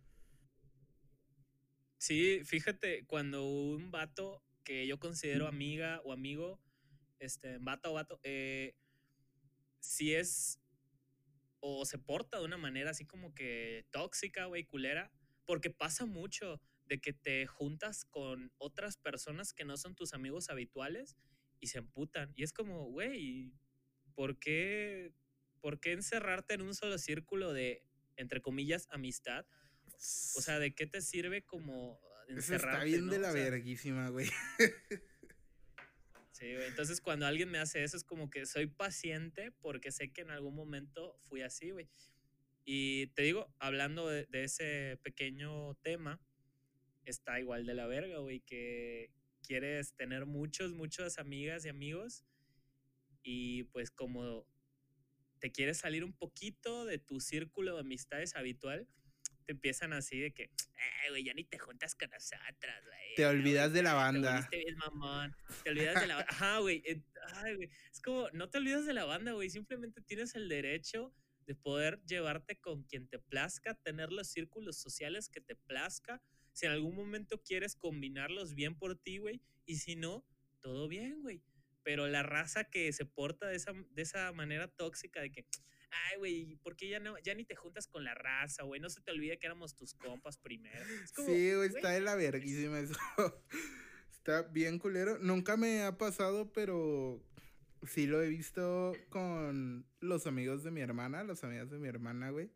Sí, 1.99 2.41
fíjate, 2.45 3.05
cuando 3.07 3.45
un 3.45 3.91
vato 3.91 4.43
que 4.65 4.87
yo 4.87 4.99
considero 4.99 5.49
amiga 5.49 6.01
o 6.05 6.13
amigo, 6.13 6.61
este, 7.19 7.59
vato 7.59 7.91
o 7.91 7.95
vato, 7.95 8.21
eh, 8.23 8.75
si 9.81 10.15
es 10.15 10.59
o 11.61 11.85
se 11.85 11.99
porta 11.99 12.39
de 12.39 12.45
una 12.45 12.57
manera 12.57 12.91
así 12.91 13.05
como 13.05 13.35
que 13.35 13.87
tóxica, 13.91 14.45
güey, 14.47 14.65
culera, 14.65 15.11
porque 15.47 15.71
pasa 15.71 16.05
mucho 16.05 16.61
de 16.87 17.01
que 17.01 17.13
te 17.13 17.47
juntas 17.47 18.05
con 18.05 18.53
otras 18.59 18.97
personas 18.97 19.53
que 19.53 19.65
no 19.65 19.77
son 19.77 19.95
tus 19.95 20.13
amigos 20.13 20.51
habituales 20.51 21.17
y 21.61 21.69
se 21.69 21.79
emputan. 21.79 22.33
Y 22.35 22.43
es 22.43 22.53
como, 22.53 22.87
güey, 22.87 23.53
¿por 24.15 24.39
qué, 24.39 25.13
¿por 25.61 25.81
qué 25.81 25.93
encerrarte 25.93 26.55
en 26.55 26.63
un 26.63 26.75
solo 26.75 26.99
círculo 26.99 27.53
de, 27.53 27.83
entre 28.17 28.41
comillas, 28.41 28.89
amistad? 28.91 29.47
O 30.37 30.43
sea, 30.43 30.59
¿de 30.59 30.75
qué 30.75 30.87
te 30.87 31.01
sirve 31.01 31.43
como 31.43 31.99
encerrarte? 32.29 32.77
está 32.77 32.85
bien 32.85 33.09
de 33.09 33.19
la 33.19 33.33
verguísima, 33.33 34.09
güey. 34.11 34.29
Sí, 36.33 36.53
güey. 36.55 36.67
Entonces, 36.67 37.01
cuando 37.01 37.25
alguien 37.25 37.51
me 37.51 37.59
hace 37.59 37.83
eso, 37.83 37.97
es 37.97 38.05
como 38.05 38.29
que 38.29 38.45
soy 38.45 38.67
paciente 38.67 39.53
porque 39.53 39.91
sé 39.91 40.13
que 40.13 40.21
en 40.21 40.31
algún 40.31 40.55
momento 40.55 41.19
fui 41.23 41.41
así, 41.41 41.71
güey. 41.71 41.89
Y 42.67 43.07
te 43.15 43.23
digo, 43.23 43.51
hablando 43.59 44.09
de, 44.09 44.27
de 44.27 44.45
ese 44.45 44.99
pequeño 45.03 45.77
tema, 45.77 46.21
está 47.07 47.41
igual 47.41 47.65
de 47.65 47.75
la 47.75 47.87
verga, 47.87 48.19
güey, 48.19 48.41
que 48.41 49.11
quieres 49.43 49.95
tener 49.95 50.27
muchos, 50.27 50.73
muchas 50.73 51.19
amigas 51.19 51.65
y 51.65 51.69
amigos 51.69 52.25
y 53.23 53.65
pues 53.65 53.91
como 53.91 54.47
te 55.41 55.51
quieres 55.51 55.79
salir 55.79 56.05
un 56.05 56.13
poquito 56.13 56.85
de 56.85 56.99
tu 56.99 57.21
círculo 57.21 57.75
de 57.75 57.81
amistades 57.81 58.37
habitual, 58.37 58.89
te 59.45 59.53
empiezan 59.53 59.93
así 59.93 60.19
de 60.19 60.33
que, 60.33 60.45
eh, 60.45 61.11
güey, 61.11 61.25
ya 61.25 61.35
ni 61.35 61.45
te 61.45 61.59
juntas 61.59 61.95
con 61.95 62.11
nosotras, 62.11 62.85
güey. 62.85 63.15
Te 63.17 63.27
olvidas 63.27 63.73
de 63.73 63.83
la 63.83 63.95
banda. 63.95 64.49
Te 64.51 64.59
bien, 64.59 64.77
mamón. 64.77 65.37
Te 65.63 65.71
olvidas 65.71 66.01
de 66.01 66.07
la 66.07 66.17
banda. 66.17 66.31
Ajá, 66.31 66.59
güey. 66.59 66.83
Ay, 67.35 67.55
güey. 67.55 67.71
Es 67.93 68.01
como, 68.01 68.29
no 68.33 68.49
te 68.49 68.59
olvidas 68.59 68.87
de 68.87 68.95
la 68.95 69.05
banda, 69.05 69.33
güey. 69.33 69.51
Simplemente 69.51 70.01
tienes 70.01 70.35
el 70.35 70.49
derecho 70.49 71.13
de 71.47 71.55
poder 71.55 72.03
llevarte 72.05 72.57
con 72.57 72.83
quien 72.85 73.09
te 73.09 73.19
plazca, 73.19 73.75
tener 73.75 74.13
los 74.13 74.29
círculos 74.29 74.77
sociales 74.77 75.29
que 75.29 75.41
te 75.41 75.55
plazca. 75.55 76.21
Si 76.53 76.67
en 76.67 76.73
algún 76.73 76.97
momento 76.97 77.41
quieres 77.43 77.77
combinarlos 77.77 78.55
bien 78.55 78.77
por 78.77 78.97
ti, 78.97 79.19
güey. 79.19 79.41
Y 79.65 79.77
si 79.77 79.95
no, 79.97 80.27
todo 80.61 80.89
bien, 80.89 81.23
güey. 81.23 81.43
Pero 81.83 82.09
la 82.09 82.23
raza 82.23 82.65
que 82.65 82.93
se 82.93 83.05
porta 83.05 83.47
de 83.47 83.57
esa, 83.57 83.73
de 83.91 84.03
esa 84.03 84.33
manera 84.33 84.67
tóxica 84.67 85.21
de 85.21 85.31
que, 85.31 85.47
ay, 85.91 86.19
güey, 86.19 86.57
¿por 86.57 86.77
qué 86.77 86.89
ya, 86.89 86.99
no, 86.99 87.17
ya 87.19 87.35
ni 87.35 87.45
te 87.45 87.55
juntas 87.55 87.87
con 87.87 88.03
la 88.03 88.15
raza, 88.15 88.65
güey? 88.65 88.81
No 88.81 88.91
se 88.91 89.01
te 89.01 89.13
olvide 89.13 89.39
que 89.39 89.47
éramos 89.47 89.77
tus 89.77 89.95
compas 89.95 90.39
primero. 90.39 90.85
sí, 91.25 91.55
güey, 91.55 91.69
está 91.69 91.91
de 91.91 92.01
la 92.01 92.17
verguísima 92.17 92.81
eso. 92.81 92.95
está 94.11 94.43
bien 94.43 94.81
culero. 94.81 95.19
Nunca 95.19 95.57
me 95.57 95.83
ha 95.83 95.97
pasado, 95.97 96.53
pero 96.53 97.23
sí 97.87 98.07
lo 98.07 98.23
he 98.23 98.29
visto 98.29 98.95
con 99.09 99.87
los 100.01 100.27
amigos 100.27 100.63
de 100.65 100.71
mi 100.71 100.81
hermana, 100.81 101.25
los 101.25 101.45
amigos 101.45 101.71
de 101.71 101.79
mi 101.79 101.89
hermana, 101.89 102.31
güey. 102.31 102.51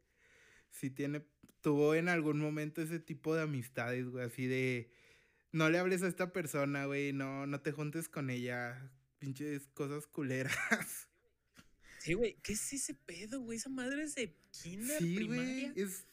Sí 0.70 0.90
tiene, 0.90 1.24
tuvo 1.60 1.94
en 1.94 2.08
algún 2.08 2.38
momento 2.38 2.80
ese 2.82 3.00
tipo 3.00 3.34
de 3.34 3.42
amistades, 3.42 4.08
güey, 4.08 4.24
así 4.24 4.46
de, 4.46 4.92
no 5.52 5.68
le 5.68 5.78
hables 5.78 6.02
a 6.02 6.08
esta 6.08 6.32
persona, 6.32 6.86
güey, 6.86 7.12
no, 7.12 7.46
no 7.46 7.60
te 7.60 7.72
juntes 7.72 8.08
con 8.08 8.30
ella, 8.30 8.90
pinches 9.18 9.68
cosas 9.68 10.06
culeras. 10.06 10.56
Sí, 12.00 12.14
güey, 12.14 12.38
¿qué 12.42 12.54
es 12.54 12.72
ese 12.72 12.94
pedo, 12.94 13.42
güey? 13.42 13.58
Esa 13.58 13.68
madre 13.68 14.02
es 14.04 14.14
de 14.14 14.34
kinder, 14.52 14.98
sí, 14.98 15.26
Güey, 15.26 15.70
es, 15.76 16.06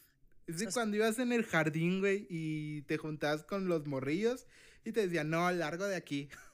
es 0.46 0.60
de 0.60 0.68
cuando 0.74 0.98
ibas 0.98 1.18
en 1.18 1.32
el 1.32 1.46
jardín, 1.46 2.02
güey, 2.02 2.28
y 2.30 2.82
te 2.82 2.98
juntabas 2.98 3.44
con 3.44 3.70
los 3.70 3.88
morrillos 3.88 4.48
y 4.84 4.92
te 4.92 5.08
decían, 5.08 5.30
no, 5.30 5.50
largo 5.52 5.86
de 5.86 5.96
aquí. 5.96 6.30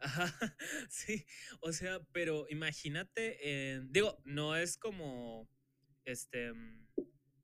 Ajá, 0.00 0.32
sí, 0.90 1.26
o 1.60 1.72
sea, 1.72 2.00
pero 2.12 2.46
imagínate, 2.48 3.38
eh, 3.42 3.82
digo, 3.90 4.18
no 4.24 4.56
es 4.56 4.78
como, 4.78 5.48
este, 6.04 6.52
mm, 6.52 6.88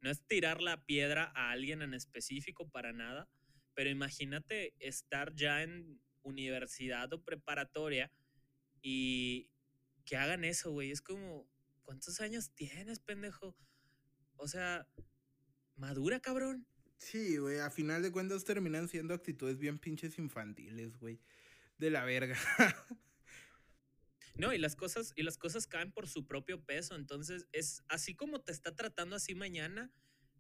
no 0.00 0.10
es 0.10 0.26
tirar 0.26 0.62
la 0.62 0.84
piedra 0.86 1.32
a 1.34 1.50
alguien 1.50 1.82
en 1.82 1.92
específico 1.92 2.68
para 2.70 2.92
nada, 2.92 3.28
pero 3.74 3.90
imagínate 3.90 4.74
estar 4.78 5.34
ya 5.34 5.62
en 5.62 6.00
universidad 6.22 7.12
o 7.12 7.22
preparatoria 7.22 8.10
y 8.80 9.50
que 10.04 10.16
hagan 10.16 10.44
eso, 10.44 10.70
güey. 10.70 10.90
Es 10.90 11.02
como, 11.02 11.48
¿cuántos 11.82 12.20
años 12.20 12.52
tienes, 12.54 13.00
pendejo? 13.00 13.56
O 14.36 14.48
sea, 14.48 14.88
madura, 15.76 16.20
cabrón. 16.20 16.66
Sí, 16.98 17.36
güey, 17.36 17.58
a 17.58 17.70
final 17.70 18.02
de 18.02 18.10
cuentas 18.10 18.44
terminan 18.44 18.88
siendo 18.88 19.12
actitudes 19.12 19.58
bien 19.58 19.78
pinches 19.78 20.18
infantiles, 20.18 20.96
güey. 20.98 21.20
De 21.78 21.90
la 21.90 22.04
verga. 22.04 22.36
No, 24.38 24.52
y 24.52 24.58
las 24.58 24.76
cosas, 24.76 25.14
y 25.16 25.22
las 25.22 25.38
cosas 25.38 25.66
caen 25.66 25.92
por 25.92 26.08
su 26.08 26.26
propio 26.26 26.62
peso. 26.62 26.94
Entonces, 26.94 27.48
es 27.52 27.82
así 27.88 28.14
como 28.14 28.42
te 28.42 28.52
está 28.52 28.74
tratando 28.76 29.16
así 29.16 29.34
mañana, 29.34 29.90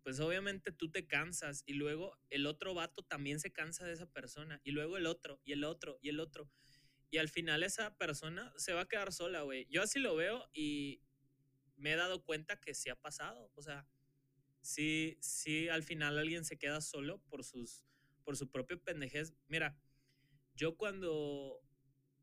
pues 0.02 0.20
obviamente 0.20 0.70
tú 0.70 0.90
te 0.90 1.06
cansas. 1.06 1.62
Y 1.66 1.72
luego 1.74 2.18
el 2.28 2.46
otro 2.46 2.74
vato 2.74 3.02
también 3.02 3.40
se 3.40 3.52
cansa 3.52 3.86
de 3.86 3.94
esa 3.94 4.06
persona. 4.06 4.60
Y 4.64 4.72
luego 4.72 4.98
el 4.98 5.06
otro, 5.06 5.40
y 5.44 5.52
el 5.52 5.64
otro, 5.64 5.98
y 6.02 6.10
el 6.10 6.20
otro. 6.20 6.50
Y 7.10 7.18
al 7.18 7.28
final 7.28 7.62
esa 7.62 7.96
persona 7.96 8.52
se 8.56 8.74
va 8.74 8.82
a 8.82 8.88
quedar 8.88 9.12
sola, 9.12 9.42
güey. 9.42 9.66
Yo 9.70 9.82
así 9.82 9.98
lo 9.98 10.14
veo 10.14 10.46
y 10.52 11.00
me 11.76 11.92
he 11.92 11.96
dado 11.96 12.22
cuenta 12.22 12.60
que 12.60 12.74
sí 12.74 12.90
ha 12.90 12.96
pasado. 12.96 13.50
O 13.54 13.62
sea, 13.62 13.88
sí, 14.60 15.16
sí, 15.20 15.68
al 15.68 15.82
final 15.82 16.18
alguien 16.18 16.44
se 16.44 16.58
queda 16.58 16.82
solo 16.82 17.22
por 17.28 17.44
sus, 17.44 17.82
por 18.24 18.36
su 18.36 18.50
propio 18.50 18.78
pendejez. 18.82 19.32
Mira, 19.48 19.78
yo 20.56 20.76
cuando 20.76 21.62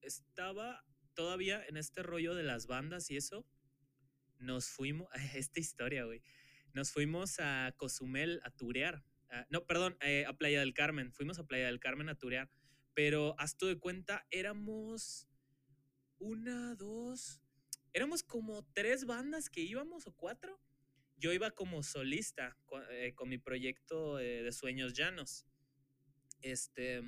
estaba 0.01 0.83
todavía 1.13 1.63
en 1.67 1.77
este 1.77 2.01
rollo 2.03 2.33
de 2.33 2.43
las 2.43 2.67
bandas 2.67 3.09
y 3.11 3.17
eso, 3.17 3.45
nos 4.39 4.67
fuimos, 4.67 5.07
esta 5.35 5.59
historia, 5.59 6.05
güey, 6.05 6.21
nos 6.73 6.91
fuimos 6.91 7.39
a 7.39 7.73
Cozumel 7.77 8.41
a 8.43 8.49
turear. 8.49 9.03
no, 9.49 9.65
perdón, 9.65 9.95
eh, 10.01 10.25
a 10.27 10.33
Playa 10.33 10.59
del 10.59 10.73
Carmen. 10.73 11.11
Fuimos 11.11 11.37
a 11.39 11.45
Playa 11.45 11.67
del 11.67 11.79
Carmen 11.79 12.09
a 12.09 12.15
turear. 12.15 12.49
Pero 12.95 13.35
hazte 13.39 13.67
de 13.67 13.79
cuenta, 13.79 14.25
éramos 14.31 15.27
una, 16.19 16.75
dos, 16.75 17.41
éramos 17.93 18.23
como 18.23 18.65
tres 18.73 19.05
bandas 19.05 19.49
que 19.49 19.61
íbamos 19.61 20.07
o 20.07 20.13
cuatro. 20.13 20.59
Yo 21.17 21.31
iba 21.31 21.51
como 21.51 21.83
solista 21.83 22.57
con, 22.65 22.83
eh, 22.89 23.13
mi 23.25 23.37
proyecto 23.37 24.17
de 24.17 24.51
Sueños 24.51 24.93
Llanos. 24.93 25.45
Este, 26.41 27.01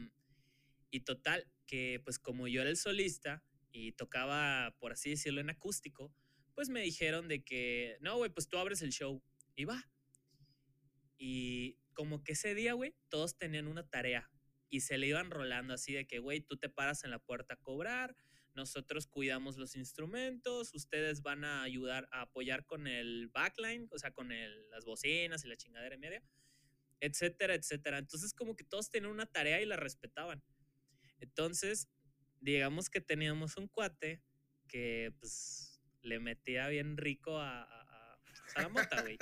y 0.96 1.02
total, 1.02 1.46
que 1.68 2.00
pues 2.04 2.20
como 2.20 2.48
yo 2.48 2.62
era 2.62 2.70
el 2.70 2.78
solista 2.78 3.44
y 3.72 3.92
tocaba, 3.92 4.76
por 4.80 4.94
así 4.94 5.10
decirlo, 5.10 5.42
en 5.42 5.50
acústico, 5.50 6.14
pues 6.54 6.70
me 6.70 6.82
dijeron 6.82 7.28
de 7.28 7.44
que, 7.44 7.98
no, 8.00 8.16
güey, 8.16 8.32
pues 8.32 8.48
tú 8.48 8.58
abres 8.58 8.82
el 8.82 8.92
show. 8.92 9.22
Y 9.56 9.66
va. 9.66 9.90
Y 11.18 11.78
como 11.94 12.24
que 12.24 12.32
ese 12.32 12.56
día, 12.56 12.74
güey, 12.74 12.96
todos 13.10 13.38
tenían 13.38 13.68
una 13.68 13.88
tarea 13.88 14.30
y 14.70 14.82
se 14.82 14.98
le 14.98 15.08
iban 15.08 15.32
rolando 15.32 15.74
así 15.74 15.94
de 15.94 16.08
que, 16.08 16.20
güey, 16.20 16.42
tú 16.42 16.58
te 16.58 16.70
paras 16.70 17.04
en 17.04 17.12
la 17.12 17.20
puerta 17.20 17.56
a 17.56 17.58
cobrar, 17.58 18.16
nosotros 18.54 19.06
cuidamos 19.08 19.58
los 19.58 19.76
instrumentos, 19.76 20.74
ustedes 20.74 21.22
van 21.22 21.44
a 21.44 21.64
ayudar 21.64 22.08
a 22.12 22.22
apoyar 22.22 22.66
con 22.66 22.88
el 22.88 23.28
backline, 23.34 23.90
o 23.92 24.00
sea, 24.00 24.12
con 24.12 24.32
el, 24.32 24.70
las 24.70 24.86
bocinas 24.86 25.44
y 25.44 25.50
la 25.50 25.58
chingadera 25.58 25.98
media, 25.98 26.24
etcétera, 27.02 27.54
etcétera. 27.54 27.98
Entonces 27.98 28.34
como 28.34 28.56
que 28.56 28.64
todos 28.64 28.90
tenían 28.90 29.12
una 29.12 29.26
tarea 29.26 29.62
y 29.62 29.66
la 29.66 29.76
respetaban. 29.76 30.42
Entonces, 31.26 31.90
digamos 32.40 32.90
que 32.90 33.02
teníamos 33.02 33.58
un 33.58 33.68
cuate 33.68 34.22
que 34.68 35.14
pues 35.20 35.82
le 36.02 36.20
metía 36.20 36.68
bien 36.68 36.98
rico 36.98 37.40
a, 37.40 37.64
a, 37.64 38.20
a 38.56 38.62
la 38.62 38.70
mota, 38.70 39.02
güey. 39.02 39.18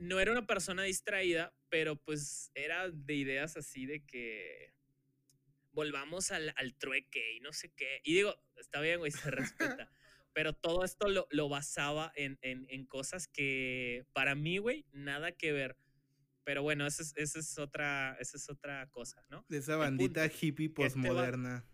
No 0.00 0.18
era 0.18 0.32
una 0.32 0.46
persona 0.46 0.82
distraída, 0.82 1.54
pero 1.68 1.96
pues 1.96 2.50
era 2.54 2.90
de 2.90 3.14
ideas 3.14 3.56
así 3.56 3.86
de 3.86 4.04
que 4.04 4.74
volvamos 5.70 6.32
al, 6.32 6.52
al 6.56 6.74
trueque 6.74 7.36
y 7.36 7.40
no 7.40 7.52
sé 7.52 7.72
qué. 7.76 8.00
Y 8.02 8.14
digo, 8.14 8.34
está 8.56 8.80
bien, 8.80 8.98
güey, 8.98 9.12
se 9.12 9.30
respeta. 9.30 9.90
pero 10.32 10.52
todo 10.52 10.84
esto 10.84 11.08
lo, 11.08 11.28
lo 11.30 11.48
basaba 11.48 12.12
en, 12.16 12.38
en, 12.42 12.66
en, 12.68 12.86
cosas 12.86 13.28
que 13.28 14.04
para 14.12 14.34
mí, 14.34 14.58
güey, 14.58 14.84
nada 14.92 15.30
que 15.32 15.52
ver. 15.52 15.76
Pero 16.44 16.62
bueno, 16.62 16.86
esa 16.86 17.02
es, 17.02 17.12
esa 17.16 17.38
es, 17.38 17.58
otra, 17.58 18.16
esa 18.20 18.36
es 18.36 18.48
otra 18.48 18.88
cosa, 18.90 19.24
¿no? 19.30 19.44
De 19.48 19.58
esa 19.58 19.76
bandita 19.76 20.26
hippie 20.26 20.66
este 20.66 20.74
postmoderna. 20.74 21.66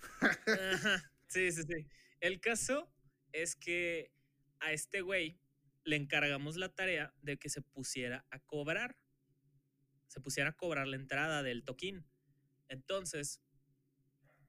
Sí, 1.28 1.50
sí, 1.50 1.62
sí. 1.64 1.88
El 2.20 2.38
caso 2.40 2.88
es 3.32 3.56
que 3.56 4.12
a 4.60 4.70
este 4.70 5.00
güey 5.00 5.40
le 5.82 5.96
encargamos 5.96 6.56
la 6.56 6.72
tarea 6.72 7.12
de 7.20 7.36
que 7.36 7.48
se 7.48 7.62
pusiera 7.62 8.24
a 8.30 8.38
cobrar 8.38 8.96
se 10.16 10.20
pusiera 10.20 10.50
a 10.50 10.56
cobrar 10.56 10.86
la 10.86 10.96
entrada 10.96 11.42
del 11.42 11.62
toquín. 11.62 12.06
Entonces, 12.68 13.42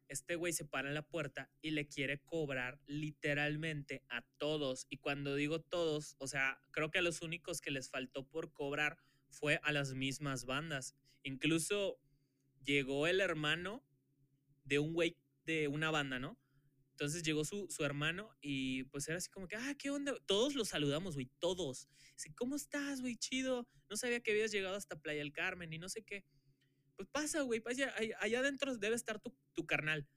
este 0.08 0.36
güey 0.36 0.54
se 0.54 0.63
para 0.63 0.88
en 0.88 0.93
la 0.93 1.06
puerta 1.06 1.52
y 1.62 1.71
le 1.71 1.88
quiere 1.88 2.19
cobrar 2.19 2.80
literalmente 2.86 4.04
a 4.08 4.21
todos. 4.38 4.88
Y 4.89 4.97
cuando 4.97 5.36
digo 5.36 5.60
todos, 5.62 6.15
o 6.19 6.28
sea, 6.28 6.62
creo 6.71 6.89
que 6.89 7.00
a 7.00 7.02
los 7.02 7.21
únicos 7.21 7.60
que 7.60 7.71
les 7.71 7.89
faltó 7.89 8.26
por 8.26 8.54
cobrar 8.54 8.97
fue 9.39 9.60
a 9.63 9.71
las 9.71 9.93
mismas 9.93 10.45
bandas. 10.45 10.95
Incluso 11.23 12.00
llegó 12.63 13.08
el 13.08 13.21
hermano 13.21 13.84
de 14.63 14.80
un 14.80 14.93
güey 14.93 15.17
de 15.45 15.67
una 15.67 15.91
banda, 15.91 16.19
¿no? 16.19 16.38
Entonces 16.91 17.21
llegó 17.21 17.45
su, 17.45 17.67
su, 17.69 17.84
hermano 17.86 18.36
y 18.41 18.86
pues 18.86 19.08
era 19.08 19.19
así 19.19 19.30
como 19.30 19.47
que, 19.47 19.56
ah, 19.56 19.76
¿qué 19.78 19.91
onda? 19.91 20.15
Todos 20.26 20.56
los 20.56 20.69
saludamos, 20.69 21.13
güey, 21.13 21.30
todos. 21.38 21.88
Dice, 22.15 22.34
¿cómo 22.34 22.56
estás, 22.56 23.02
güey? 23.02 23.15
Chido. 23.17 23.67
No 23.88 23.97
sabía 23.97 24.19
que 24.19 24.32
habías 24.32 24.52
llegado 24.52 24.76
hasta 24.76 25.00
Playa 25.00 25.19
del 25.19 25.32
Carmen 25.32 25.71
y 25.71 25.78
no 25.78 25.89
sé 25.89 26.02
qué. 26.02 26.26
Pues 26.95 27.08
pasa, 27.12 27.41
güey, 27.43 27.62
allá, 27.65 27.93
allá 28.19 28.39
adentro 28.39 28.76
debe 28.78 28.95
estar 28.95 29.19
tu, 29.19 29.38
tu 29.54 29.67
carnal. 29.67 30.08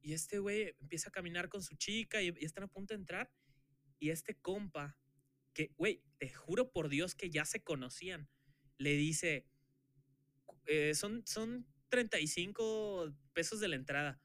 Y 0.00 0.12
este 0.12 0.38
güey 0.38 0.72
empieza 0.80 1.08
a 1.08 1.12
caminar 1.12 1.48
con 1.48 1.62
su 1.62 1.74
chica 1.74 2.22
y, 2.22 2.28
están 2.40 2.64
a 2.64 2.68
punto 2.68 2.94
de 2.94 3.00
entrar. 3.00 3.30
Y 3.98 4.10
este 4.10 4.36
compa, 4.36 4.96
que, 5.52 5.72
güey, 5.76 6.02
te 6.18 6.28
juro 6.30 6.70
por 6.70 6.88
Dios 6.88 7.14
que 7.14 7.28
ya 7.28 7.44
se 7.44 7.62
conocían, 7.62 8.28
le 8.78 8.92
dice, 8.92 9.46
eh, 10.66 10.94
son, 10.94 11.26
son 11.26 11.66
35 11.88 13.14
pesos 13.32 13.60
de 13.60 13.68
la 13.68 13.76
entrada. 13.76 14.20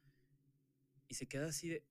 Y 1.08 1.16
se 1.16 1.28
queda 1.28 1.48
así 1.48 1.70
de, 1.70 1.86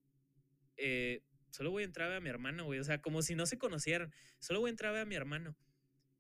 eh, 0.77 1.23
solo 1.51 1.71
voy 1.71 1.83
a 1.83 1.87
entrar 1.87 2.07
a 2.07 2.11
ver 2.11 2.19
a 2.19 2.21
mi 2.21 2.29
hermano, 2.31 2.65
güey. 2.65 2.81
O 2.81 2.85
sea, 2.85 3.01
como 3.01 3.23
si 3.23 3.35
no 3.35 3.47
se 3.47 3.59
conocieran. 3.59 4.13
Solo 4.39 4.61
voy 4.61 4.69
a 4.69 4.73
entrar 4.73 4.91
a 4.91 4.93
ver 4.95 5.03
a 5.03 5.07
mi 5.07 5.15
hermano. 5.15 5.57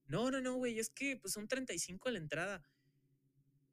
No, 0.06 0.30
no, 0.30 0.40
no, 0.40 0.54
güey. 0.54 0.78
Es 0.78 0.90
que 0.90 1.16
pues 1.16 1.32
son 1.32 1.48
35 1.48 2.10
la 2.10 2.18
entrada. 2.18 2.64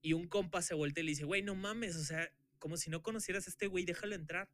Y 0.02 0.14
un 0.14 0.28
compa 0.28 0.62
se 0.62 0.74
voltea 0.74 1.04
y 1.04 1.06
le 1.06 1.12
dice, 1.12 1.26
güey, 1.26 1.42
no 1.42 1.56
mames. 1.56 1.96
O 1.96 2.04
sea, 2.04 2.32
como 2.60 2.78
si 2.78 2.90
no 2.90 3.02
conocieras 3.02 3.48
a 3.48 3.50
este 3.50 3.68
güey, 3.68 3.86
déjalo 3.86 4.16
entrar. 4.16 4.50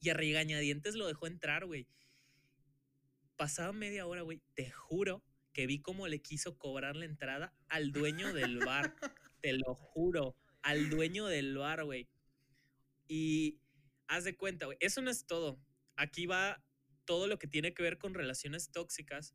Y 0.00 0.10
a 0.10 0.14
regañadientes 0.14 0.94
lo 0.94 1.06
dejó 1.06 1.26
entrar, 1.26 1.66
güey. 1.66 1.88
Pasaba 3.36 3.72
media 3.72 4.06
hora, 4.06 4.22
güey. 4.22 4.40
Te 4.54 4.70
juro 4.70 5.24
que 5.60 5.66
vi 5.66 5.80
cómo 5.80 6.08
le 6.08 6.22
quiso 6.22 6.56
cobrar 6.56 6.96
la 6.96 7.04
entrada 7.04 7.54
al 7.68 7.92
dueño 7.92 8.32
del 8.32 8.58
bar. 8.66 8.94
te 9.40 9.52
lo 9.52 9.74
juro. 9.74 10.36
Al 10.62 10.90
dueño 10.90 11.26
del 11.26 11.56
bar, 11.56 11.84
güey. 11.84 12.08
Y 13.08 13.58
haz 14.06 14.24
de 14.24 14.36
cuenta, 14.36 14.66
güey. 14.66 14.78
Eso 14.80 15.02
no 15.02 15.10
es 15.10 15.26
todo 15.26 15.60
aquí 16.00 16.26
va 16.26 16.62
todo 17.04 17.26
lo 17.26 17.38
que 17.38 17.46
tiene 17.46 17.74
que 17.74 17.82
ver 17.82 17.98
con 17.98 18.14
relaciones 18.14 18.70
tóxicas, 18.70 19.34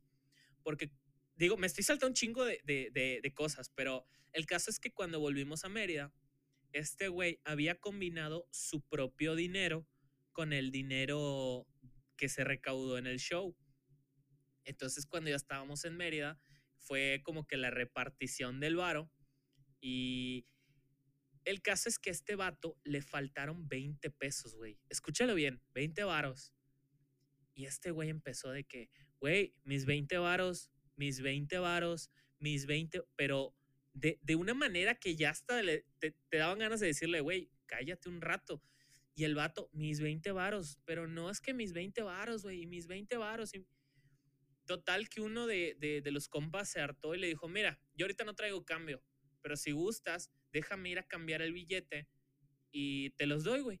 porque 0.62 0.90
digo, 1.36 1.56
me 1.56 1.66
estoy 1.66 1.84
saltando 1.84 2.08
un 2.08 2.14
chingo 2.14 2.44
de, 2.44 3.32
cosas, 3.34 3.70
pero 3.74 4.04
el 4.32 4.46
caso 4.46 4.70
es 4.70 4.80
que 4.80 4.92
cuando 4.92 5.20
volvimos 5.20 5.64
a 5.64 5.68
Mérida, 5.68 6.12
este 6.72 7.08
güey 7.08 7.40
había 7.44 7.76
combinado 7.76 8.48
su 8.50 8.82
propio 8.82 9.34
dinero 9.34 9.86
con 10.32 10.52
el 10.52 10.70
dinero 10.70 11.66
que 12.16 12.28
se 12.28 12.44
recaudó 12.44 12.98
en 12.98 13.06
el 13.06 13.18
show. 13.18 13.56
Entonces, 14.66 15.06
cuando 15.06 15.30
ya 15.30 15.36
estábamos 15.36 15.84
en 15.84 15.96
Mérida, 15.96 16.38
fue 16.78 17.22
como 17.24 17.46
que 17.46 17.56
la 17.56 17.70
repartición 17.70 18.60
del 18.60 18.76
varo. 18.76 19.10
Y 19.80 20.46
el 21.44 21.62
caso 21.62 21.88
es 21.88 21.98
que 21.98 22.10
a 22.10 22.12
este 22.12 22.36
vato 22.36 22.78
le 22.84 23.00
faltaron 23.00 23.68
20 23.68 24.10
pesos, 24.10 24.54
güey. 24.56 24.78
Escúchalo 24.88 25.34
bien, 25.34 25.62
20 25.74 26.04
varos. 26.04 26.52
Y 27.54 27.64
este 27.64 27.90
güey 27.90 28.10
empezó 28.10 28.50
de 28.50 28.64
que, 28.64 28.90
güey, 29.20 29.54
mis 29.64 29.86
20 29.86 30.18
varos, 30.18 30.70
mis 30.96 31.22
20 31.22 31.58
varos, 31.58 32.10
mis 32.38 32.66
20, 32.66 33.02
pero 33.16 33.54
de, 33.94 34.18
una 34.36 34.54
manera 34.54 34.94
que 34.94 35.16
ya 35.16 35.30
hasta 35.30 35.62
te, 35.98 36.14
daban 36.32 36.58
ganas 36.58 36.80
de 36.80 36.88
decirle, 36.88 37.20
güey, 37.20 37.50
cállate 37.66 38.08
un 38.08 38.20
rato. 38.20 38.62
Y 39.14 39.24
el 39.24 39.34
vato, 39.34 39.70
mis 39.72 40.00
20 40.00 40.32
varos, 40.32 40.78
pero 40.84 41.06
no 41.06 41.30
es 41.30 41.40
que 41.40 41.54
mis 41.54 41.72
20 41.72 42.02
varos, 42.02 42.42
güey, 42.42 42.62
y 42.62 42.66
mis 42.66 42.86
20 42.86 43.16
varos. 43.16 43.52
Total 44.66 45.08
que 45.08 45.20
uno 45.20 45.46
de, 45.46 45.76
de, 45.78 46.10
los 46.10 46.28
compas 46.28 46.68
se 46.68 46.80
hartó 46.80 47.14
y 47.14 47.18
le 47.18 47.28
dijo, 47.28 47.48
mira, 47.48 47.78
yo 47.94 48.04
ahorita 48.04 48.24
no 48.24 48.34
traigo 48.34 48.64
cambio, 48.64 49.02
pero 49.40 49.56
si 49.56 49.70
gustas, 49.72 50.30
déjame 50.52 50.90
ir 50.90 50.98
a 50.98 51.06
cambiar 51.06 51.40
el 51.40 51.52
billete 51.52 52.08
y 52.72 53.10
te 53.10 53.26
los 53.26 53.44
doy, 53.44 53.60
güey. 53.60 53.80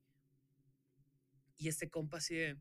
Y 1.56 1.68
este 1.68 1.90
compa 1.90 2.18
así 2.18 2.36
de, 2.36 2.56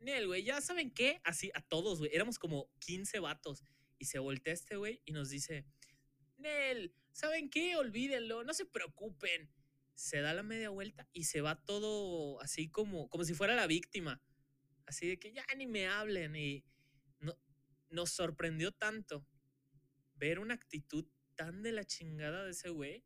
Nel, 0.00 0.26
güey, 0.26 0.44
ya 0.44 0.60
saben 0.60 0.90
qué, 0.90 1.20
así 1.24 1.50
a 1.54 1.60
todos, 1.60 1.98
güey, 1.98 2.10
éramos 2.14 2.38
como 2.38 2.70
15 2.78 3.20
vatos. 3.20 3.64
Y 3.98 4.06
se 4.06 4.18
voltea 4.18 4.54
este 4.54 4.76
güey 4.76 5.02
y 5.04 5.12
nos 5.12 5.28
dice, 5.28 5.66
Nel, 6.36 6.94
¿saben 7.12 7.50
qué? 7.50 7.76
Olvídenlo, 7.76 8.44
no 8.44 8.54
se 8.54 8.64
preocupen. 8.64 9.50
Se 9.94 10.20
da 10.20 10.32
la 10.32 10.44
media 10.44 10.70
vuelta 10.70 11.08
y 11.12 11.24
se 11.24 11.40
va 11.40 11.64
todo 11.64 12.40
así 12.40 12.70
como, 12.70 13.08
como 13.08 13.24
si 13.24 13.34
fuera 13.34 13.56
la 13.56 13.66
víctima. 13.66 14.22
Así 14.86 15.08
de 15.08 15.18
que 15.18 15.32
ya 15.32 15.44
ni 15.56 15.66
me 15.66 15.88
hablen. 15.88 16.36
Y 16.36 16.64
nos 17.90 18.10
sorprendió 18.10 18.72
tanto 18.72 19.26
ver 20.14 20.38
una 20.38 20.54
actitud 20.54 21.06
tan 21.36 21.62
de 21.62 21.72
la 21.72 21.84
chingada 21.84 22.44
de 22.44 22.50
ese 22.50 22.68
güey 22.70 23.04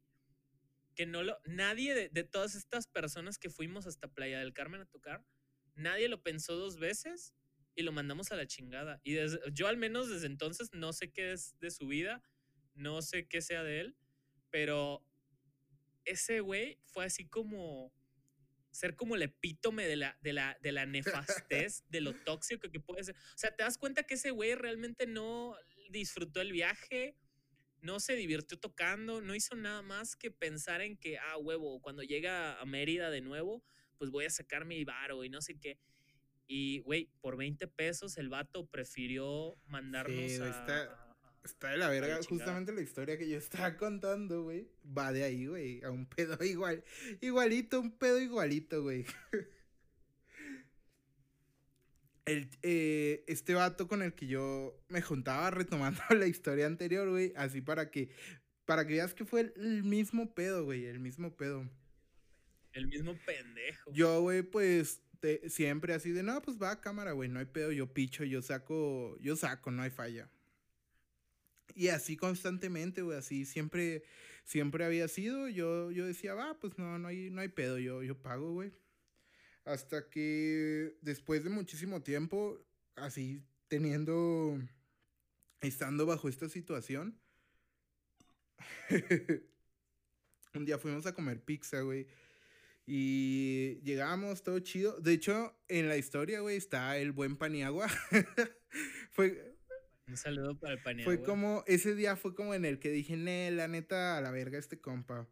que 0.95 1.07
no 1.07 1.23
lo, 1.23 1.39
nadie 1.45 1.95
de, 1.95 2.25
todas 2.25 2.55
estas 2.55 2.87
personas 2.87 3.39
que 3.39 3.51
fuimos 3.51 3.87
hasta 3.87 4.13
Playa 4.13 4.41
del 4.41 4.53
Carmen 4.53 4.81
a 4.81 4.87
tocar, 4.87 5.25
nadie 5.75 6.09
lo 6.09 6.23
pensó 6.23 6.57
dos 6.57 6.79
veces 6.79 7.35
y 7.75 7.83
lo 7.83 7.93
mandamos 7.93 8.31
a 8.31 8.37
la 8.37 8.47
chingada. 8.47 9.01
Y 9.03 9.17
yo 9.53 9.69
al 9.69 9.77
menos 9.77 10.11
desde 10.11 10.27
entonces 10.27 10.71
no 10.73 10.93
sé 10.93 11.11
qué 11.11 11.33
es 11.33 11.59
de 11.61 11.71
su 11.71 11.87
vida, 11.87 12.23
no 12.75 13.01
sé 13.01 13.27
qué 13.27 13.41
sea 13.41 13.63
de 13.63 13.81
él, 13.81 13.97
pero 14.51 15.05
ese 16.05 16.41
güey 16.41 16.79
fue 16.85 17.07
así 17.07 17.27
como 17.27 17.93
ser 18.73 18.97
como 18.97 19.15
el 19.15 19.23
epítome 19.23 19.87
de 19.87 19.97
la, 19.97 20.19
de 20.23 20.33
la, 20.33 20.59
de 20.61 20.73
la 20.73 20.87
nefastez, 20.87 21.85
de 21.89 22.01
lo 22.01 22.15
tóxico 22.25 22.71
que 22.71 22.81
puede 22.81 23.05
ser. 23.05 23.15
O 23.15 23.39
sea, 23.39 23.55
te 23.55 23.63
das 23.63 23.79
cuenta 23.79 24.03
que 24.03 24.15
ese 24.15 24.31
güey 24.31 24.55
realmente 24.55 25.07
no 25.07 25.57
disfrutó 25.91 26.41
el 26.41 26.53
viaje, 26.53 27.17
no 27.81 28.01
se 28.01 28.15
divirtió 28.17 28.59
tocando, 28.59 29.21
no 29.21 29.35
hizo 29.35 29.55
nada 29.55 29.83
más 29.83 30.17
que 30.17 30.31
pensar 30.31 30.81
en 30.81 30.97
que, 30.97 31.19
ah, 31.19 31.37
huevo, 31.37 31.81
cuando 31.81 32.03
llega 32.03 32.59
a 32.61 32.65
Mérida 32.65 33.11
de 33.11 33.21
nuevo, 33.21 33.63
pues 33.99 34.11
voy 34.11 34.25
a 34.25 34.31
sacar 34.31 34.65
mi 34.65 34.85
varo 34.85 35.23
y 35.25 35.29
no 35.29 35.43
sé 35.43 35.59
qué. 35.59 35.79
Y, 36.47 36.81
güey, 36.81 37.09
por 37.21 37.37
20 37.37 37.67
pesos 37.69 38.17
el 38.19 38.29
vato 38.29 38.67
prefirió 38.67 39.57
mandarnos 39.67 40.41
a, 40.41 40.49
está, 40.49 41.02
está, 41.45 41.71
de 41.71 41.77
la 41.79 41.89
verga. 41.89 42.19
Justamente 42.29 42.73
la 42.73 42.81
historia 42.81 43.19
que 43.19 43.29
yo 43.29 43.37
estaba 43.39 43.77
contando, 43.77 44.45
güey, 44.45 44.69
va 44.87 45.13
de 45.13 45.25
ahí, 45.25 45.47
güey, 45.47 45.83
a 45.83 45.91
un 45.91 46.07
pedo 46.07 46.37
igual. 46.45 46.85
Igualito, 47.21 47.81
un 47.81 47.93
pedo 47.93 48.21
igualito, 48.21 48.83
güey. 48.83 49.05
El, 52.25 52.49
eh, 52.63 53.25
este 53.27 53.55
vato 53.55 53.89
con 53.89 54.01
el 54.01 54.15
que 54.15 54.29
yo 54.29 54.81
me 54.89 55.03
juntaba 55.03 55.51
retomando 55.51 56.01
la 56.17 56.29
historia 56.29 56.67
anterior, 56.67 57.11
güey, 57.11 57.33
así 57.35 57.61
para 57.61 57.91
que, 57.91 58.11
para 58.65 58.87
que 58.87 58.93
veas 58.93 59.13
que 59.13 59.25
fue 59.25 59.53
el 59.57 59.83
mismo 59.83 60.33
pedo, 60.33 60.65
güey, 60.65 60.87
el 60.87 61.01
mismo 61.01 61.37
pedo. 61.37 61.69
El 62.75 62.87
mismo 62.87 63.19
pendejo. 63.27 63.93
Yo, 63.93 64.21
güey, 64.21 64.43
pues 64.43 65.03
siempre 65.49 65.95
así 65.95 66.13
de, 66.13 66.23
no, 66.23 66.41
pues 66.43 66.61
va 66.61 66.71
a 66.71 66.81
cámara, 66.81 67.13
güey, 67.13 67.29
no 67.29 67.41
hay 67.41 67.47
pedo, 67.47 67.73
yo 67.73 67.93
picho, 67.93 68.25
yo 68.25 68.41
saco, 68.41 69.19
yo 69.21 69.35
saco, 69.37 69.71
no 69.71 69.83
hay 69.83 69.91
falla. 69.91 70.31
Y 71.75 71.89
así 71.89 72.17
constantemente, 72.17 73.03
güey, 73.03 73.19
así 73.19 73.45
siempre, 73.45 74.05
siempre 74.45 74.85
había 74.85 75.09
sido, 75.09 75.49
yo, 75.49 75.91
yo 75.91 76.07
decía, 76.07 76.35
va, 76.35 76.59
pues 76.59 76.79
no, 76.79 76.99
no 76.99 77.09
hay, 77.09 77.31
no 77.31 77.41
hay 77.41 77.49
pedo, 77.49 77.79
yo, 77.79 78.03
yo 78.03 78.17
pago, 78.21 78.53
güey. 78.53 78.73
Hasta 79.65 80.09
que 80.11 80.97
después 81.01 81.45
de 81.45 81.51
muchísimo 81.51 82.03
tiempo, 82.03 82.59
así 82.97 83.43
teniendo, 83.69 84.59
estando 85.61 86.07
bajo 86.07 86.29
esta 86.29 86.49
situación, 86.49 87.19
un 90.55 90.65
día 90.65 90.79
fuimos 90.79 91.07
a 91.07 91.15
comer 91.15 91.43
pizza, 91.43 91.81
güey. 91.81 92.07
Y 92.87 93.81
llegamos, 93.85 94.43
todo 94.43 94.59
chido. 94.59 95.01
De 95.01 95.13
hecho, 95.13 95.57
en 95.69 95.89
la 95.89 95.97
historia, 95.97 96.41
güey, 96.41 96.57
está 96.57 96.99
el 96.99 97.13
buen 97.13 97.37
Paniagua. 97.37 97.89
fue. 99.13 99.52
Un 100.07 100.17
saludo 100.17 100.59
para 100.59 100.75
el 100.75 100.83
Paniagua. 100.83 101.15
Fue 101.15 101.23
como, 101.23 101.65
ese 101.67 101.95
día 101.95 102.17
fue 102.17 102.35
como 102.35 102.55
en 102.55 102.65
el 102.65 102.79
que 102.79 102.91
dije, 102.91 103.17
ne, 103.17 103.51
la 103.51 103.69
neta, 103.69 104.19
a 104.19 104.21
la 104.21 104.31
verga 104.31 104.59
este 104.59 104.81
compa. 104.81 105.29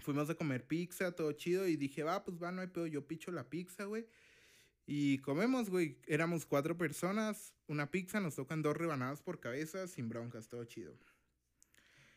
Fuimos 0.00 0.28
a 0.30 0.34
comer 0.34 0.66
pizza, 0.66 1.12
todo 1.12 1.32
chido. 1.32 1.66
Y 1.66 1.76
dije, 1.76 2.02
va, 2.02 2.24
pues 2.24 2.42
va, 2.42 2.52
no 2.52 2.62
hay 2.62 2.68
pedo, 2.68 2.86
yo 2.86 3.06
picho 3.06 3.30
la 3.30 3.48
pizza, 3.48 3.84
güey. 3.84 4.06
Y 4.86 5.18
comemos, 5.18 5.70
güey. 5.70 5.98
Éramos 6.06 6.46
cuatro 6.46 6.76
personas, 6.76 7.54
una 7.68 7.90
pizza, 7.90 8.20
nos 8.20 8.34
tocan 8.34 8.62
dos 8.62 8.76
rebanadas 8.76 9.22
por 9.22 9.38
cabeza, 9.38 9.86
sin 9.86 10.08
broncas, 10.08 10.48
todo 10.48 10.64
chido. 10.64 10.98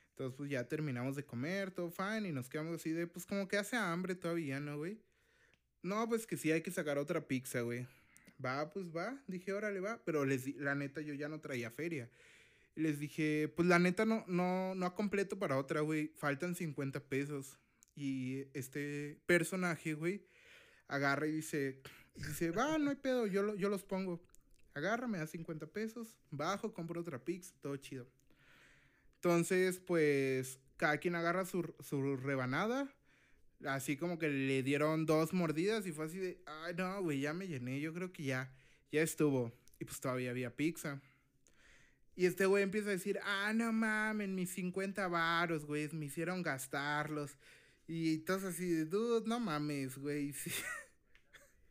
Entonces, 0.10 0.36
pues 0.36 0.50
ya 0.50 0.68
terminamos 0.68 1.16
de 1.16 1.26
comer, 1.26 1.72
todo 1.72 1.89
fine, 1.89 2.30
y 2.30 2.32
nos 2.32 2.50
quedamos 2.50 2.76
así 2.76 2.92
de, 2.92 3.08
pues 3.08 3.26
como 3.26 3.48
que 3.48 3.58
hace 3.58 3.76
hambre 3.76 4.16
todavía, 4.16 4.60
¿no, 4.60 4.78
güey? 4.78 5.00
No, 5.82 6.08
pues 6.08 6.28
que 6.28 6.38
sí 6.38 6.52
hay 6.52 6.62
que 6.62 6.72
sacar 6.72 6.98
otra 6.98 7.28
pizza, 7.28 7.62
güey. 7.62 7.88
Va, 8.44 8.70
pues 8.70 8.88
va. 8.96 9.22
Dije, 9.28 9.54
órale, 9.54 9.80
va. 9.80 10.02
Pero 10.06 10.26
les 10.26 10.56
la 10.58 10.76
neta, 10.76 11.02
yo 11.02 11.14
ya 11.14 11.30
no 11.30 11.40
traía 11.40 11.72
feria. 11.72 12.10
Les 12.76 13.00
dije, 13.00 13.54
pues 13.56 13.68
la 13.68 13.80
neta 13.80 14.06
no, 14.06 14.26
no, 14.28 14.76
no 14.76 14.96
completo 14.96 15.38
para 15.38 15.58
otra, 15.58 15.82
güey. 15.82 16.10
Faltan 16.16 16.56
50 16.56 17.00
pesos. 17.02 17.58
Y 17.96 18.46
este 18.54 19.22
personaje, 19.26 19.94
güey, 19.94 20.26
agarra 20.88 21.28
y 21.28 21.32
dice, 21.32 21.82
dice, 22.16 22.52
va, 22.52 22.78
no 22.78 22.90
hay 22.90 22.96
pedo, 22.96 23.28
yo, 23.28 23.56
yo 23.56 23.70
los 23.70 23.84
pongo. 23.84 24.22
Agarra, 24.74 25.08
me 25.08 25.20
da 25.20 25.28
50 25.28 25.68
pesos, 25.68 26.16
bajo, 26.32 26.74
compro 26.74 27.02
otra 27.02 27.24
pizza, 27.24 27.54
todo 27.62 27.78
chido. 27.78 28.08
Entonces, 29.16 29.80
pues, 29.80 30.60
cada 30.78 30.98
quien 30.98 31.16
agarra 31.16 31.46
su, 31.46 31.62
rebanada. 32.18 32.94
Así 33.65 33.97
como 33.97 34.19
que 34.19 34.30
le 34.30 34.63
dieron 34.63 35.06
dos 35.06 35.34
mordidas 35.34 35.86
y 35.88 35.91
fue 35.91 36.06
así 36.06 36.17
de, 36.17 36.41
ay, 36.45 36.73
no, 36.76 37.02
güey, 37.02 37.21
ya 37.21 37.34
me 37.34 37.47
llené, 37.47 37.80
yo 37.80 37.93
creo 37.93 38.12
que 38.12 38.23
ya, 38.23 38.54
ya 38.91 39.02
estuvo. 39.02 39.54
Y 39.80 39.86
pues 39.86 39.99
todavía 39.99 40.32
había 40.32 40.56
pizza. 40.56 41.02
Y 42.15 42.26
este 42.26 42.45
güey 42.45 42.63
empieza 42.63 42.89
a 42.89 42.91
decir, 42.91 43.19
ah, 43.23 43.54
no 43.54 43.73
mames, 43.73 44.30
mis 44.30 44.52
50 44.52 45.08
varos, 45.08 45.65
güey, 45.65 45.89
me 45.93 46.06
hicieron 46.06 46.43
gastarlos. 46.43 47.38
Y 47.88 48.15
entonces 48.15 48.54
así 48.54 48.69
de, 48.69 48.86
dude, 48.86 49.28
no 49.28 49.39
mames, 49.39 49.97
güey. 49.97 50.34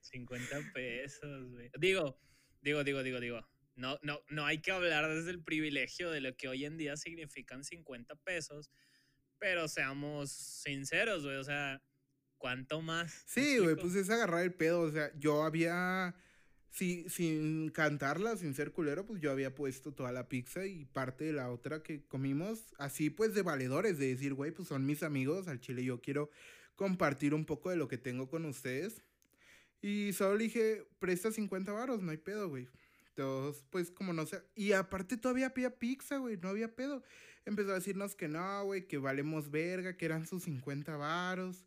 50 0.01 0.73
pesos, 0.75 1.51
güey. 1.51 1.71
Digo, 1.79 2.19
digo, 2.61 2.85
digo, 2.85 3.03
digo, 3.03 3.21
digo. 3.21 3.49
No, 3.75 3.99
no, 4.03 4.21
no 4.29 4.45
hay 4.45 4.61
que 4.61 4.71
hablar 4.71 5.09
desde 5.09 5.31
el 5.31 5.43
privilegio 5.43 6.11
de 6.11 6.21
lo 6.21 6.37
que 6.37 6.49
hoy 6.49 6.65
en 6.65 6.77
día 6.77 6.97
significan 6.97 7.65
50 7.65 8.17
pesos, 8.17 8.71
Pero 9.43 9.69
seamos 9.69 10.31
sinceros, 10.31 11.25
güey, 11.25 11.37
o 11.37 11.45
sea, 11.45 11.83
¿cuánto 12.39 12.81
más? 12.81 13.25
Sí, 13.27 13.59
güey, 13.59 13.77
pues 13.77 13.95
es 13.95 14.09
agarrar 14.09 14.43
el 14.45 14.55
pedo, 14.55 14.81
o 14.81 14.91
sea, 14.91 15.11
yo 15.19 15.43
había 15.43 16.15
Sí, 16.73 17.05
sin 17.11 17.69
cantarla, 17.69 18.35
sin 18.39 18.55
ser 18.55 18.73
culero, 18.73 19.05
pues 19.05 19.21
yo 19.21 19.31
había 19.31 19.55
puesto 19.55 19.93
toda 19.93 20.11
la 20.11 20.31
pizza 20.31 20.65
y 20.65 20.87
parte 20.87 21.27
de 21.27 21.35
la 21.35 21.51
otra 21.51 21.83
que 21.83 22.03
comimos, 22.07 22.65
así 22.79 23.11
pues 23.11 23.35
de 23.35 23.43
valedores, 23.43 23.99
de 23.99 24.09
decir, 24.09 24.33
güey, 24.33 24.53
pues 24.53 24.69
son 24.69 24.87
mis 24.87 25.03
amigos, 25.03 25.49
al 25.49 25.61
chile 25.61 25.85
yo 25.85 26.01
quiero 26.01 26.31
compartir 26.75 27.35
un 27.35 27.45
poco 27.45 27.69
de 27.69 27.77
lo 27.77 27.89
que 27.89 27.99
tengo 27.99 28.31
con 28.31 28.47
ustedes. 28.47 29.03
Y 29.83 30.15
solo 30.15 30.37
le 30.37 30.45
dije, 30.45 30.87
presta 30.99 31.31
50 31.31 31.73
varos, 31.73 32.01
no 32.01 32.11
hay 32.11 32.17
pedo, 32.17 32.49
güey. 32.49 32.67
Entonces, 33.11 33.63
pues 33.69 33.91
como 33.91 34.15
no 34.15 34.25
sé, 34.25 34.43
y 34.55 34.73
aparte 34.73 35.19
todavía 35.19 35.49
había 35.49 35.79
pizza, 35.79 36.17
güey, 36.17 36.39
no 36.39 36.49
había 36.49 36.75
pedo. 36.75 37.03
Empezó 37.45 37.73
a 37.73 37.75
decirnos 37.75 38.15
que 38.15 38.29
no, 38.29 38.65
güey, 38.65 38.87
que 38.87 38.99
valemos 38.99 39.51
verga, 39.51 39.97
que 39.97 40.05
eran 40.05 40.27
sus 40.27 40.45
50 40.45 40.97
varos, 40.97 41.65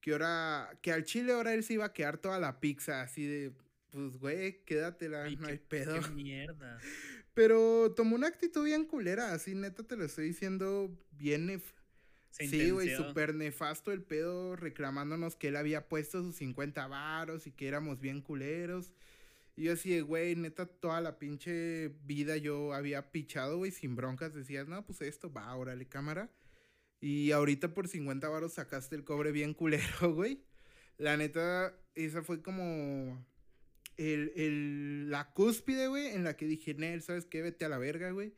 que 0.00 0.12
ahora, 0.12 0.70
que 0.80 0.92
al 0.92 1.04
chile 1.04 1.32
ahora 1.32 1.54
él 1.54 1.64
se 1.64 1.74
iba 1.74 1.84
a 1.84 1.92
quedar 1.92 2.18
toda 2.18 2.38
la 2.38 2.60
pizza, 2.60 3.02
así 3.02 3.26
de 3.26 3.52
pues, 3.90 4.16
güey, 4.18 4.64
quédatela, 4.64 5.28
no 5.30 5.48
hay 5.48 5.58
pedo. 5.58 6.00
Qué 6.00 6.10
mierda. 6.10 6.78
Pero 7.34 7.92
tomó 7.94 8.16
una 8.16 8.26
actitud 8.26 8.64
bien 8.64 8.84
culera, 8.84 9.32
así 9.32 9.54
neta 9.54 9.84
te 9.84 9.96
lo 9.96 10.04
estoy 10.04 10.26
diciendo 10.26 10.90
bien 11.12 11.46
nef 11.46 11.72
Sí, 12.30 12.70
güey, 12.70 12.94
súper 12.94 13.34
nefasto 13.34 13.90
el 13.90 14.02
pedo, 14.02 14.54
reclamándonos 14.54 15.34
que 15.34 15.48
él 15.48 15.56
había 15.56 15.88
puesto 15.88 16.22
sus 16.22 16.36
50 16.36 16.86
varos 16.86 17.46
y 17.46 17.52
que 17.52 17.66
éramos 17.66 18.00
bien 18.00 18.20
culeros. 18.20 18.92
Y 19.58 19.64
yo 19.64 19.72
así, 19.72 19.98
güey, 20.02 20.36
neta, 20.36 20.66
toda 20.66 21.00
la 21.00 21.18
pinche 21.18 21.88
vida 22.04 22.36
yo 22.36 22.72
había 22.74 23.10
pichado, 23.10 23.58
güey, 23.58 23.72
sin 23.72 23.96
broncas. 23.96 24.32
Decías, 24.32 24.68
no, 24.68 24.86
pues 24.86 25.00
esto, 25.00 25.32
va, 25.32 25.52
órale, 25.56 25.88
cámara. 25.88 26.30
Y 27.00 27.32
ahorita 27.32 27.74
por 27.74 27.88
50 27.88 28.28
varos 28.28 28.52
sacaste 28.52 28.94
el 28.94 29.02
cobre 29.02 29.32
bien 29.32 29.54
culero, 29.54 30.14
güey. 30.14 30.44
La 30.96 31.16
neta, 31.16 31.76
esa 31.96 32.22
fue 32.22 32.40
como 32.40 33.26
el, 33.96 34.32
el, 34.36 35.10
la 35.10 35.32
cúspide, 35.32 35.88
güey, 35.88 36.06
en 36.06 36.22
la 36.22 36.36
que 36.36 36.46
dije, 36.46 36.74
Nel, 36.74 37.02
¿sabes 37.02 37.26
qué? 37.26 37.42
Vete 37.42 37.64
a 37.64 37.68
la 37.68 37.78
verga, 37.78 38.12
güey. 38.12 38.34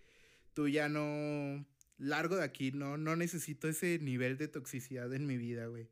Tú 0.55 0.69
ya 0.69 0.89
no. 0.89 1.67
Largo 1.99 2.37
de 2.37 2.45
aquí, 2.45 2.73
no, 2.73 2.97
no 2.97 3.15
necesito 3.15 3.69
ese 3.69 3.99
nivel 3.99 4.39
de 4.39 4.49
toxicidad 4.49 5.13
en 5.13 5.27
mi 5.27 5.37
vida, 5.37 5.67
güey. 5.67 5.91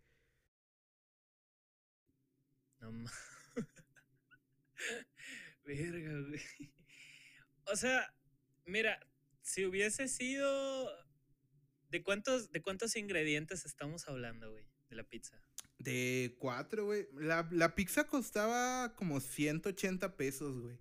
No 2.80 2.90
Verga, 5.68 6.20
güey. 6.26 6.40
O 7.70 7.76
sea, 7.76 8.14
mira, 8.64 8.98
si 9.42 9.66
hubiese 9.66 10.08
sido. 10.08 10.90
¿De 11.90 12.02
cuántos, 12.02 12.50
¿De 12.50 12.62
cuántos 12.62 12.96
ingredientes 12.96 13.66
estamos 13.66 14.08
hablando, 14.08 14.50
güey? 14.50 14.64
De 14.88 14.96
la 14.96 15.04
pizza. 15.04 15.38
De 15.78 16.34
cuatro, 16.38 16.86
güey. 16.86 17.06
La, 17.12 17.46
la 17.50 17.74
pizza 17.74 18.06
costaba 18.06 18.94
como 18.96 19.20
180 19.20 20.16
pesos, 20.16 20.58
güey. 20.62 20.78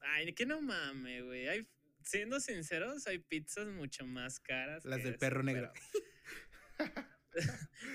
Ay, 0.00 0.32
que 0.32 0.44
no 0.44 0.60
mames, 0.60 1.22
güey. 1.22 1.46
Hay, 1.46 1.68
siendo 2.02 2.40
sinceros, 2.40 3.06
hay 3.06 3.18
pizzas 3.18 3.68
mucho 3.68 4.06
más 4.06 4.40
caras. 4.40 4.84
Las 4.84 5.04
del 5.04 5.18
perro 5.18 5.44
negro. 5.44 5.72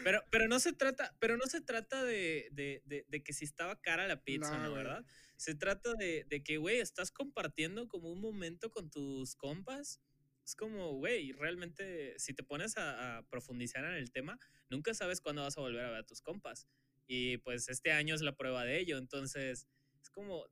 Pero, 0.03 0.23
pero, 0.29 0.47
no 0.47 0.59
se 0.59 0.73
trata, 0.73 1.15
pero 1.19 1.37
no 1.37 1.45
se 1.45 1.61
trata 1.61 2.03
de, 2.03 2.49
de, 2.51 3.05
de, 3.07 3.23
que 3.23 3.33
si 3.33 3.45
estaba 3.45 3.79
cara 3.79 4.07
la 4.07 4.23
pizza, 4.23 4.57
¿no? 4.57 4.73
¿Verdad? 4.73 5.05
Se 5.43 5.55
trata 5.55 5.93
de, 5.95 6.25
de 6.29 6.43
que, 6.43 6.57
güey, 6.57 6.79
estás 6.79 7.11
compartiendo 7.11 7.87
como 7.87 8.11
un 8.11 8.21
momento 8.21 8.69
con 8.69 8.89
tus 8.89 9.35
compas 9.35 9.99
es 10.45 10.55
como, 10.55 10.93
güey, 10.93 11.31
realmente 11.31 12.17
si 12.19 12.33
te 12.33 12.43
pones 12.43 12.77
a, 12.77 13.25
profundizar 13.29 13.85
en 13.85 13.93
el 13.93 14.11
tema, 14.11 14.37
nunca 14.69 14.93
sabes 14.93 15.21
cuándo 15.21 15.43
vas 15.43 15.57
a 15.57 15.61
volver 15.61 15.85
a 15.85 15.89
ver 15.89 15.99
a 15.99 16.05
tus 16.05 16.21
compas. 16.21 16.67
Y 17.07 17.37
pues 17.37 17.69
este 17.69 17.91
año 17.91 18.13
es 18.15 18.21
la 18.21 18.35
prueba 18.35 18.65
de 18.65 18.79
ello. 18.79 18.97
Entonces, 18.97 19.67
es 20.01 20.09
como, 20.09 20.45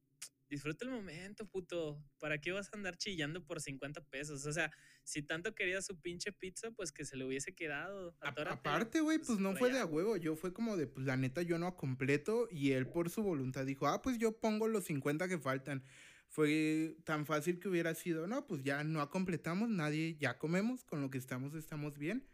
disfruta 0.51 0.85
el 0.85 0.91
momento, 0.91 1.47
puto. 1.47 2.03
¿Para 2.19 2.39
qué 2.39 2.51
vas 2.51 2.69
a 2.71 2.77
andar 2.77 2.97
chillando 2.97 3.43
por 3.43 3.61
50 3.61 4.01
pesos? 4.09 4.45
O 4.45 4.51
sea, 4.51 4.69
si 5.03 5.23
tanto 5.23 5.55
quería 5.55 5.81
su 5.81 5.99
pinche 5.99 6.33
pizza, 6.33 6.69
pues 6.71 6.91
que 6.91 7.05
se 7.05 7.15
le 7.15 7.25
hubiese 7.25 7.55
quedado. 7.55 8.15
aparte, 8.19 8.99
güey, 8.99 9.17
pues, 9.17 9.29
pues 9.29 9.39
no 9.39 9.55
fue 9.55 9.71
de 9.71 9.79
a 9.79 9.85
huevo. 9.85 10.17
Yo 10.17 10.35
fue 10.35 10.53
como 10.53 10.75
de, 10.75 10.87
pues 10.87 11.05
la 11.05 11.15
neta, 11.15 11.41
yo 11.41 11.57
no 11.57 11.75
completo. 11.77 12.49
Y 12.51 12.73
él 12.73 12.85
por 12.85 13.09
su 13.09 13.23
voluntad 13.23 13.65
dijo, 13.65 13.87
ah, 13.87 14.01
pues 14.01 14.19
yo 14.19 14.37
pongo 14.39 14.67
los 14.67 14.83
50 14.83 15.27
que 15.29 15.39
faltan 15.39 15.83
fue 16.27 16.95
tan 17.03 17.25
fácil 17.25 17.59
que 17.59 17.67
hubiera 17.67 17.93
sido, 17.93 18.25
no, 18.25 18.47
pues 18.47 18.63
ya 18.63 18.85
no 18.85 19.09
completamos, 19.09 19.67
nadie, 19.67 20.15
ya 20.17 20.37
comemos, 20.37 20.85
con 20.85 21.01
lo 21.01 21.09
que 21.09 21.17
estamos 21.17 21.53
estamos 21.55 21.97
bien. 21.97 22.25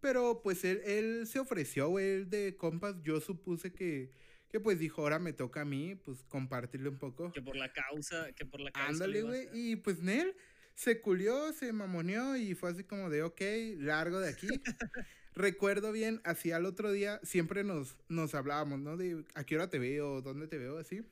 Pero 0.00 0.40
pues 0.42 0.64
él, 0.64 0.80
él 0.84 1.26
se 1.26 1.40
ofreció, 1.40 1.88
güey, 1.88 2.24
de 2.24 2.56
compas, 2.56 3.02
yo 3.02 3.20
supuse 3.20 3.72
que, 3.72 4.12
que 4.50 4.60
pues 4.60 4.78
dijo, 4.78 5.02
ahora 5.02 5.18
me 5.18 5.32
toca 5.32 5.62
a 5.62 5.64
mí, 5.64 5.94
pues 5.94 6.24
compartirle 6.28 6.88
un 6.88 6.98
poco. 6.98 7.32
Que 7.32 7.40
por 7.40 7.56
la 7.56 7.72
causa, 7.72 8.32
que 8.32 8.44
por 8.44 8.60
la 8.60 8.72
causa. 8.72 8.90
Ándale, 8.90 9.22
güey, 9.22 9.48
y 9.52 9.76
pues 9.76 10.00
Nel 10.00 10.34
se 10.74 11.00
culió, 11.00 11.52
se 11.52 11.72
mamoneó 11.72 12.36
y 12.36 12.54
fue 12.54 12.70
así 12.70 12.84
como 12.84 13.10
de, 13.10 13.22
ok, 13.22 13.40
largo 13.78 14.18
de 14.18 14.30
aquí. 14.30 14.48
Recuerdo 15.34 15.92
bien, 15.92 16.20
así 16.24 16.50
al 16.50 16.66
otro 16.66 16.90
día 16.90 17.20
siempre 17.22 17.62
nos, 17.62 17.96
nos 18.08 18.34
hablábamos, 18.34 18.80
¿no? 18.80 18.96
De 18.96 19.24
a 19.34 19.44
qué 19.44 19.54
hora 19.54 19.70
te 19.70 19.78
veo, 19.78 20.20
dónde 20.22 20.48
te 20.48 20.58
veo, 20.58 20.78
así. 20.78 21.02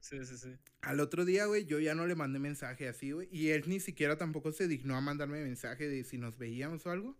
Sí, 0.00 0.24
sí, 0.24 0.36
sí. 0.36 0.54
Al 0.82 1.00
otro 1.00 1.24
día, 1.24 1.46
güey, 1.46 1.64
yo 1.66 1.78
ya 1.80 1.94
no 1.94 2.06
le 2.06 2.14
mandé 2.14 2.38
mensaje 2.38 2.88
así, 2.88 3.12
güey. 3.12 3.28
Y 3.30 3.50
él 3.50 3.64
ni 3.66 3.80
siquiera 3.80 4.16
tampoco 4.16 4.52
se 4.52 4.68
dignó 4.68 4.96
a 4.96 5.00
mandarme 5.00 5.42
mensaje 5.42 5.88
de 5.88 6.04
si 6.04 6.18
nos 6.18 6.38
veíamos 6.38 6.86
o 6.86 6.90
algo. 6.90 7.16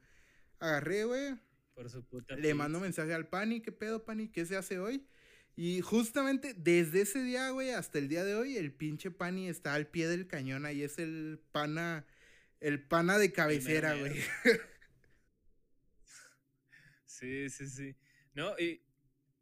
Agarré, 0.59 1.05
güey. 1.05 1.37
Por 1.77 1.91
su 1.91 2.03
puta. 2.05 2.35
Le 2.35 2.55
mando 2.55 2.81
mensaje 2.81 3.13
al 3.13 3.29
Pani, 3.29 3.61
¿qué 3.61 3.71
pedo, 3.71 4.05
Pani? 4.05 4.29
¿Qué 4.29 4.47
se 4.47 4.57
hace 4.57 4.79
hoy? 4.79 5.07
Y 5.55 5.83
justamente 5.83 6.55
desde 6.55 7.03
ese 7.03 7.23
día, 7.23 7.51
güey, 7.51 7.71
hasta 7.71 7.99
el 7.99 8.09
día 8.09 8.25
de 8.25 8.35
hoy, 8.35 8.57
el 8.57 8.73
pinche 8.73 9.11
Pani 9.11 9.49
está 9.49 9.75
al 9.75 9.87
pie 9.87 10.09
del 10.09 10.27
cañón. 10.27 10.65
Ahí 10.65 10.83
es 10.83 10.99
el 10.99 11.39
pana, 11.53 12.07
el 12.61 12.83
pana 12.83 13.19
de 13.19 13.31
cabecera, 13.31 13.95
güey. 13.95 14.15
Sí, 17.05 17.49
sí, 17.51 17.69
sí. 17.69 17.97
No, 18.35 18.59
y 18.59 18.83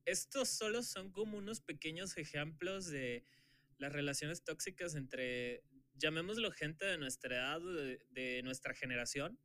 estos 0.05 0.49
solo 0.49 0.83
son 0.83 1.11
como 1.11 1.39
unos 1.39 1.61
pequeños 1.61 2.17
ejemplos 2.17 2.87
de 2.87 3.25
las 3.79 3.93
relaciones 3.93 4.45
tóxicas 4.45 4.95
entre, 4.95 5.65
llamémoslo 5.95 6.51
gente 6.53 6.85
de 6.85 6.99
nuestra 6.99 7.37
edad, 7.37 7.61
de, 8.11 8.43
nuestra 8.45 8.75
generación, 8.75 9.39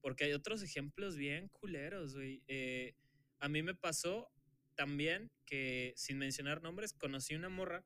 porque 0.00 0.24
hay 0.24 0.32
otros 0.32 0.62
ejemplos 0.62 1.16
bien 1.16 1.48
culeros, 1.48 2.14
güey. 2.14 2.42
Eh, 2.46 2.94
a 3.38 3.48
mí 3.48 3.62
me 3.62 3.74
pasó 3.74 4.30
también 4.74 5.30
que, 5.44 5.92
sin 5.96 6.18
mencionar 6.18 6.62
nombres, 6.62 6.92
conocí 6.92 7.34
una 7.34 7.48
morra 7.48 7.84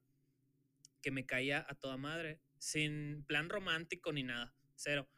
que 1.02 1.10
me 1.10 1.26
caía 1.26 1.64
a 1.68 1.74
toda 1.74 1.96
madre, 1.96 2.40
sin 2.58 3.24
plan 3.26 3.48
romántico 3.48 4.12
ni 4.12 4.22
nada, 4.22 4.54
cero. 4.74 5.08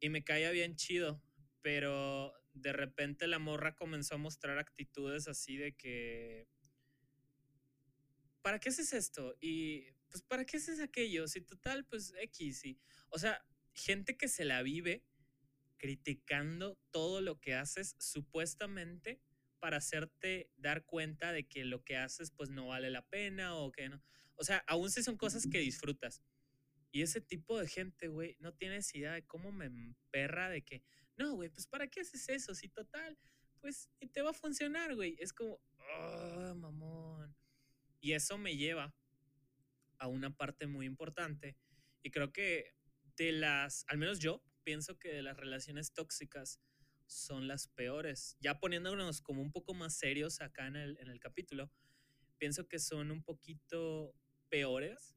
Y 0.00 0.10
me 0.10 0.24
caía 0.24 0.50
bien 0.50 0.76
chido, 0.76 1.22
pero 1.62 2.34
de 2.52 2.72
repente 2.72 3.26
la 3.26 3.38
morra 3.38 3.74
comenzó 3.74 4.14
a 4.16 4.18
mostrar 4.18 4.58
actitudes 4.58 5.28
así 5.28 5.56
de 5.56 5.74
que, 5.74 6.46
¿para 8.42 8.58
qué 8.58 8.68
haces 8.68 8.92
esto? 8.92 9.34
Y 9.40 9.92
pues, 10.10 10.22
¿para 10.22 10.44
qué 10.44 10.58
haces 10.58 10.80
aquello? 10.80 11.26
Si 11.26 11.40
total, 11.40 11.86
pues 11.86 12.12
X, 12.20 12.64
y, 12.64 12.78
o 13.08 13.18
sea, 13.18 13.44
gente 13.72 14.16
que 14.16 14.28
se 14.28 14.44
la 14.44 14.62
vive 14.62 15.04
criticando 15.84 16.78
todo 16.92 17.20
lo 17.20 17.38
que 17.38 17.52
haces 17.52 17.94
supuestamente 17.98 19.20
para 19.58 19.76
hacerte 19.76 20.50
dar 20.56 20.86
cuenta 20.86 21.30
de 21.30 21.46
que 21.46 21.62
lo 21.66 21.84
que 21.84 21.98
haces 21.98 22.30
pues 22.30 22.48
no 22.48 22.68
vale 22.68 22.88
la 22.88 23.06
pena 23.06 23.54
o 23.54 23.70
que 23.70 23.90
no. 23.90 24.02
O 24.36 24.44
sea, 24.44 24.64
aún 24.66 24.90
si 24.90 25.02
son 25.02 25.18
cosas 25.18 25.46
que 25.46 25.58
disfrutas. 25.58 26.22
Y 26.90 27.02
ese 27.02 27.20
tipo 27.20 27.60
de 27.60 27.68
gente, 27.68 28.08
güey, 28.08 28.34
no 28.40 28.54
tienes 28.54 28.94
idea 28.94 29.12
de 29.12 29.26
cómo 29.26 29.52
me 29.52 29.66
emperra 29.66 30.48
de 30.48 30.62
que, 30.62 30.82
no, 31.18 31.34
güey, 31.34 31.50
pues 31.50 31.66
¿para 31.66 31.86
qué 31.86 32.00
haces 32.00 32.30
eso? 32.30 32.54
Si 32.54 32.70
total, 32.70 33.18
pues 33.60 33.90
te 34.10 34.22
va 34.22 34.30
a 34.30 34.32
funcionar, 34.32 34.94
güey. 34.94 35.16
Es 35.18 35.34
como, 35.34 35.60
oh, 35.98 36.54
mamón. 36.54 37.36
Y 38.00 38.12
eso 38.12 38.38
me 38.38 38.56
lleva 38.56 38.94
a 39.98 40.06
una 40.08 40.34
parte 40.34 40.66
muy 40.66 40.86
importante. 40.86 41.58
Y 42.02 42.10
creo 42.10 42.32
que 42.32 42.74
de 43.18 43.32
las, 43.32 43.84
al 43.88 43.98
menos 43.98 44.18
yo 44.18 44.42
pienso 44.64 44.98
que 44.98 45.22
las 45.22 45.36
relaciones 45.36 45.92
tóxicas 45.92 46.60
son 47.06 47.46
las 47.46 47.68
peores. 47.68 48.36
Ya 48.40 48.58
poniéndonos 48.58 49.20
como 49.20 49.42
un 49.42 49.52
poco 49.52 49.74
más 49.74 49.96
serios 49.96 50.40
acá 50.40 50.66
en 50.66 50.76
el, 50.76 50.98
en 51.00 51.08
el 51.08 51.20
capítulo, 51.20 51.70
pienso 52.38 52.66
que 52.66 52.78
son 52.78 53.10
un 53.10 53.22
poquito 53.22 54.14
peores 54.48 55.14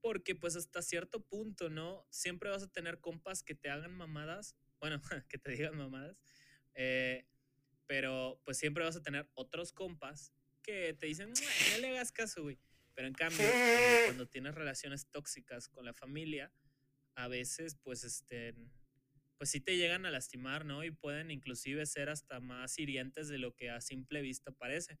porque 0.00 0.34
pues 0.34 0.54
hasta 0.54 0.82
cierto 0.82 1.24
punto, 1.24 1.70
¿no? 1.70 2.06
Siempre 2.10 2.50
vas 2.50 2.62
a 2.62 2.70
tener 2.70 3.00
compas 3.00 3.42
que 3.42 3.54
te 3.54 3.70
hagan 3.70 3.96
mamadas 3.96 4.54
bueno, 4.84 5.00
que 5.28 5.38
te 5.38 5.50
digan 5.52 5.78
mamadas, 5.78 6.20
eh, 6.74 7.26
pero 7.86 8.38
pues 8.44 8.58
siempre 8.58 8.84
vas 8.84 8.96
a 8.96 9.02
tener 9.02 9.30
otros 9.34 9.72
compas 9.72 10.34
que 10.62 10.92
te 10.92 11.06
dicen, 11.06 11.32
no 11.72 11.78
le 11.78 11.88
hagas 11.88 12.12
caso, 12.12 12.42
güey. 12.42 12.58
Pero 12.94 13.08
en 13.08 13.14
cambio, 13.14 13.46
cuando 14.04 14.28
tienes 14.28 14.54
relaciones 14.54 15.06
tóxicas 15.06 15.68
con 15.68 15.86
la 15.86 15.94
familia, 15.94 16.52
a 17.14 17.28
veces, 17.28 17.76
pues, 17.82 18.04
este, 18.04 18.54
pues 19.36 19.50
sí 19.50 19.60
te 19.60 19.76
llegan 19.76 20.06
a 20.06 20.10
lastimar, 20.10 20.64
¿no? 20.64 20.84
Y 20.84 20.90
pueden 20.90 21.30
inclusive 21.30 21.84
ser 21.86 22.08
hasta 22.08 22.40
más 22.40 22.78
hirientes 22.78 23.28
de 23.28 23.38
lo 23.38 23.54
que 23.54 23.70
a 23.70 23.80
simple 23.80 24.22
vista 24.22 24.52
parece. 24.52 24.98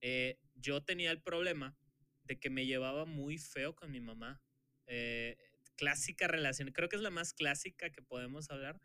Eh, 0.00 0.38
yo 0.54 0.82
tenía 0.82 1.10
el 1.10 1.20
problema 1.20 1.76
de 2.24 2.38
que 2.38 2.50
me 2.50 2.66
llevaba 2.66 3.04
muy 3.04 3.38
feo 3.38 3.74
con 3.74 3.90
mi 3.90 4.00
mamá. 4.00 4.40
Eh, 4.86 5.36
clásica 5.76 6.26
relación, 6.26 6.72
creo 6.72 6.88
que 6.88 6.96
es 6.96 7.02
la 7.02 7.10
más 7.10 7.32
clásica 7.32 7.90
que 7.90 8.02
podemos 8.02 8.50
hablar, 8.50 8.80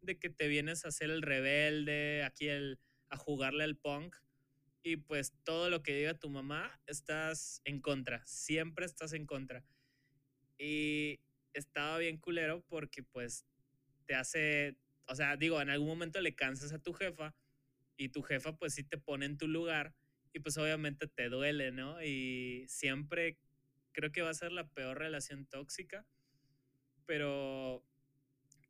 de 0.00 0.18
que 0.18 0.28
te 0.28 0.48
vienes 0.48 0.84
a 0.84 0.88
hacer 0.88 1.10
el 1.10 1.22
rebelde, 1.22 2.24
aquí 2.24 2.48
el, 2.48 2.80
a 3.08 3.16
jugarle 3.16 3.64
al 3.64 3.76
punk, 3.76 4.16
y 4.82 4.96
pues 4.96 5.32
todo 5.44 5.70
lo 5.70 5.82
que 5.82 5.94
diga 5.94 6.14
tu 6.14 6.28
mamá, 6.28 6.80
estás 6.86 7.62
en 7.64 7.80
contra, 7.80 8.26
siempre 8.26 8.84
estás 8.84 9.12
en 9.12 9.26
contra. 9.26 9.64
Y 10.58 11.20
estaba 11.54 11.98
bien 11.98 12.18
culero 12.18 12.64
porque 12.68 13.02
pues 13.02 13.46
te 14.06 14.14
hace, 14.14 14.76
o 15.06 15.14
sea, 15.14 15.36
digo, 15.36 15.60
en 15.60 15.70
algún 15.70 15.88
momento 15.88 16.20
le 16.20 16.34
cansas 16.34 16.72
a 16.72 16.78
tu 16.82 16.92
jefa 16.92 17.34
y 17.96 18.08
tu 18.08 18.22
jefa 18.22 18.56
pues 18.56 18.74
sí 18.74 18.84
te 18.84 18.98
pone 18.98 19.26
en 19.26 19.38
tu 19.38 19.48
lugar 19.48 19.94
y 20.32 20.40
pues 20.40 20.56
obviamente 20.56 21.06
te 21.06 21.28
duele, 21.28 21.72
¿no? 21.72 22.02
Y 22.02 22.64
siempre 22.68 23.38
creo 23.92 24.10
que 24.12 24.22
va 24.22 24.30
a 24.30 24.34
ser 24.34 24.52
la 24.52 24.68
peor 24.68 24.98
relación 24.98 25.46
tóxica, 25.46 26.06
pero 27.06 27.84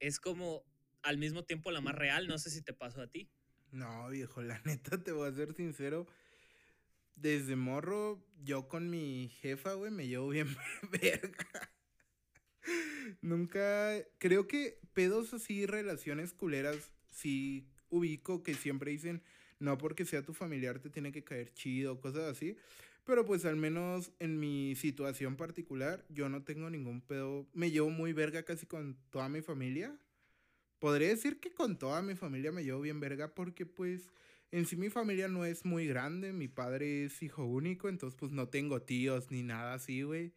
es 0.01 0.19
como 0.19 0.65
al 1.03 1.19
mismo 1.19 1.45
tiempo 1.45 1.71
la 1.71 1.81
más 1.81 1.95
real, 1.95 2.27
no 2.27 2.39
sé 2.39 2.51
si 2.51 2.63
te 2.63 2.73
pasó 2.73 3.01
a 3.03 3.07
ti. 3.09 3.31
No, 3.71 4.09
viejo, 4.11 4.43
la 4.43 4.61
neta 4.65 5.03
te 5.03 5.13
voy 5.13 5.29
a 5.29 5.33
ser 5.33 5.55
sincero. 5.55 6.07
Desde 7.15 7.57
morro, 7.57 8.27
yo 8.43 8.69
con 8.69 8.91
mi 8.91 9.29
jefa, 9.41 9.75
güey, 9.75 9.91
me 9.91 10.09
llevo 10.09 10.29
bien 10.29 10.49
verga. 10.91 11.72
Nunca, 13.21 13.95
creo 14.19 14.47
que 14.47 14.79
pedos 14.93 15.35
así, 15.35 15.67
relaciones 15.67 16.33
culeras, 16.33 16.93
sí 17.11 17.69
ubico 17.89 18.43
que 18.43 18.55
siempre 18.55 18.91
dicen, 18.91 19.23
no 19.59 19.79
porque 19.79 20.05
sea 20.05 20.23
tu 20.23 20.35
familiar 20.35 20.81
te 20.81 20.91
tiene 20.91 21.13
que 21.13 21.25
caer 21.25 21.53
chido, 21.53 22.01
cosas 22.01 22.25
así. 22.25 22.57
Pero 23.05 23.25
pues 23.25 23.45
al 23.45 23.57
menos 23.57 24.13
en 24.21 24.39
mi 24.39 24.75
situación 24.77 25.37
particular, 25.37 26.05
yo 26.09 26.29
no 26.29 26.45
tengo 26.45 26.71
ningún 26.71 27.01
pedo. 27.01 27.49
Me 27.53 27.71
llevo 27.71 27.91
muy 27.91 28.13
verga 28.13 28.45
casi 28.45 28.67
con 28.67 28.97
toda 29.11 29.29
mi 29.29 29.43
familia. 29.43 29.97
Podría 30.79 31.09
decir 31.09 31.41
que 31.41 31.53
con 31.53 31.79
toda 31.79 32.03
mi 32.03 32.15
familia 32.15 32.53
me 32.53 32.65
llevo 32.65 32.81
bien 32.81 33.01
verga 33.01 33.35
porque 33.35 33.67
pues 33.67 34.11
en 34.53 34.67
sí 34.67 34.77
mi 34.77 34.89
familia 34.91 35.29
no 35.29 35.45
es 35.45 35.65
muy 35.65 35.87
grande. 35.87 36.33
Mi 36.33 36.49
padre 36.49 37.05
es 37.05 37.23
hijo 37.23 37.45
único, 37.45 37.89
entonces 37.89 38.17
pues 38.19 38.33
no 38.33 38.49
tengo 38.49 38.83
tíos 38.83 39.31
ni 39.31 39.43
nada 39.43 39.75
así, 39.75 40.03
güey. 40.03 40.33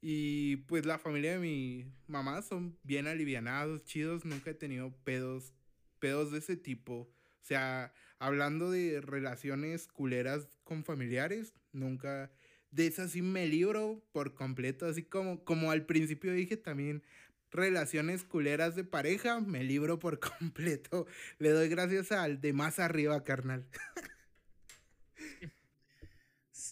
Y 0.00 0.56
pues 0.68 0.86
la 0.86 0.98
familia 0.98 1.32
de 1.32 1.38
mi 1.38 1.92
mamá 2.06 2.42
son 2.42 2.78
bien 2.84 3.06
alivianados, 3.06 3.84
chidos. 3.84 4.24
Nunca 4.24 4.50
he 4.50 4.54
tenido 4.54 4.92
pedos, 5.04 5.52
pedos 5.98 6.30
de 6.30 6.38
ese 6.38 6.56
tipo. 6.56 6.94
O 6.94 7.44
sea, 7.44 7.92
hablando 8.18 8.70
de 8.70 9.00
relaciones 9.00 9.88
culeras 9.88 10.46
con 10.64 10.84
familiares, 10.84 11.52
nunca 11.72 12.30
de 12.70 12.86
esas 12.86 13.12
sí 13.12 13.22
me 13.22 13.46
libro 13.46 14.04
por 14.12 14.34
completo, 14.34 14.86
así 14.86 15.02
como, 15.02 15.42
como 15.44 15.70
al 15.70 15.86
principio 15.86 16.32
dije 16.32 16.56
también, 16.56 17.02
relaciones 17.50 18.24
culeras 18.24 18.76
de 18.76 18.84
pareja, 18.84 19.40
me 19.40 19.64
libro 19.64 19.98
por 19.98 20.20
completo. 20.38 21.06
Le 21.38 21.50
doy 21.50 21.68
gracias 21.68 22.12
al 22.12 22.40
de 22.40 22.52
más 22.52 22.78
arriba, 22.78 23.22
carnal. 23.24 23.66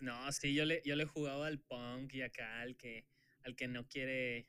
No, 0.02 0.30
sí, 0.30 0.52
yo 0.52 0.66
le, 0.66 0.82
yo 0.84 0.94
le 0.94 1.06
jugaba 1.06 1.46
al 1.46 1.58
punk 1.58 2.12
y 2.12 2.20
acá 2.20 2.60
al 2.60 2.76
que, 2.76 3.06
al 3.46 3.56
que 3.56 3.68
no 3.68 3.88
quiere. 3.88 4.46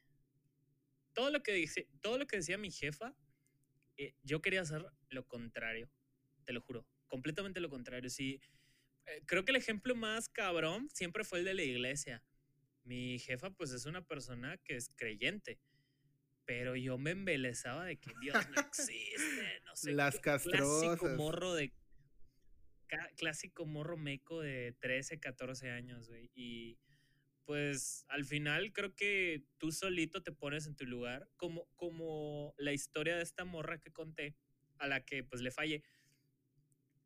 Todo 1.13 1.31
lo 1.31 1.41
que, 1.41 1.53
dice, 1.53 1.87
todo 2.01 2.17
lo 2.17 2.27
que 2.27 2.37
decía 2.37 2.57
mi 2.57 2.71
jefa, 2.71 3.15
eh, 3.95 4.13
yo 4.23 4.41
quería 4.41 4.61
hacer 4.61 4.85
lo 5.09 5.25
contrario, 5.25 5.89
te 6.43 6.51
lo 6.51 6.61
juro, 6.61 6.85
completamente 7.07 7.61
lo 7.61 7.69
contrario. 7.69 8.09
Sí, 8.09 8.41
eh, 9.05 9.23
creo 9.25 9.45
que 9.45 9.51
el 9.51 9.55
ejemplo 9.55 9.95
más 9.95 10.27
cabrón 10.27 10.89
siempre 10.91 11.23
fue 11.23 11.39
el 11.39 11.45
de 11.45 11.53
la 11.53 11.63
iglesia. 11.63 12.21
Mi 12.83 13.17
jefa, 13.19 13.51
pues 13.51 13.71
es 13.71 13.85
una 13.85 14.05
persona 14.05 14.57
que 14.57 14.75
es 14.75 14.89
creyente 14.95 15.59
pero 16.47 16.77
yo 16.77 16.97
me 16.97 17.11
embelezaba 17.11 17.83
de 17.83 17.97
que 17.97 18.09
Dios 18.21 18.33
no 18.55 18.61
existe, 18.61 19.61
no 19.65 19.75
sé. 19.75 19.91
Las 19.91 20.17
castrosas. 20.19 20.81
Clásico 20.81 21.09
morro 21.17 21.53
de. 21.53 21.73
Clásico 23.17 23.65
morro 23.65 23.97
meco 23.97 24.39
de 24.39 24.73
13, 24.79 25.19
14 25.19 25.71
años, 25.71 26.07
güey. 26.07 26.31
Y 26.33 26.79
pues 27.47 28.03
al 28.09 28.25
final 28.25 28.73
creo 28.73 28.93
que 28.93 29.45
tú 29.57 29.71
solito 29.71 30.21
te 30.21 30.33
pones 30.33 30.67
en 30.67 30.75
tu 30.75 30.85
lugar, 30.85 31.29
como, 31.37 31.65
como 31.77 32.53
la 32.57 32.73
historia 32.73 33.15
de 33.15 33.23
esta 33.23 33.45
morra 33.45 33.79
que 33.79 33.89
conté, 33.89 34.35
a 34.79 34.85
la 34.85 35.05
que 35.05 35.23
pues 35.23 35.41
le 35.41 35.49
fallé. 35.49 35.81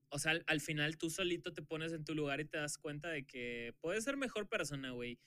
O 0.10 0.18
sea, 0.18 0.32
al, 0.32 0.44
al 0.48 0.60
final 0.60 0.98
tú 0.98 1.12
solito 1.12 1.54
te 1.54 1.62
pones 1.62 1.94
en 1.94 2.04
tu 2.04 2.16
lugar 2.16 2.42
y 2.42 2.46
te 2.46 2.58
das 2.58 2.80
cuenta 2.80 3.10
de 3.10 3.24
que 3.24 3.76
puedes 3.82 4.04
ser 4.04 4.18
mejor 4.18 4.50
persona, 4.50 4.90
güey. 4.90 5.20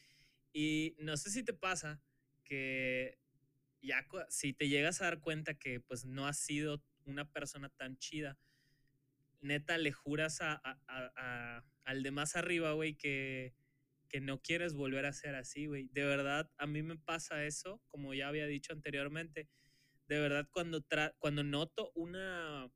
Y 0.52 0.96
no 0.98 1.16
sé 1.16 1.30
si 1.30 1.44
te 1.44 1.54
pasa 1.54 2.02
que 2.42 3.16
ya 3.80 4.04
si 4.30 4.52
te 4.52 4.68
llegas 4.68 5.00
a 5.00 5.04
dar 5.04 5.20
cuenta 5.20 5.54
que 5.54 5.78
pues 5.78 6.04
no 6.04 6.26
has 6.26 6.38
sido 6.38 6.82
una 7.04 7.30
persona 7.30 7.68
tan 7.68 7.98
chida, 7.98 8.36
neta 9.40 9.78
le 9.78 9.92
juras 9.92 10.40
a, 10.40 10.56
al 11.84 12.02
de 12.02 12.10
más 12.10 12.34
arriba, 12.34 12.72
güey, 12.72 12.94
que, 12.96 13.54
que 14.14 14.20
no 14.20 14.40
quieres 14.40 14.74
volver 14.74 15.06
a 15.06 15.12
ser 15.12 15.34
así, 15.34 15.66
güey. 15.66 15.88
De 15.90 16.04
verdad, 16.04 16.48
a 16.56 16.68
mí 16.68 16.84
me 16.84 16.96
pasa 16.96 17.44
eso, 17.46 17.82
como 17.88 18.14
ya 18.14 18.28
había 18.28 18.46
dicho 18.46 18.72
anteriormente. 18.72 19.48
De 20.06 20.20
verdad, 20.20 20.48
cuando, 20.52 20.84
cuando 21.18 21.42
noto 21.42 21.90
una... 21.96 22.70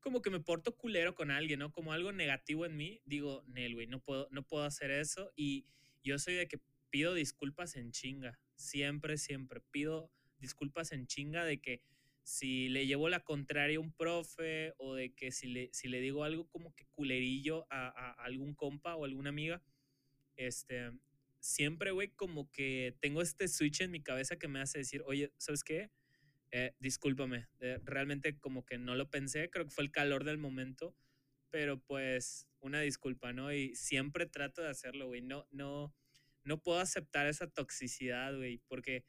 Como 0.00 0.20
que 0.20 0.28
me 0.28 0.38
porto 0.38 0.76
culero 0.76 1.14
con 1.14 1.30
alguien, 1.30 1.60
¿no? 1.60 1.72
Como 1.72 1.94
algo 1.94 2.12
negativo 2.12 2.66
en 2.66 2.76
mí, 2.76 3.00
digo, 3.06 3.42
Nel, 3.46 3.72
güey, 3.72 3.86
no 3.86 4.00
puedo, 4.00 4.28
no 4.32 4.42
puedo 4.42 4.64
hacer 4.64 4.90
eso. 4.90 5.32
Y 5.34 5.64
yo 6.04 6.18
soy 6.18 6.34
de 6.34 6.46
que 6.46 6.60
pido 6.90 7.14
disculpas 7.14 7.74
en 7.76 7.90
chinga. 7.90 8.38
Siempre, 8.54 9.16
siempre. 9.16 9.62
Pido 9.70 10.12
disculpas 10.36 10.92
en 10.92 11.06
chinga 11.06 11.42
de 11.42 11.62
que 11.62 11.80
si 12.22 12.68
le 12.68 12.86
llevo 12.86 13.08
la 13.08 13.20
contraria 13.20 13.78
a 13.78 13.80
un 13.80 13.94
profe 13.94 14.74
o 14.76 14.94
de 14.94 15.14
que 15.14 15.32
si 15.32 15.46
le, 15.46 15.70
si 15.72 15.88
le 15.88 16.02
digo 16.02 16.22
algo 16.22 16.46
como 16.48 16.74
que 16.74 16.84
culerillo 16.90 17.66
a, 17.70 18.10
algún 18.22 18.54
compa 18.54 18.94
o 18.96 19.06
alguna 19.06 19.30
amiga, 19.30 19.62
este, 20.46 20.92
siempre, 21.40 21.90
güey, 21.90 22.08
como 22.08 22.50
que 22.50 22.96
tengo 23.00 23.22
este 23.22 23.48
switch 23.48 23.82
en 23.82 23.90
mi 23.90 24.02
cabeza 24.02 24.36
que 24.36 24.48
me 24.48 24.60
hace 24.60 24.78
decir, 24.78 25.02
oye, 25.06 25.32
¿sabes 25.38 25.64
qué? 25.64 25.90
Eh, 26.52 26.74
discúlpame, 26.80 27.48
eh, 27.60 27.78
realmente 27.84 28.38
como 28.38 28.64
que 28.64 28.78
no 28.78 28.94
lo 28.94 29.10
pensé, 29.10 29.50
creo 29.50 29.66
que 29.66 29.70
fue 29.70 29.84
el 29.84 29.92
calor 29.92 30.24
del 30.24 30.38
momento, 30.38 30.96
pero 31.50 31.80
pues 31.80 32.48
una 32.60 32.80
disculpa, 32.80 33.32
¿no? 33.32 33.52
Y 33.52 33.74
siempre 33.76 34.26
trato 34.26 34.62
de 34.62 34.68
hacerlo, 34.68 35.06
güey, 35.06 35.22
no, 35.22 35.46
no, 35.50 35.94
no 36.44 36.60
puedo 36.60 36.80
aceptar 36.80 37.26
esa 37.26 37.48
toxicidad, 37.48 38.36
güey, 38.36 38.58
porque 38.66 39.04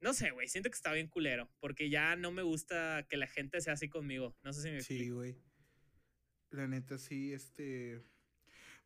no 0.00 0.14
sé, 0.14 0.30
güey, 0.30 0.48
siento 0.48 0.70
que 0.70 0.76
está 0.76 0.92
bien 0.92 1.08
culero, 1.08 1.50
porque 1.58 1.90
ya 1.90 2.16
no 2.16 2.30
me 2.30 2.42
gusta 2.42 3.06
que 3.08 3.16
la 3.16 3.26
gente 3.26 3.60
sea 3.60 3.74
así 3.74 3.88
conmigo. 3.88 4.36
No 4.42 4.52
sé 4.52 4.62
si 4.62 4.70
me 4.70 4.76
explico. 4.78 5.02
Sí, 5.02 5.10
güey. 5.10 5.36
La 6.50 6.66
neta, 6.66 6.98
sí, 6.98 7.32
este... 7.32 8.02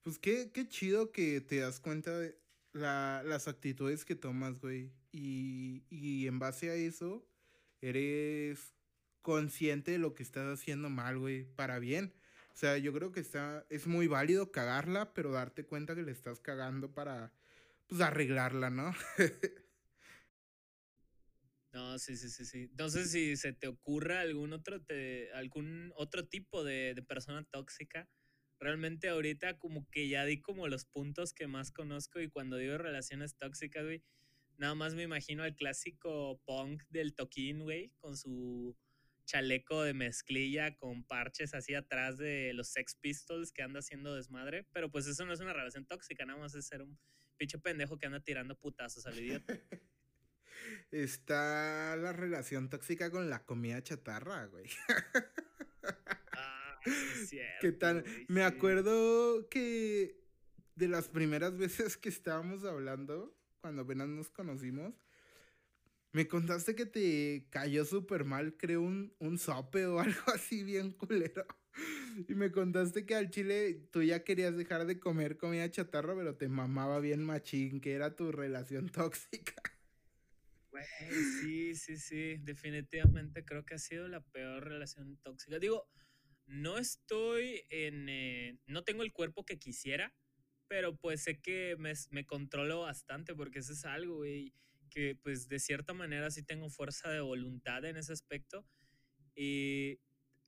Pues 0.03 0.19
qué, 0.19 0.51
qué 0.53 0.67
chido 0.69 1.13
que 1.13 1.41
te 1.41 1.61
das 1.61 1.81
cuenta 1.81 2.19
de 2.19 2.39
la, 2.73 3.23
las 3.25 3.49
actitudes 3.49 4.05
que 4.05 4.15
tomas, 4.17 4.59
güey. 4.61 4.93
Y, 5.13 5.85
y 5.91 6.27
en 6.27 6.39
base 6.39 6.71
a 6.71 6.75
eso, 6.75 7.27
eres 7.81 8.75
consciente 9.23 9.93
de 9.93 9.99
lo 9.99 10.15
que 10.15 10.23
estás 10.23 10.47
haciendo 10.47 10.89
mal, 10.89 11.19
güey, 11.19 11.45
para 11.45 11.79
bien. 11.79 12.15
O 12.55 12.57
sea, 12.57 12.79
yo 12.79 12.93
creo 12.93 13.13
que 13.13 13.21
está, 13.21 13.67
es 13.71 13.87
muy 13.87 14.07
válido 14.07 14.53
cagarla, 14.53 15.13
pero 15.15 15.33
darte 15.33 15.65
cuenta 15.65 15.95
que 15.95 16.03
le 16.03 16.13
estás 16.13 16.41
cagando 16.41 16.93
para, 16.93 17.33
pues, 17.87 18.01
arreglarla, 18.01 18.71
¿no? 18.71 18.95
No, 21.73 21.99
sí, 22.01 22.17
sí, 22.17 22.29
sí, 22.31 22.45
sí. 22.45 22.63
Entonces, 22.63 23.13
si 23.13 23.37
se 23.37 23.53
te 23.53 23.69
ocurre 23.69 24.19
algún 24.19 24.53
otro, 24.53 24.83
te, 24.83 25.33
algún 25.35 25.93
otro 25.95 26.27
tipo 26.27 26.65
de, 26.65 26.95
de, 26.95 27.03
persona 27.03 27.45
tóxica, 27.45 28.09
realmente 28.61 29.09
ahorita 29.09 29.59
como 29.59 29.89
que 29.91 30.09
ya 30.09 30.25
di 30.25 30.41
como 30.41 30.69
los 30.69 30.85
puntos 30.85 31.33
que 31.33 31.47
más 31.47 31.73
conozco 31.73 32.21
y 32.21 32.29
cuando 32.29 32.57
digo 32.57 32.79
relaciones 32.79 33.37
tóxicas, 33.37 33.85
güey, 33.85 34.03
nada 34.59 34.75
más 34.75 34.95
me 34.95 35.03
imagino 35.03 35.43
al 35.43 35.57
clásico 35.57 36.41
punk 36.45 36.83
del 36.91 37.15
toquín, 37.15 37.61
güey, 37.61 37.91
con 37.99 38.17
su 38.17 38.77
chaleco 39.25 39.83
de 39.83 39.95
mezclilla 39.95 40.77
con 40.77 41.05
parches 41.05 41.55
así 41.55 41.75
atrás 41.75 42.19
de 42.19 42.53
los 42.53 42.69
Sex 42.69 42.97
Pistols 42.97 43.53
que 43.53 43.63
anda 43.63 43.79
haciendo 43.79 44.15
desmadre, 44.15 44.67
pero 44.73 44.91
pues 44.91 45.07
eso 45.07 45.25
no 45.25 45.33
es 45.33 45.41
una 45.41 45.53
relación 45.53 45.87
tóxica, 45.87 46.27
nada 46.27 46.39
más 46.39 46.55
es 46.55 46.67
ser 46.67 46.83
un 46.83 46.99
pinche 47.37 47.59
pendejo 47.59 47.97
que 47.97 48.07
anda 48.07 48.21
tirando 48.21 48.59
putazos 48.59 49.07
al 49.07 49.19
idiota. 49.19 49.55
está 50.91 51.97
la 51.97 52.13
relación 52.13 52.69
tóxica 52.69 53.11
con 53.11 53.31
la 53.31 53.45
comida 53.45 53.83
chatarra, 53.83 54.47
güey. 54.47 54.67
Es 56.85 56.95
cierto, 57.31 57.57
¿Qué 57.61 57.73
tal? 57.73 58.05
Me 58.29 58.43
acuerdo 58.45 59.49
que 59.49 60.17
de 60.75 60.89
las 60.89 61.09
primeras 61.09 61.57
veces 61.59 61.97
que 61.97 62.09
estábamos 62.09 62.65
hablando, 62.65 63.37
cuando 63.61 63.83
apenas 63.83 64.09
nos 64.09 64.31
conocimos, 64.31 64.95
Me 66.13 66.27
contaste 66.27 66.75
que 66.75 66.87
te 66.87 67.47
cayó 67.51 67.85
súper 67.85 68.25
mal, 68.25 68.57
creo, 68.57 68.83
un, 68.83 69.15
un 69.21 69.39
sope 69.39 69.87
o 69.87 70.01
algo 70.01 70.23
así 70.35 70.65
bien 70.65 70.93
culero. 70.93 71.47
Y 72.29 72.35
me 72.35 72.51
contaste 72.51 73.07
que 73.07 73.15
al 73.15 73.31
chile 73.31 73.89
tú 73.93 74.03
ya 74.03 74.25
querías 74.25 74.57
dejar 74.57 74.87
de 74.87 74.99
comer 75.01 75.37
comida 75.39 75.71
chatarra, 75.71 76.15
pero 76.17 76.37
te 76.37 76.49
mamaba 76.49 77.01
bien 77.01 77.23
machín, 77.25 77.81
que 77.81 77.93
era 77.95 78.17
tu 78.17 78.33
relación 78.33 78.89
tóxica. 78.91 79.55
Güey, 80.71 80.85
sí, 81.41 81.75
sí, 81.75 81.97
sí, 81.97 82.37
definitivamente 82.39 83.45
creo 83.45 83.65
que 83.65 83.75
ha 83.75 83.79
sido 83.79 84.09
la 84.09 84.21
peor 84.21 84.65
relación 84.69 85.17
tóxica. 85.19 85.59
Digo, 85.59 85.89
no 86.51 86.79
estoy 86.79 87.65
en... 87.71 88.09
Eh, 88.09 88.59
no 88.67 88.85
tengo 88.85 89.03
el 89.03 89.13
cuerpo 89.13 89.45
que 89.45 89.59
quisiera, 89.59 90.15
pero 90.69 90.97
pues 90.97 91.23
sé 91.23 91.41
que 91.41 91.77
me, 91.79 91.93
me 92.11 92.27
controlo 92.27 92.83
bastante 92.83 93.35
porque 93.35 93.61
eso 93.61 93.73
es 93.73 93.85
algo, 93.85 94.19
güey 94.19 94.53
que 94.91 95.17
pues 95.23 95.49
de 95.49 95.59
cierta 95.59 95.95
manera 95.95 96.31
sí 96.31 96.43
tengo 96.43 96.69
fuerza 96.69 97.09
de 97.11 97.21
voluntad 97.21 97.85
en 97.85 97.97
ese 97.97 98.13
aspecto. 98.13 98.67
Y, 99.35 100.01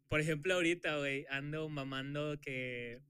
por 0.08 0.20
ejemplo, 0.20 0.54
ahorita, 0.54 0.98
güey, 0.98 1.24
ando 1.30 1.68
mamando 1.68 2.38
que, 2.40 3.00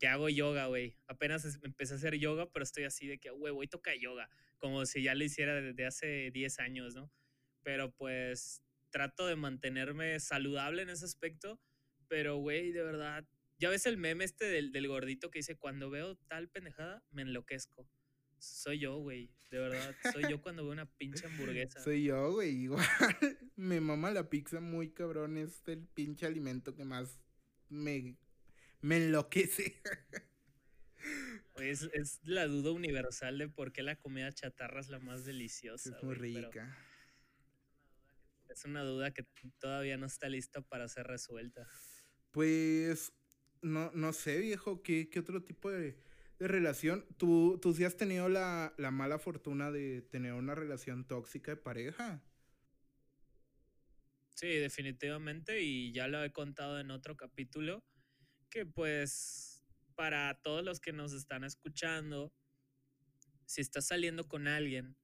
que 0.00 0.08
hago 0.08 0.28
yoga, 0.28 0.66
güey. 0.66 0.96
Apenas 1.06 1.58
empecé 1.62 1.94
a 1.94 1.96
hacer 1.98 2.16
yoga, 2.16 2.50
pero 2.50 2.64
estoy 2.64 2.84
así 2.84 3.06
de 3.06 3.18
que, 3.18 3.30
güey, 3.30 3.52
voy 3.52 3.66
a 3.66 3.70
tocar 3.70 3.94
yoga, 3.96 4.28
como 4.58 4.84
si 4.86 5.02
ya 5.02 5.14
lo 5.14 5.22
hiciera 5.22 5.60
desde 5.60 5.86
hace 5.86 6.30
10 6.32 6.58
años, 6.58 6.94
¿no? 6.94 7.12
Pero 7.62 7.92
pues 7.92 8.62
trato 8.90 9.26
de 9.26 9.36
mantenerme 9.36 10.18
saludable 10.18 10.82
en 10.82 10.90
ese 10.90 11.04
aspecto, 11.04 11.60
pero, 12.12 12.36
güey, 12.36 12.72
de 12.72 12.82
verdad, 12.82 13.26
ya 13.58 13.70
ves 13.70 13.86
el 13.86 13.96
meme 13.96 14.24
este 14.24 14.44
del, 14.44 14.70
del 14.70 14.86
gordito 14.86 15.30
que 15.30 15.38
dice, 15.38 15.56
cuando 15.56 15.88
veo 15.88 16.14
tal 16.28 16.50
pendejada, 16.50 17.02
me 17.10 17.22
enloquezco. 17.22 17.88
Soy 18.36 18.80
yo, 18.80 18.98
güey. 18.98 19.30
De 19.50 19.58
verdad. 19.58 19.96
Soy 20.12 20.24
yo 20.28 20.42
cuando 20.42 20.62
veo 20.62 20.72
una 20.72 20.84
pinche 20.84 21.24
hamburguesa. 21.24 21.80
Soy 21.80 22.04
yo, 22.04 22.32
güey. 22.32 22.50
Igual. 22.50 22.84
me 23.56 23.80
mama 23.80 24.10
la 24.10 24.28
pizza 24.28 24.60
muy 24.60 24.90
cabrón. 24.90 25.38
Es 25.38 25.62
el 25.66 25.86
pinche 25.86 26.26
alimento 26.26 26.74
que 26.74 26.84
más 26.84 27.18
me, 27.70 28.18
me 28.82 28.98
enloquece. 28.98 29.80
es, 31.56 31.88
es, 31.94 32.20
la 32.24 32.46
duda 32.46 32.72
universal 32.72 33.38
de 33.38 33.48
por 33.48 33.72
qué 33.72 33.82
la 33.82 33.96
comida 33.96 34.30
chatarra 34.32 34.80
es 34.80 34.90
la 34.90 34.98
más 34.98 35.24
deliciosa. 35.24 35.96
Es 35.96 36.02
muy 36.02 36.14
rica. 36.14 36.76
Es 38.50 38.66
una 38.66 38.82
duda 38.82 39.14
que 39.14 39.24
todavía 39.58 39.96
no 39.96 40.04
está 40.04 40.28
lista 40.28 40.60
para 40.60 40.86
ser 40.88 41.06
resuelta. 41.06 41.66
Pues, 42.32 43.12
no, 43.62 43.90
no 43.92 44.12
sé, 44.12 44.38
viejo, 44.38 44.82
¿qué, 44.82 45.08
qué 45.08 45.20
otro 45.20 45.42
tipo 45.42 45.70
de 45.70 45.96
relación, 46.48 47.06
¿tú, 47.16 47.58
tú 47.60 47.74
sí 47.74 47.84
has 47.84 47.96
tenido 47.96 48.28
la, 48.28 48.74
mala 48.92 49.18
fortuna 49.18 49.70
de 49.70 50.02
tener 50.02 50.32
una 50.32 50.54
relación 50.54 51.06
tóxica 51.06 51.52
de 51.52 51.56
pareja? 51.56 52.22
Sí, 54.34 54.48
definitivamente, 54.48 55.62
y 55.62 55.92
ya 55.92 56.08
lo 56.08 56.22
he 56.24 56.32
contado 56.32 56.80
en 56.80 56.90
otro 56.90 57.16
capítulo, 57.16 57.84
que 58.50 58.66
pues 58.66 59.62
para 59.94 60.40
todos 60.42 60.64
los 60.64 60.80
que 60.80 60.92
nos 60.92 61.12
están 61.12 61.44
escuchando, 61.44 62.32
si 63.46 63.60
estás 63.60 63.86
saliendo 63.86 64.26
con 64.26 64.48
alguien 64.48 64.96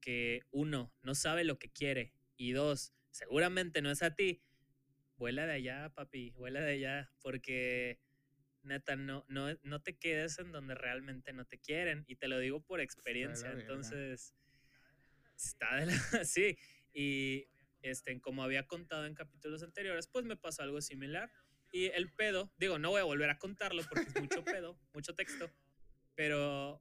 que 0.00 0.42
uno, 0.50 0.92
no 1.02 1.14
sabe 1.14 1.44
lo 1.44 1.58
que 1.58 1.70
quiere, 1.70 2.14
y 2.36 2.52
dos, 2.52 2.92
seguramente 3.10 3.80
no 3.82 3.90
es 3.90 4.02
a 4.02 4.14
ti, 4.14 4.42
vuela 5.16 5.46
de 5.46 5.52
allá, 5.52 5.90
papi, 5.94 6.30
vuela 6.32 6.60
de 6.60 6.72
allá, 6.72 7.10
porque 7.20 8.00
neta, 8.64 8.96
no, 8.96 9.24
no, 9.28 9.56
no 9.62 9.82
te 9.82 9.96
quedes 9.96 10.38
en 10.38 10.52
donde 10.52 10.74
realmente 10.74 11.32
no 11.32 11.44
te 11.44 11.58
quieren. 11.58 12.04
Y 12.06 12.16
te 12.16 12.28
lo 12.28 12.38
digo 12.38 12.62
por 12.62 12.80
experiencia. 12.80 13.50
Entonces, 13.52 14.34
está 15.36 15.76
de 15.76 15.86
la. 15.86 15.92
sí. 16.24 16.58
Y 16.92 17.48
este, 17.82 18.20
como 18.20 18.42
había 18.42 18.66
contado 18.66 19.06
en 19.06 19.14
capítulos 19.14 19.62
anteriores, 19.62 20.06
pues 20.08 20.24
me 20.24 20.36
pasó 20.36 20.62
algo 20.62 20.80
similar. 20.80 21.30
Y 21.72 21.86
el 21.86 22.12
pedo, 22.12 22.52
digo, 22.56 22.78
no 22.78 22.90
voy 22.90 23.00
a 23.00 23.04
volver 23.04 23.30
a 23.30 23.38
contarlo 23.38 23.82
porque 23.88 24.08
es 24.08 24.20
mucho 24.20 24.44
pedo, 24.44 24.78
mucho 24.92 25.14
texto. 25.14 25.50
Pero 26.14 26.80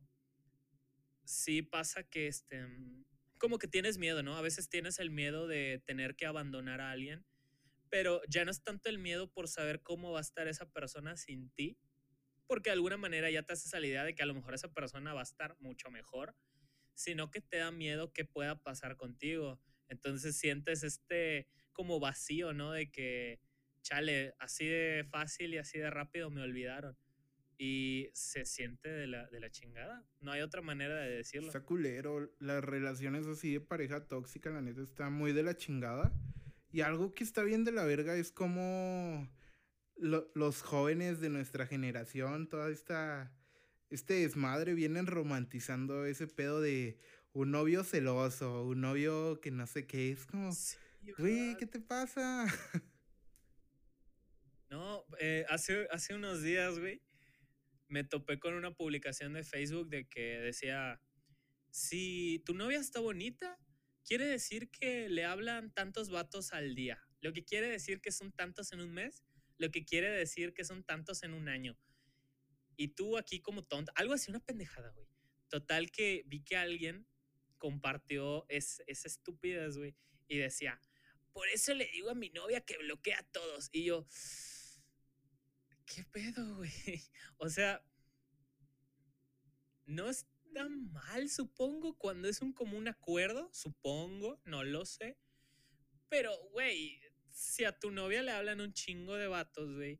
sí 1.24 1.62
pasa 1.62 2.04
que 2.04 2.28
este. 2.28 2.68
Como 3.38 3.60
que 3.60 3.68
tienes 3.68 3.98
miedo, 3.98 4.24
¿no? 4.24 4.38
A 4.38 4.42
veces 4.42 4.70
tienes 4.70 5.00
el 5.00 5.10
miedo 5.10 5.48
de 5.48 5.82
tener 5.86 6.16
que 6.16 6.26
abandonar 6.26 6.80
a 6.80 6.92
alguien 6.92 7.26
pero 7.94 8.22
ya 8.28 8.44
no 8.44 8.50
es 8.50 8.64
tanto 8.64 8.89
el 8.89 8.98
miedo 8.98 9.32
por 9.32 9.48
saber 9.48 9.84
cómo 9.84 10.14
va 10.14 10.18
a 10.18 10.22
estar 10.22 10.48
esa 10.48 10.68
persona 10.68 11.16
sin 11.16 11.52
ti, 11.52 11.78
porque 12.48 12.72
de 12.72 12.74
alguna 12.74 12.98
manera 12.98 13.30
ya 13.30 13.44
te 13.44 13.54
haces 13.54 13.72
la 13.72 13.86
idea 13.86 14.04
de 14.04 14.16
que 14.16 14.24
a 14.24 14.26
lo 14.26 14.34
mejor 14.34 14.56
esa 14.56 14.74
persona 14.74 15.14
va 15.14 15.20
a 15.20 15.30
estar 15.30 15.56
mucho 15.60 15.91
mejor, 15.91 16.36
sino 16.96 17.30
que 17.30 17.39
te 17.39 17.58
da 17.58 17.70
miedo 17.70 18.12
que 18.12 18.26
pueda 18.26 18.60
pasar 18.64 18.98
contigo. 18.98 19.62
Entonces 19.89 20.36
sientes 20.36 20.82
este 20.82 21.48
como 21.72 22.00
vacío, 22.00 22.52
¿no? 22.52 22.72
De 22.72 22.89
que, 22.89 23.39
chale, 23.84 24.34
así 24.39 24.66
de 24.66 25.06
fácil 25.12 25.54
y 25.54 25.60
así 25.60 25.78
de 25.78 25.91
rápido 25.91 26.32
me 26.32 26.41
olvidaron. 26.41 26.98
Y 27.60 28.10
se 28.16 28.46
siente 28.46 28.89
de 28.89 29.06
la, 29.06 29.28
de 29.28 29.39
la 29.39 29.52
chingada. 29.52 30.04
No 30.20 30.32
hay 30.32 30.41
otra 30.41 30.64
manera 30.64 30.96
de 30.96 31.18
decirlo. 31.18 31.46
Está 31.46 31.64
culero. 31.64 32.34
Las 32.39 32.64
relaciones 32.64 33.28
así 33.28 33.54
de 33.54 33.62
pareja 33.62 34.08
tóxica, 34.08 34.50
la 34.50 34.64
neta, 34.64 34.82
está 34.82 35.12
muy 35.12 35.32
de 35.32 35.44
la 35.44 35.56
chingada. 35.56 36.12
Y 36.74 36.82
algo 36.82 37.13
que 37.13 37.24
está 37.24 37.43
bien 37.43 37.63
de 37.63 37.71
la 37.71 37.86
verga 37.86 38.15
es 38.15 38.32
como 38.32 39.30
los 39.95 40.63
jóvenes 40.63 41.21
de 41.21 41.30
nuestra 41.30 41.67
generación, 41.67 42.49
toda 42.49 42.71
esta, 42.71 43.32
este 43.91 44.15
desmadre, 44.15 44.74
vienen 44.74 45.05
romantizando 45.05 46.03
ese 46.07 46.26
pedo 46.26 46.61
de 46.61 46.97
un 47.32 47.51
novio 47.51 47.84
celoso, 47.84 48.63
un 48.63 48.82
novio 48.82 49.39
que 49.39 49.51
no 49.51 49.67
sé 49.67 49.86
qué, 49.86 50.13
es 50.13 50.26
como, 50.26 50.49
güey, 51.19 51.55
¿qué 51.57 51.67
te 51.67 51.80
pasa? 51.80 52.45
No, 54.69 55.05
eh, 55.19 55.45
hace, 55.49 55.88
hace 55.91 56.15
unos 56.15 56.41
días, 56.41 56.80
güey, 56.80 57.03
me 57.89 58.03
topé 58.03 58.39
con 58.39 58.55
una 58.55 58.71
publicación 58.71 59.34
de 59.34 59.43
Facebook 59.43 59.88
de 59.88 60.07
que 60.07 60.39
decía, 60.39 60.99
si 61.69 62.41
tu 62.43 62.55
novia 62.55 62.80
está 62.80 62.99
bonita, 62.99 63.59
quiere 64.06 64.26
decir 64.26 64.70
que 64.70 65.10
le 65.10 65.26
hablan 65.26 65.72
tantos 65.72 66.10
vatos 66.10 66.54
al 66.54 66.76
día. 66.76 67.01
Lo 67.22 67.34
que 67.34 67.43
quiere 67.43 67.70
decir 67.70 68.01
que 68.01 68.12
son 68.12 68.32
tantos 68.32 68.72
en 68.74 68.82
un 68.82 68.93
mes, 68.93 69.24
lo 69.58 69.72
que 69.72 69.86
quiere 69.86 70.10
decir 70.10 70.54
que 70.54 70.66
son 70.66 70.84
tantos 70.84 71.24
en 71.24 71.34
un 71.34 71.47
año. 71.47 71.78
Y 72.76 72.89
tú 72.89 73.18
aquí 73.18 73.39
como 73.39 73.64
tonto, 73.64 73.91
algo 73.95 74.14
así, 74.14 74.32
una 74.32 74.39
pendejada, 74.39 74.91
güey. 74.91 75.08
Total 75.49 75.91
que 75.91 76.24
vi 76.26 76.43
que 76.43 76.58
alguien 76.58 77.08
compartió 77.58 78.45
esa 78.49 78.84
estupidez, 78.88 79.78
güey, 79.78 79.95
y 80.28 80.38
decía, 80.38 80.82
por 81.32 81.47
eso 81.47 81.74
le 81.74 81.86
digo 81.91 82.10
a 82.10 82.16
mi 82.16 82.30
novia 82.30 82.62
que 82.62 82.78
bloquea 82.78 83.20
a 83.20 83.24
todos. 83.32 83.70
Y 83.72 83.86
yo, 83.86 84.08
¿qué 85.86 86.04
pedo, 86.06 86.58
güey? 86.58 86.72
O 87.38 87.49
sea, 87.49 87.84
no 89.86 90.10
es 90.10 90.28
tan 90.54 90.91
mal, 90.91 91.30
supongo, 91.30 91.97
cuando 91.97 92.28
es 92.28 92.41
un 92.41 92.54
común 92.54 92.88
acuerdo, 92.88 93.49
supongo, 93.54 94.39
no 94.45 94.64
lo 94.64 94.86
sé. 94.86 95.18
Pero, 96.10 96.32
güey, 96.51 96.99
si 97.32 97.66
a 97.66 97.78
tu 97.78 97.91
novia 97.91 98.22
le 98.22 98.32
hablan 98.32 98.62
un 98.62 98.74
chingo 98.74 99.16
de 99.16 99.28
vatos, 99.28 99.74
güey, 99.74 99.99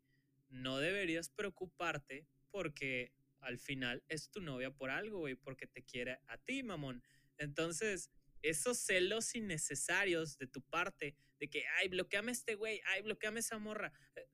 no 0.50 0.78
deberías 0.78 1.30
preocuparte 1.30 2.28
porque 2.52 3.14
al 3.40 3.58
final 3.58 4.04
es 4.08 4.30
tu 4.30 4.42
novia 4.42 4.72
por 4.72 4.90
algo, 4.90 5.20
güey, 5.20 5.36
porque 5.36 5.68
te 5.68 5.84
quiere 5.84 6.20
a 6.28 6.38
ti, 6.38 6.64
mamón. 6.64 7.04
Entonces, 7.38 8.12
esos 8.42 8.78
celos 8.78 9.34
innecesarios 9.36 10.38
de 10.38 10.48
tu 10.48 10.62
parte, 10.62 11.16
de 11.40 11.50
que, 11.50 11.66
ay, 11.80 11.90
bloqueame 11.90 12.32
a 12.32 12.34
este 12.34 12.56
güey, 12.56 12.82
ay, 12.86 13.02
bloqueame 13.02 13.40
a 13.40 13.40
esa 13.40 13.58
morra, 13.58 13.92
eh, 14.16 14.28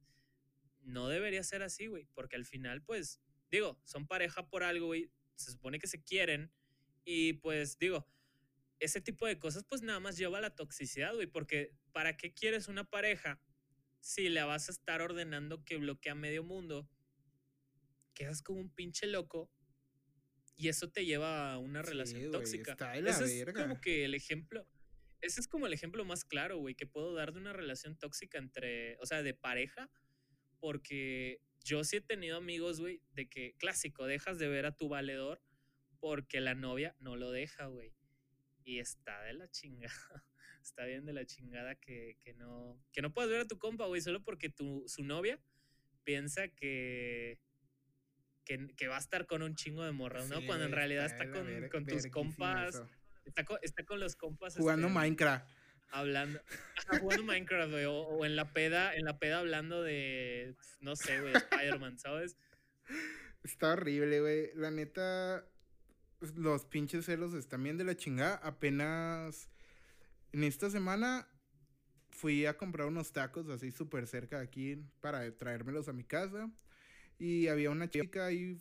no 0.82 1.08
debería 1.08 1.44
ser 1.44 1.64
así, 1.64 1.88
güey, 1.88 2.06
porque 2.14 2.36
al 2.36 2.46
final, 2.46 2.84
pues, 2.84 3.22
digo, 3.50 3.80
son 3.86 4.08
pareja 4.08 4.48
por 4.48 4.64
algo, 4.64 4.88
güey, 4.88 5.12
se 5.40 5.52
supone 5.52 5.80
que 5.80 5.88
se 5.88 6.04
quieren 6.04 6.52
y 7.04 7.34
pues 7.34 7.78
digo, 7.80 8.08
ese 8.80 9.02
tipo 9.02 9.26
de 9.26 9.40
cosas 9.40 9.64
pues 9.68 9.82
nada 9.82 10.00
más 10.00 10.18
lleva 10.18 10.38
a 10.38 10.42
la 10.42 10.56
toxicidad, 10.56 11.14
güey, 11.14 11.28
porque 11.28 11.76
¿para 11.92 12.18
qué 12.18 12.34
quieres 12.34 12.68
una 12.68 12.84
pareja 12.84 13.42
si 14.00 14.30
le 14.30 14.44
vas 14.44 14.70
a 14.70 14.72
estar 14.72 15.02
ordenando 15.02 15.64
que 15.64 15.78
bloquea 15.78 16.16
medio 16.16 16.44
mundo? 16.44 16.90
Quedas 18.14 18.42
como 18.42 18.60
un 18.60 18.70
pinche 18.70 19.08
loco 19.08 19.52
y 20.56 20.68
eso 20.68 20.92
te 20.92 21.06
lleva 21.06 21.54
a 21.54 21.58
una 21.58 21.82
relación 21.82 22.32
tóxica. 22.32 22.76
ese 22.94 23.44
es 23.44 23.54
como 23.54 23.80
que 23.80 24.04
el 24.04 24.14
ejemplo, 24.14 24.68
ese 25.22 25.40
es 25.40 25.48
como 25.48 25.68
el 25.68 25.74
ejemplo 25.74 26.04
más 26.04 26.26
claro, 26.26 26.58
güey, 26.58 26.76
que 26.76 26.86
puedo 26.86 27.14
dar 27.14 27.32
de 27.32 27.40
una 27.40 27.54
relación 27.54 27.98
tóxica 27.98 28.38
entre, 28.38 28.98
o 28.98 29.06
sea, 29.06 29.24
de 29.24 29.34
pareja, 29.34 29.90
porque 30.60 31.42
yo 31.70 31.84
sí 31.84 31.98
he 31.98 32.02
tenido 32.02 32.38
amigos, 32.38 32.82
güey, 32.82 33.00
de 33.14 33.30
que, 33.30 33.54
clásico, 33.60 34.08
dejas 34.08 34.40
de 34.40 34.48
ver 34.48 34.66
a 34.66 34.76
tu 34.76 34.90
valedor 34.90 35.40
porque 36.00 36.42
la 36.42 36.56
novia 36.56 36.96
no 37.00 37.16
lo 37.16 37.30
deja, 37.30 37.68
güey. 37.68 37.94
Y 38.64 38.80
está 38.80 39.22
de 39.22 39.34
la 39.34 39.50
chingada. 39.50 39.94
Está 40.64 40.84
bien 40.86 41.06
de 41.06 41.14
la 41.14 41.26
chingada 41.26 41.76
que, 41.76 42.18
no, 42.36 42.84
que 42.92 43.02
no 43.02 43.14
puedas 43.14 43.32
ver 43.32 43.40
a 43.42 43.48
tu 43.48 43.58
compa, 43.58 43.86
güey, 43.86 44.02
solo 44.02 44.22
porque 44.22 44.50
tu, 44.50 44.84
su 44.88 45.04
novia 45.04 45.40
piensa 46.04 46.50
que, 46.50 47.40
que, 48.44 48.88
va 48.88 48.98
a 48.98 49.00
estar 49.00 49.26
con 49.26 49.42
un 49.42 49.56
chingo 49.56 49.86
de 49.86 49.94
morras, 49.94 50.28
¿no? 50.28 50.46
Cuando 50.46 50.66
en 50.66 50.74
realidad 50.74 51.06
está 51.06 51.32
con, 51.32 51.70
con 51.70 51.86
tus 51.86 52.08
compas 52.08 52.84
Está 53.62 53.86
con, 53.86 54.00
los 54.00 54.16
compas. 54.16 54.56
Jugando 54.58 54.88
este, 54.88 55.00
Minecraft. 55.00 55.48
Hablando. 55.92 56.40
jugando 57.00 57.24
Minecraft, 57.24 57.72
güey. 57.72 57.86
O, 57.86 58.26
en 58.26 58.36
la 58.36 58.54
peda, 58.54 58.96
en 58.96 59.06
la 59.06 59.20
peda 59.20 59.40
hablando 59.40 59.82
de. 59.82 60.56
No 60.82 60.96
sé, 60.96 61.20
güey, 61.22 61.34
Spider-Man, 61.36 62.00
¿sabes? 62.00 62.38
Está 63.44 63.74
horrible, 63.74 64.22
güey. 64.22 64.52
La 64.56 64.72
neta. 64.72 65.46
Los 66.36 66.66
pinches 66.66 67.06
celos 67.06 67.34
están 67.34 67.64
bien 67.64 67.78
de 67.78 67.84
la 67.84 67.96
chingada. 67.96 68.36
Apenas. 68.36 69.50
En 70.32 70.44
esta 70.44 70.70
semana 70.70 71.28
fui 72.12 72.46
a 72.46 72.58
comprar 72.58 72.88
unos 72.88 73.12
tacos 73.14 73.48
así 73.50 73.72
súper 73.72 74.06
cerca 74.06 74.38
de 74.38 74.44
aquí 74.44 74.78
para 75.00 75.36
traérmelos 75.38 75.88
a 75.88 75.94
mi 75.94 76.04
casa. 76.04 76.52
Y 77.18 77.48
había 77.48 77.70
una 77.70 77.90
chica 77.90 78.28
ahí, 78.28 78.58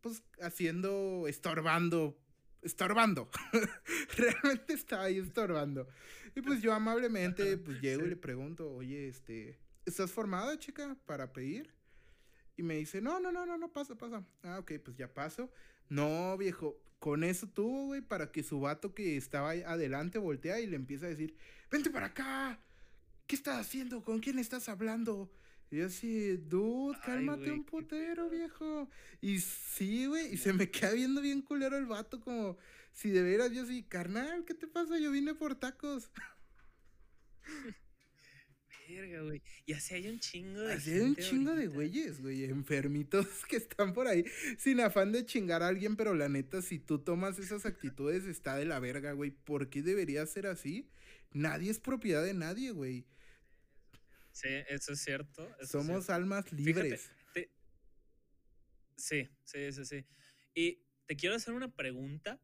pues, 0.00 0.22
haciendo, 0.40 1.26
estorbando, 1.28 2.18
estorbando. 2.64 3.30
Realmente 4.16 4.74
estaba 4.74 5.04
ahí 5.04 5.18
estorbando. 5.18 5.86
Y 6.34 6.40
pues 6.40 6.60
yo 6.60 6.72
amablemente, 6.72 7.56
pues 7.58 7.80
llego 7.80 8.04
y 8.04 8.08
le 8.08 8.16
pregunto, 8.16 8.72
oye, 8.72 9.08
este, 9.08 9.58
¿estás 9.84 10.10
formada, 10.10 10.58
chica, 10.58 10.96
para 11.06 11.32
pedir? 11.32 11.72
Y 12.56 12.62
me 12.62 12.76
dice, 12.76 13.00
no, 13.00 13.20
no, 13.20 13.30
no, 13.30 13.46
no, 13.46 13.56
no, 13.56 13.72
pasa, 13.72 13.94
pasa. 13.96 14.24
Ah, 14.42 14.58
ok, 14.58 14.72
pues 14.84 14.96
ya 14.96 15.12
paso. 15.12 15.50
No, 15.88 16.36
viejo, 16.36 16.80
con 16.98 17.22
eso 17.22 17.46
tuvo, 17.46 17.86
güey, 17.86 18.00
para 18.00 18.32
que 18.32 18.42
su 18.42 18.60
vato 18.60 18.94
que 18.94 19.16
estaba 19.16 19.50
ahí 19.50 19.62
adelante 19.62 20.18
voltea 20.18 20.60
y 20.60 20.66
le 20.66 20.76
empieza 20.76 21.06
a 21.06 21.10
decir, 21.10 21.36
vente 21.70 21.90
para 21.90 22.06
acá, 22.06 22.58
¿qué 23.26 23.36
estás 23.36 23.60
haciendo? 23.60 24.02
¿Con 24.02 24.20
quién 24.20 24.38
estás 24.38 24.68
hablando? 24.68 25.30
Y 25.70 25.78
yo 25.78 25.86
así, 25.86 26.36
dude, 26.36 26.98
cálmate 27.04 27.50
un 27.50 27.64
putero, 27.64 28.28
viejo. 28.30 28.88
Y 29.20 29.40
sí, 29.40 30.06
güey, 30.06 30.34
y 30.34 30.36
se 30.36 30.52
me 30.52 30.70
queda 30.70 30.92
viendo 30.92 31.20
bien 31.20 31.42
culero 31.42 31.76
el 31.76 31.86
vato, 31.86 32.20
como 32.20 32.56
si 32.92 33.10
de 33.10 33.22
veras 33.22 33.52
yo 33.52 33.62
así, 33.62 33.82
carnal, 33.82 34.44
¿qué 34.44 34.54
te 34.54 34.68
pasa? 34.68 34.98
Yo 34.98 35.10
vine 35.10 35.34
por 35.34 35.56
tacos. 35.56 36.10
Verga, 38.88 39.22
güey. 39.22 39.42
Y 39.66 39.72
así 39.72 39.94
hay 39.94 40.08
un 40.08 40.18
chingo 40.20 40.60
de 40.60 40.74
Así 40.74 40.92
hay 40.92 41.00
un 41.00 41.16
chingo 41.16 41.54
de 41.54 41.66
güeyes, 41.66 42.20
güey, 42.20 42.44
enfermitos 42.44 43.26
que 43.48 43.56
están 43.56 43.92
por 43.92 44.06
ahí 44.06 44.24
sin 44.58 44.80
afán 44.80 45.10
de 45.10 45.24
chingar 45.24 45.62
a 45.62 45.68
alguien, 45.68 45.96
pero 45.96 46.14
la 46.14 46.28
neta, 46.28 46.62
si 46.62 46.78
tú 46.78 46.98
tomas 46.98 47.38
esas 47.38 47.66
actitudes, 47.66 48.26
está 48.26 48.56
de 48.56 48.66
la 48.66 48.78
verga, 48.80 49.12
güey. 49.12 49.30
¿Por 49.30 49.70
qué 49.70 49.82
debería 49.82 50.24
ser 50.26 50.46
así? 50.46 50.88
Nadie 51.32 51.70
es 51.70 51.80
propiedad 51.80 52.22
de 52.22 52.34
nadie, 52.34 52.70
güey. 52.70 53.06
Sí, 54.34 54.48
eso 54.68 54.92
es 54.92 55.00
cierto. 55.00 55.48
Somos 55.62 56.10
almas 56.10 56.52
libres. 56.52 57.08
Sí, 58.96 59.28
sí, 59.44 59.72
sí, 59.72 59.84
sí. 59.84 60.06
Y 60.54 60.82
te 61.06 61.16
quiero 61.16 61.36
hacer 61.36 61.54
una 61.54 61.72
pregunta 61.72 62.40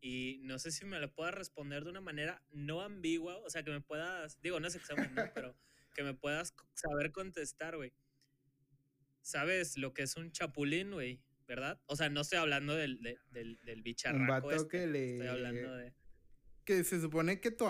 y 0.00 0.40
no 0.42 0.58
sé 0.58 0.72
si 0.72 0.84
me 0.84 0.98
la 0.98 1.12
puedas 1.12 1.34
responder 1.34 1.84
de 1.84 1.90
una 1.90 2.00
manera 2.00 2.42
no 2.50 2.80
ambigua, 2.80 3.36
o 3.38 3.50
sea, 3.50 3.62
que 3.62 3.70
me 3.70 3.80
puedas, 3.80 4.40
digo, 4.42 4.58
no 4.58 4.66
es 4.66 4.74
examen, 4.74 5.12
pero 5.34 5.56
que 5.94 6.02
me 6.02 6.12
puedas 6.12 6.54
saber 6.74 7.12
contestar, 7.12 7.76
güey. 7.76 7.92
¿Sabes 9.20 9.78
lo 9.78 9.94
que 9.94 10.02
es 10.02 10.16
un 10.16 10.32
chapulín, 10.32 10.90
güey? 10.90 11.22
¿Verdad? 11.46 11.80
O 11.86 11.94
sea, 11.94 12.08
no 12.08 12.22
estoy 12.22 12.38
hablando 12.38 12.74
del, 12.74 13.00
del, 13.30 13.58
del, 13.62 13.82
bicharraco. 13.82 14.22
Un 14.22 14.26
vato 14.26 14.50
este, 14.50 14.68
que 14.68 14.86
le... 14.88 15.12
Estoy 15.12 15.28
hablando 15.28 15.76
de... 15.76 15.94
Que 16.64 16.82
se 16.82 17.00
supone 17.00 17.40
que 17.40 17.50
tu, 17.52 17.66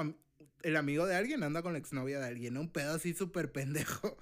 el 0.63 0.77
amigo 0.77 1.07
de 1.07 1.17
alguien 1.17 1.43
anda 1.43 1.63
con 1.63 1.73
la 1.73 1.79
exnovia 1.79 2.19
de 2.19 2.27
alguien, 2.27 2.57
un 2.57 2.71
pedo 2.71 2.95
así 2.95 3.15
súper 3.15 3.53
pendejo. 3.53 4.17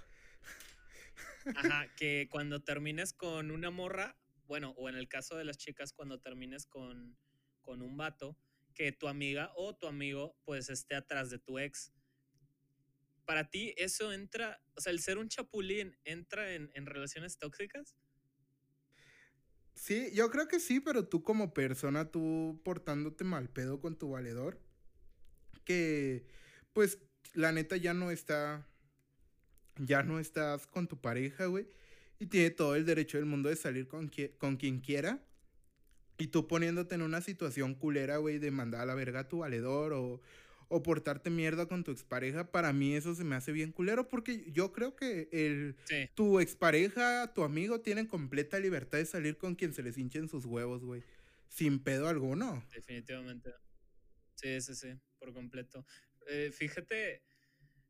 Ajá, 1.55 1.87
que 1.97 2.29
cuando 2.31 2.63
termines 2.63 3.13
con 3.13 3.51
una 3.51 3.71
morra, 3.71 4.17
bueno, 4.47 4.75
o 4.77 4.89
en 4.89 4.97
el 4.97 5.09
caso 5.09 5.37
de 5.37 5.45
las 5.45 5.59
chicas, 5.59 5.93
cuando 5.93 6.21
termines 6.21 6.67
con, 6.67 7.17
con 7.61 7.83
un 7.83 7.97
vato, 7.97 8.37
que 8.75 8.93
tu 8.93 9.09
amiga 9.09 9.53
o 9.57 9.77
tu 9.77 9.87
amigo 9.87 10.37
pues 10.45 10.71
esté 10.71 10.95
atrás 10.95 11.31
de 11.31 11.39
tu 11.39 11.59
ex. 11.59 11.93
Para 13.25 13.49
ti, 13.49 13.75
eso 13.77 14.13
entra, 14.13 14.61
o 14.75 14.81
sea, 14.81 14.93
el 14.93 15.01
ser 15.01 15.19
un 15.19 15.29
chapulín 15.29 15.97
entra 16.05 16.55
en, 16.55 16.71
en 16.75 16.87
relaciones 16.87 17.39
tóxicas? 17.39 17.97
Sí, 19.75 20.11
yo 20.13 20.31
creo 20.31 20.49
que 20.49 20.61
sí, 20.61 20.81
pero 20.81 21.09
tú 21.09 21.23
como 21.23 21.55
persona, 21.55 22.11
tú 22.11 22.61
portándote 22.65 23.25
mal 23.25 23.49
pedo 23.49 23.81
con 23.81 23.97
tu 23.97 24.11
valedor, 24.11 24.61
que 25.71 26.27
pues 26.73 26.99
la 27.35 27.53
neta 27.53 27.77
ya 27.77 27.95
no 27.95 28.11
está, 28.11 28.67
ya 29.77 30.03
no 30.03 30.19
estás 30.19 30.67
con 30.67 30.89
tu 30.89 31.01
pareja, 31.01 31.47
güey, 31.47 31.69
y 32.19 32.27
tiene 32.27 32.51
todo 32.51 32.75
el 32.75 32.85
derecho 32.85 33.19
del 33.19 33.27
mundo 33.27 33.49
de 33.49 33.57
salir 33.57 33.87
con, 33.87 34.11
con 34.39 34.57
quien 34.57 34.81
quiera. 34.81 35.25
Y 36.19 36.27
tú 36.27 36.49
poniéndote 36.49 36.97
en 36.97 37.03
una 37.03 37.21
situación 37.23 37.75
culera, 37.75 38.19
güey, 38.19 38.39
de 38.39 38.51
mandar 38.51 38.83
a 38.83 38.87
la 38.87 38.95
verga 38.95 39.21
a 39.21 39.29
tu 39.29 39.39
valedor 39.39 39.93
o, 39.93 40.21
o 40.69 40.83
portarte 40.83 41.31
mierda 41.31 41.67
con 41.67 41.85
tu 41.85 41.93
expareja, 41.93 42.51
para 42.51 42.73
mí 42.73 42.95
eso 42.95 43.15
se 43.15 43.25
me 43.25 43.37
hace 43.37 43.53
bien 43.53 43.73
culero 43.73 44.09
porque 44.09 44.51
yo 44.53 44.73
creo 44.73 44.97
que 44.97 45.29
el, 45.33 45.77
tu 46.15 46.41
expareja, 46.41 47.33
tu 47.33 47.43
amigo 47.45 47.81
tienen 47.81 48.07
completa 48.07 48.59
libertad 48.59 48.99
de 48.99 49.07
salir 49.07 49.39
con 49.39 49.55
quien 49.55 49.73
se 49.73 49.83
les 49.83 49.97
hinchen 49.97 50.29
sus 50.29 50.45
huevos, 50.45 50.85
güey. 50.85 51.05
Sin 51.49 51.81
pedo 51.81 52.09
alguno. 52.09 52.65
Definitivamente. 52.73 53.51
Sí, 54.35 54.61
sí, 54.61 54.75
sí, 54.75 55.01
por 55.21 55.33
completo. 55.33 55.87
Eh, 56.27 56.51
fíjate, 56.53 57.23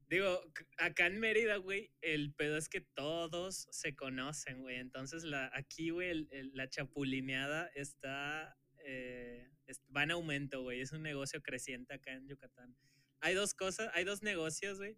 digo, 0.09 0.43
acá 0.77 1.07
en 1.07 1.21
Mérida, 1.21 1.57
güey, 1.57 1.93
el 2.03 2.35
pedo 2.35 2.59
es 2.59 2.69
que 2.69 2.81
todos 2.81 3.69
se 3.71 3.95
conocen, 3.95 4.61
güey. 4.61 4.77
Entonces, 4.77 5.23
la, 5.23 5.51
aquí, 5.55 5.91
güey, 5.91 6.29
la 6.53 6.69
chapulineada 6.69 7.71
está, 7.75 8.59
eh, 8.85 9.49
va 9.97 10.03
en 10.03 10.11
aumento, 10.11 10.63
güey. 10.63 10.81
Es 10.81 10.93
un 10.93 11.03
negocio 11.03 11.41
creciente 11.43 11.95
acá 11.95 12.13
en 12.13 12.27
Yucatán. 12.27 12.77
Hay 13.21 13.35
dos 13.35 13.55
cosas, 13.55 13.91
hay 13.95 14.05
dos 14.05 14.23
negocios, 14.23 14.79
güey. 14.79 14.97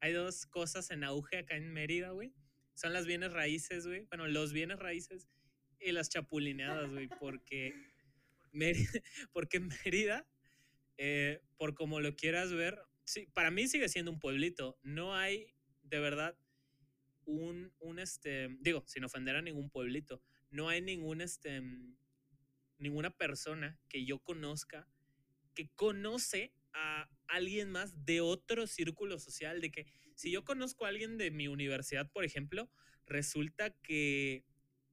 hay 0.00 0.12
dos 0.12 0.46
cosas 0.46 0.90
en 0.90 1.02
auge 1.02 1.38
acá 1.38 1.56
en 1.56 1.72
Mérida, 1.72 2.10
güey. 2.10 2.34
Son 2.74 2.92
las 2.92 3.06
bienes 3.06 3.32
raíces, 3.32 3.86
güey. 3.86 4.04
Bueno, 4.10 4.28
los 4.28 4.52
bienes 4.52 4.78
raíces 4.78 5.28
y 5.80 5.92
las 5.92 6.10
chapulineadas, 6.10 6.90
güey. 6.90 7.08
Porque 7.08 7.72
Mérida, 8.52 8.90
porque 9.32 9.60
Mérida 9.60 10.26
eh, 10.98 11.40
por 11.56 11.74
como 11.74 12.00
lo 12.00 12.14
quieras 12.16 12.52
ver, 12.52 12.78
para 13.32 13.50
mí 13.50 13.68
sigue 13.68 13.88
siendo 13.88 14.10
un 14.10 14.18
pueblito. 14.18 14.78
No 14.82 15.14
hay, 15.14 15.46
de 15.82 16.00
verdad, 16.00 16.38
un, 17.24 17.72
un 17.78 17.98
este, 17.98 18.48
digo, 18.60 18.84
sin 18.86 19.04
ofender 19.04 19.36
a 19.36 19.42
ningún 19.42 19.70
pueblito, 19.70 20.22
no 20.50 20.68
hay 20.68 20.80
ningún, 20.80 21.20
este, 21.20 21.62
ninguna 22.78 23.10
persona 23.10 23.78
que 23.88 24.04
yo 24.04 24.18
conozca 24.18 24.88
que 25.56 25.70
conoce 25.74 26.52
a 26.74 27.08
alguien 27.26 27.70
más 27.72 28.04
de 28.04 28.20
otro 28.20 28.68
círculo 28.68 29.18
social, 29.18 29.60
de 29.60 29.72
que 29.72 29.86
si 30.14 30.30
yo 30.30 30.44
conozco 30.44 30.84
a 30.84 30.90
alguien 30.90 31.16
de 31.16 31.32
mi 31.32 31.48
universidad, 31.48 32.08
por 32.12 32.24
ejemplo, 32.24 32.70
resulta 33.06 33.70
que 33.70 34.44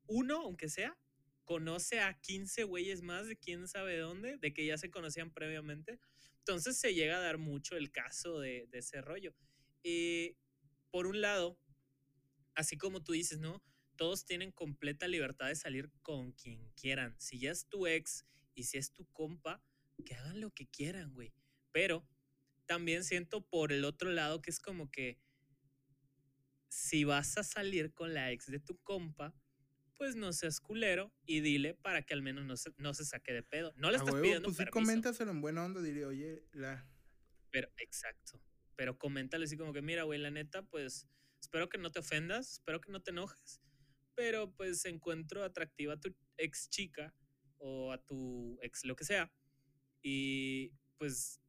uno, 0.08 0.42
aunque 0.42 0.70
sea, 0.70 0.98
conoce 1.44 2.00
a 2.00 2.20
15 2.20 2.64
güeyes 2.64 3.02
más 3.02 3.28
de 3.28 3.38
quién 3.38 3.68
sabe 3.68 3.98
dónde, 3.98 4.38
de 4.38 4.54
que 4.54 4.66
ya 4.66 4.78
se 4.78 4.90
conocían 4.90 5.32
previamente. 5.32 6.00
Entonces 6.40 6.78
se 6.78 6.94
llega 6.94 7.18
a 7.18 7.22
dar 7.22 7.38
mucho 7.38 7.76
el 7.76 7.92
caso 7.92 8.40
de, 8.40 8.68
ese 8.72 9.02
rollo. 9.02 9.34
Y 9.84 10.38
por 10.92 11.08
un 11.08 11.22
lado, 11.22 11.60
así 12.56 12.78
como 12.78 13.04
tú 13.04 13.14
dices, 13.14 13.40
¿no? 13.40 13.64
Todos 13.96 14.26
tienen 14.26 14.52
completa 14.52 15.08
libertad 15.08 15.48
de 15.48 15.56
salir 15.56 15.92
con 16.02 16.32
quien 16.34 16.70
quieran. 16.72 17.16
Si 17.20 17.40
ya 17.40 17.52
es 17.52 17.68
tu 17.68 17.88
ex 17.88 18.26
y 18.56 18.64
si 18.64 18.78
es 18.78 18.92
tu 18.92 19.06
compa, 19.12 19.64
que 20.06 20.16
hagan 20.16 20.42
lo 20.42 20.52
que 20.52 20.68
quieran, 20.68 21.14
güey. 21.14 21.34
Pero 21.72 22.08
también 22.66 23.04
siento 23.04 23.46
por 23.48 23.72
el 23.72 23.86
otro 23.86 24.12
lado 24.12 24.42
que 24.42 24.50
es 24.50 24.60
como 24.60 24.90
que 24.90 25.20
si 26.68 27.04
vas 27.04 27.38
a 27.38 27.44
salir 27.44 27.94
con 27.94 28.14
la 28.14 28.32
ex 28.32 28.48
de 28.48 28.60
tu 28.60 28.78
compa, 28.80 29.36
pues 30.04 30.18
no 30.18 30.34
seas 30.34 30.60
culero 30.60 31.14
y 31.26 31.40
dile 31.40 31.76
para 31.76 32.02
que 32.02 32.14
al 32.14 32.22
menos 32.22 32.44
no 32.44 32.58
se, 32.58 32.74
no 32.76 32.94
se 32.94 33.06
saque 33.06 33.32
de 33.32 33.42
pedo. 33.42 33.72
No 33.78 33.90
le 33.90 33.96
estás 33.96 34.14
pidiendo 34.14 34.50
pues 34.50 34.58
sí, 34.58 34.66
coméntaselo 34.66 35.32
en 35.32 35.40
buena 35.40 35.64
onda, 35.64 35.82
diría, 35.82 36.10
oye, 36.10 36.44
la... 36.52 36.86
Pero, 37.52 37.70
exacto. 37.78 38.42
Pero 38.76 38.98
coméntale 38.98 39.46
así 39.46 39.56
como 39.56 39.72
que, 39.72 39.82
mira, 39.82 40.04
güey, 40.04 40.20
la 40.20 40.30
neta, 40.30 40.62
pues, 40.64 41.08
espero 41.40 41.70
que 41.70 41.78
no 41.78 41.90
te 41.90 42.00
ofendas, 42.00 42.52
espero 42.52 42.82
que 42.82 42.92
no 42.92 43.02
te 43.02 43.12
enojes, 43.12 43.62
pero 44.14 44.52
pues 44.52 44.84
encuentro 44.84 45.42
atractiva 45.42 45.94
a 45.94 46.00
tu 46.02 46.14
ex 46.36 46.70
chica 46.70 47.16
o 47.60 47.94
a 47.94 47.98
tu 48.04 48.60
ex 48.62 48.84
lo 48.84 48.98
que 48.98 49.06
sea 49.06 49.32
y 50.02 50.74
pues 50.98 51.40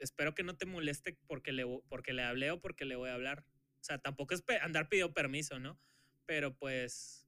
espero 0.00 0.34
que 0.34 0.42
no 0.42 0.56
te 0.56 0.66
moleste 0.66 1.16
porque 1.28 1.52
le, 1.52 1.64
porque 1.88 2.12
le 2.12 2.24
hablé 2.24 2.50
o 2.50 2.60
porque 2.60 2.84
le 2.84 2.96
voy 2.96 3.10
a 3.10 3.14
hablar. 3.14 3.46
O 3.80 3.84
sea, 3.84 3.98
tampoco 3.98 4.34
es 4.34 4.42
andar 4.62 4.88
pidiendo 4.88 5.14
permiso, 5.14 5.60
¿no? 5.60 5.80
Pero 6.26 6.56
pues 6.56 7.19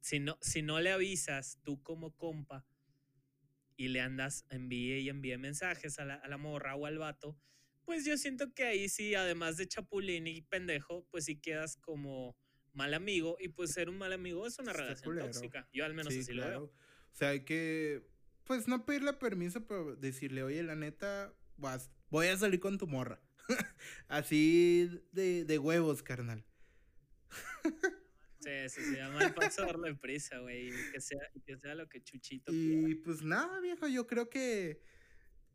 si 0.00 0.20
no, 0.20 0.38
si 0.40 0.62
no 0.62 0.80
le 0.80 0.92
avisas 0.92 1.58
tú 1.62 1.82
como 1.82 2.16
compa 2.16 2.66
y 3.76 3.88
le 3.88 4.00
andas, 4.00 4.46
envíe 4.50 4.98
y 5.00 5.08
envíe 5.08 5.36
mensajes 5.38 5.98
a 5.98 6.04
la, 6.04 6.14
a 6.14 6.28
la 6.28 6.36
morra 6.38 6.74
o 6.76 6.86
al 6.86 6.98
vato, 6.98 7.38
pues 7.84 8.04
yo 8.04 8.16
siento 8.16 8.52
que 8.52 8.64
ahí 8.64 8.88
sí, 8.88 9.14
además 9.14 9.56
de 9.56 9.68
chapulín 9.68 10.26
y 10.26 10.42
pendejo, 10.42 11.06
pues 11.10 11.26
sí 11.26 11.36
quedas 11.36 11.76
como 11.76 12.36
mal 12.72 12.94
amigo 12.94 13.36
y 13.40 13.48
pues 13.48 13.72
ser 13.72 13.88
un 13.88 13.98
mal 13.98 14.12
amigo 14.12 14.46
es 14.46 14.58
una 14.58 14.72
relación 14.72 15.18
tóxica. 15.18 15.68
Yo 15.72 15.84
al 15.84 15.94
menos 15.94 16.14
así 16.14 16.32
lo 16.32 16.46
veo. 16.46 16.64
O 16.64 17.16
sea, 17.16 17.30
hay 17.30 17.44
que 17.44 18.06
pues 18.44 18.68
no 18.68 18.84
pedirle 18.86 19.12
permiso, 19.12 19.66
pero 19.66 19.96
decirle, 19.96 20.42
oye, 20.42 20.62
la 20.62 20.76
neta, 20.76 21.34
vas, 21.56 21.90
voy 22.10 22.28
a 22.28 22.36
salir 22.36 22.60
con 22.60 22.78
tu 22.78 22.86
morra. 22.86 23.20
Así 24.08 24.88
de, 25.12 25.44
de 25.44 25.58
huevos, 25.58 26.02
carnal. 26.02 26.44
Sí, 28.46 28.68
sí, 28.68 28.80
se 28.82 28.96
llama 28.98 29.24
el 29.24 29.34
paso 29.34 29.66
darle 29.66 29.96
prisa, 29.96 30.38
güey. 30.38 30.70
Que 30.92 31.00
sea, 31.00 31.18
que 31.44 31.56
sea 31.56 31.74
lo 31.74 31.88
que 31.88 32.00
Chuchito 32.00 32.52
Y 32.52 32.94
pues 32.94 33.22
nada, 33.22 33.58
viejo, 33.60 33.88
yo 33.88 34.06
creo 34.06 34.30
que 34.30 34.80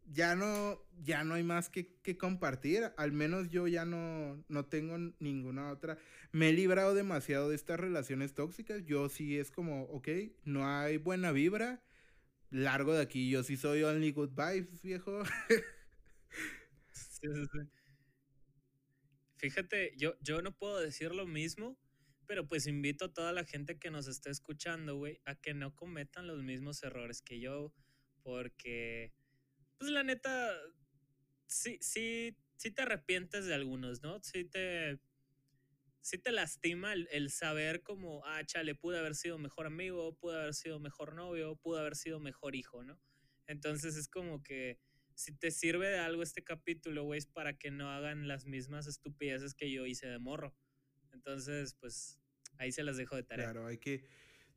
ya 0.04 0.36
no, 0.36 0.84
ya 1.02 1.24
no 1.24 1.36
hay 1.36 1.44
más 1.44 1.70
que, 1.70 1.96
que, 2.02 2.18
compartir. 2.18 2.92
Al 2.98 3.14
menos 3.14 3.50
yo 3.50 3.66
ya 3.70 3.86
no, 3.86 4.44
no 4.50 4.66
tengo 4.66 4.98
ninguna 5.20 5.72
otra. 5.72 5.98
Me 6.34 6.50
he 6.50 6.54
librado 6.54 6.94
demasiado 6.94 7.48
de 7.48 7.56
estas 7.56 7.80
relaciones 7.80 8.34
tóxicas. 8.34 8.84
Yo 8.84 9.08
sí 9.08 9.38
es 9.38 9.52
como, 9.52 9.84
ok, 9.84 10.10
no 10.44 10.68
hay 10.68 10.98
buena 10.98 11.32
vibra. 11.32 11.82
Largo 12.50 12.94
de 12.94 13.04
aquí, 13.04 13.30
yo 13.30 13.44
sí 13.44 13.56
soy 13.56 13.84
only 13.84 14.12
good 14.12 14.32
vibes, 14.32 14.82
viejo. 14.82 15.24
sí, 16.92 17.22
sí, 17.22 17.46
sí. 17.54 17.60
Fíjate, 19.38 19.94
yo, 19.96 20.16
yo 20.20 20.42
no 20.42 20.52
puedo 20.52 20.82
decir 20.82 21.16
lo 21.16 21.26
mismo, 21.26 21.80
pero 22.32 22.48
pues 22.48 22.66
invito 22.66 23.04
a 23.04 23.14
toda 23.14 23.34
la 23.34 23.44
gente 23.44 23.78
que 23.78 23.92
nos 23.92 24.08
está 24.08 24.30
escuchando, 24.30 24.96
güey, 24.96 25.20
a 25.26 25.36
que 25.36 25.54
no 25.54 25.76
cometan 25.76 26.28
los 26.28 26.44
mismos 26.44 26.82
errores 26.82 27.22
que 27.22 27.42
yo, 27.42 27.74
porque, 28.24 29.12
pues 29.78 29.92
la 29.92 30.02
neta, 30.02 30.56
sí, 31.46 31.78
sí, 31.82 32.38
sí 32.56 32.72
te 32.72 32.84
arrepientes 32.84 33.48
de 33.48 33.54
algunos, 33.54 34.02
¿no? 34.02 34.24
Sí 34.24 34.46
te, 34.46 35.02
sí 36.00 36.20
te 36.20 36.32
lastima 36.32 36.94
el, 36.94 37.10
el 37.12 37.32
saber 37.32 37.84
como, 37.84 38.26
ah, 38.26 38.46
chale, 38.46 38.76
pude 38.76 38.98
haber 38.98 39.16
sido 39.16 39.38
mejor 39.38 39.66
amigo, 39.66 40.16
pude 40.16 40.40
haber 40.40 40.54
sido 40.54 40.80
mejor 40.80 41.14
novio, 41.14 41.58
pude 41.58 41.82
haber 41.82 41.98
sido 41.98 42.22
mejor 42.22 42.56
hijo, 42.56 42.82
¿no? 42.82 42.98
Entonces 43.46 43.98
es 43.98 44.08
como 44.08 44.42
que 44.42 44.80
si 45.16 45.36
te 45.36 45.52
sirve 45.52 45.90
de 45.90 46.00
algo 46.00 46.24
este 46.24 46.46
capítulo, 46.46 47.04
güey, 47.04 47.18
es 47.18 47.28
para 47.28 47.58
que 47.58 47.72
no 47.72 47.92
hagan 47.92 48.30
las 48.30 48.46
mismas 48.46 48.88
estupideces 48.88 49.54
que 49.54 49.70
yo 49.70 49.86
hice 49.86 50.08
de 50.08 50.18
morro. 50.18 50.56
Entonces, 51.12 51.76
pues 51.78 52.21
ahí 52.58 52.72
se 52.72 52.84
las 52.84 52.98
dejo 52.98 53.16
de 53.16 53.24
tarea. 53.24 53.52
Claro, 53.52 53.68
hay 53.68 53.78
que. 53.78 54.06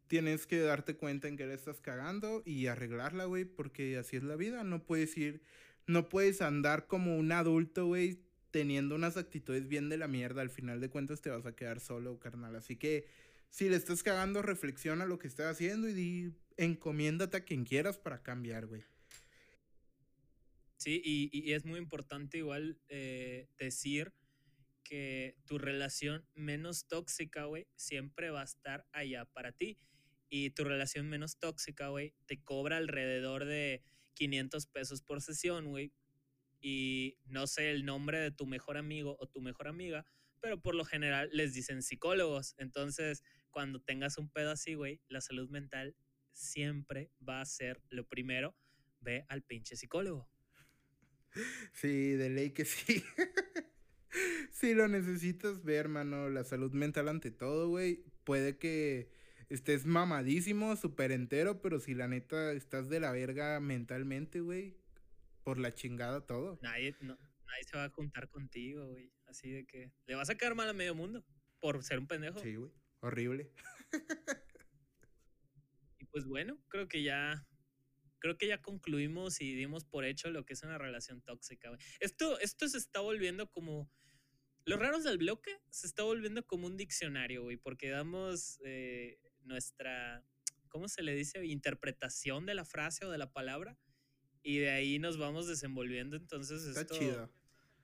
Tienes 0.06 0.46
que 0.46 0.60
darte 0.60 0.96
cuenta 0.96 1.28
en 1.28 1.36
que 1.36 1.46
le 1.46 1.54
estás 1.54 1.80
cagando 1.80 2.42
y 2.44 2.66
arreglarla, 2.66 3.24
güey, 3.24 3.44
porque 3.44 3.96
así 3.96 4.16
es 4.16 4.22
la 4.22 4.36
vida. 4.36 4.62
No 4.62 4.84
puedes 4.84 5.16
ir. 5.16 5.42
No 5.86 6.08
puedes 6.08 6.42
andar 6.42 6.86
como 6.86 7.16
un 7.16 7.32
adulto, 7.32 7.86
güey, 7.86 8.20
teniendo 8.50 8.94
unas 8.94 9.16
actitudes 9.16 9.66
bien 9.68 9.88
de 9.88 9.96
la 9.96 10.08
mierda. 10.08 10.42
Al 10.42 10.50
final 10.50 10.80
de 10.80 10.90
cuentas 10.90 11.20
te 11.20 11.30
vas 11.30 11.46
a 11.46 11.56
quedar 11.56 11.80
solo, 11.80 12.18
carnal. 12.18 12.54
Así 12.56 12.76
que 12.76 13.06
si 13.50 13.68
le 13.68 13.76
estás 13.76 14.02
cagando, 14.02 14.42
reflexiona 14.42 15.06
lo 15.06 15.18
que 15.18 15.28
estás 15.28 15.46
haciendo 15.52 15.88
y 15.88 15.94
di, 15.94 16.32
encomiéndate 16.56 17.36
a 17.36 17.44
quien 17.44 17.64
quieras 17.64 17.98
para 17.98 18.22
cambiar, 18.22 18.66
güey. 18.66 18.82
Sí, 20.76 21.00
y, 21.04 21.52
es 21.52 21.64
muy 21.64 21.78
importante 21.78 22.38
igual 22.38 22.78
eh, 22.88 23.48
decir 23.58 24.12
que 24.84 25.36
tu 25.46 25.58
relación 25.58 26.28
menos 26.34 26.86
tóxica, 26.86 27.44
güey, 27.46 27.66
siempre 27.74 28.30
va 28.30 28.42
a 28.42 28.44
estar 28.44 28.86
allá 28.92 29.24
para 29.24 29.52
ti. 29.52 29.78
Y 30.28 30.50
tu 30.50 30.64
relación 30.64 31.08
menos 31.08 31.38
tóxica, 31.38 31.88
güey, 31.88 32.14
te 32.26 32.42
cobra 32.42 32.76
alrededor 32.76 33.44
de 33.44 33.82
500 34.14 34.66
pesos 34.66 35.02
por 35.02 35.20
sesión, 35.20 35.66
güey. 35.66 35.92
Y 36.60 37.18
no 37.24 37.46
sé 37.46 37.70
el 37.70 37.84
nombre 37.84 38.18
de 38.20 38.30
tu 38.30 38.46
mejor 38.46 38.76
amigo 38.76 39.16
o 39.18 39.26
tu 39.26 39.40
mejor 39.40 39.68
amiga, 39.68 40.06
pero 40.40 40.60
por 40.60 40.74
lo 40.74 40.84
general 40.84 41.28
les 41.32 41.54
dicen 41.54 41.82
psicólogos. 41.82 42.54
Entonces, 42.58 43.22
cuando 43.50 43.80
tengas 43.80 44.18
un 44.18 44.30
pedo 44.30 44.50
así, 44.50 44.74
güey, 44.74 45.00
la 45.08 45.20
salud 45.20 45.48
mental 45.50 45.96
siempre 46.32 47.10
va 47.26 47.40
a 47.40 47.46
ser 47.46 47.80
lo 47.88 48.06
primero. 48.06 48.56
Ve 49.00 49.24
al 49.28 49.42
pinche 49.42 49.76
psicólogo. 49.76 50.30
Sí, 51.72 52.12
de 52.12 52.30
ley 52.30 52.50
que 52.50 52.64
sí. 52.64 53.02
si 54.50 54.74
lo 54.74 54.88
necesitas 54.88 55.64
ver, 55.64 55.76
hermano, 55.76 56.28
la 56.30 56.44
salud 56.44 56.72
mental 56.72 57.08
ante 57.08 57.30
todo, 57.30 57.68
güey. 57.68 58.04
Puede 58.24 58.58
que 58.58 59.10
estés 59.48 59.86
mamadísimo, 59.86 60.76
súper 60.76 61.12
entero, 61.12 61.60
pero 61.60 61.80
si 61.80 61.94
la 61.94 62.08
neta 62.08 62.52
estás 62.52 62.88
de 62.88 63.00
la 63.00 63.12
verga 63.12 63.60
mentalmente, 63.60 64.40
güey, 64.40 64.76
por 65.42 65.58
la 65.58 65.72
chingada 65.72 66.26
todo. 66.26 66.58
Nadie, 66.62 66.96
nadie 67.00 67.64
se 67.64 67.76
va 67.76 67.84
a 67.84 67.90
juntar 67.90 68.28
contigo, 68.28 68.88
güey. 68.88 69.12
Así 69.26 69.50
de 69.50 69.66
que 69.66 69.92
le 70.06 70.14
vas 70.14 70.30
a 70.30 70.36
caer 70.36 70.54
mal 70.54 70.68
a 70.68 70.72
medio 70.72 70.94
mundo 70.94 71.24
por 71.60 71.82
ser 71.82 71.98
un 71.98 72.06
pendejo. 72.06 72.38
Sí, 72.40 72.54
güey. 72.54 72.72
Horrible. 73.00 73.50
y 75.98 76.04
pues 76.06 76.24
bueno, 76.24 76.58
creo 76.68 76.88
que 76.88 77.02
ya 77.02 77.46
creo 78.24 78.38
que 78.38 78.46
ya 78.46 78.62
concluimos 78.62 79.42
y 79.42 79.54
dimos 79.54 79.84
por 79.84 80.06
hecho 80.06 80.30
lo 80.30 80.46
que 80.46 80.54
es 80.54 80.62
una 80.62 80.78
relación 80.78 81.20
tóxica. 81.20 81.70
Esto, 82.00 82.40
esto 82.40 82.66
se 82.66 82.78
está 82.78 83.00
volviendo 83.00 83.50
como... 83.50 83.90
Los 84.64 84.78
raros 84.80 85.04
del 85.04 85.18
bloque 85.18 85.50
se 85.68 85.86
está 85.86 86.04
volviendo 86.04 86.46
como 86.46 86.66
un 86.66 86.78
diccionario, 86.78 87.42
güey, 87.42 87.58
porque 87.58 87.90
damos 87.90 88.60
eh, 88.64 89.18
nuestra, 89.42 90.24
¿cómo 90.68 90.88
se 90.88 91.02
le 91.02 91.14
dice? 91.14 91.44
Interpretación 91.44 92.46
de 92.46 92.54
la 92.54 92.64
frase 92.64 93.04
o 93.04 93.10
de 93.10 93.18
la 93.18 93.30
palabra 93.30 93.76
y 94.42 94.56
de 94.56 94.70
ahí 94.70 94.98
nos 94.98 95.18
vamos 95.18 95.46
desenvolviendo. 95.46 96.16
Entonces, 96.16 96.64
está 96.64 96.86
chido. 96.86 97.30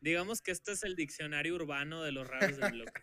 Digamos 0.01 0.41
que 0.41 0.53
este 0.53 0.73
es 0.73 0.85
el 0.85 0.97
diccionario 0.97 1.55
urbano 1.55 2.03
de 2.03 2.13
los 2.13 2.27
raros 2.27 2.57
del 2.57 2.73
bloque. 2.73 3.03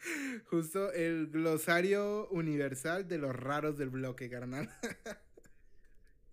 Justo 0.46 0.92
el 0.92 1.28
glosario 1.28 2.28
universal 2.30 3.06
de 3.06 3.18
los 3.18 3.36
raros 3.36 3.78
del 3.78 3.90
bloque, 3.90 4.28
carnal. 4.28 4.68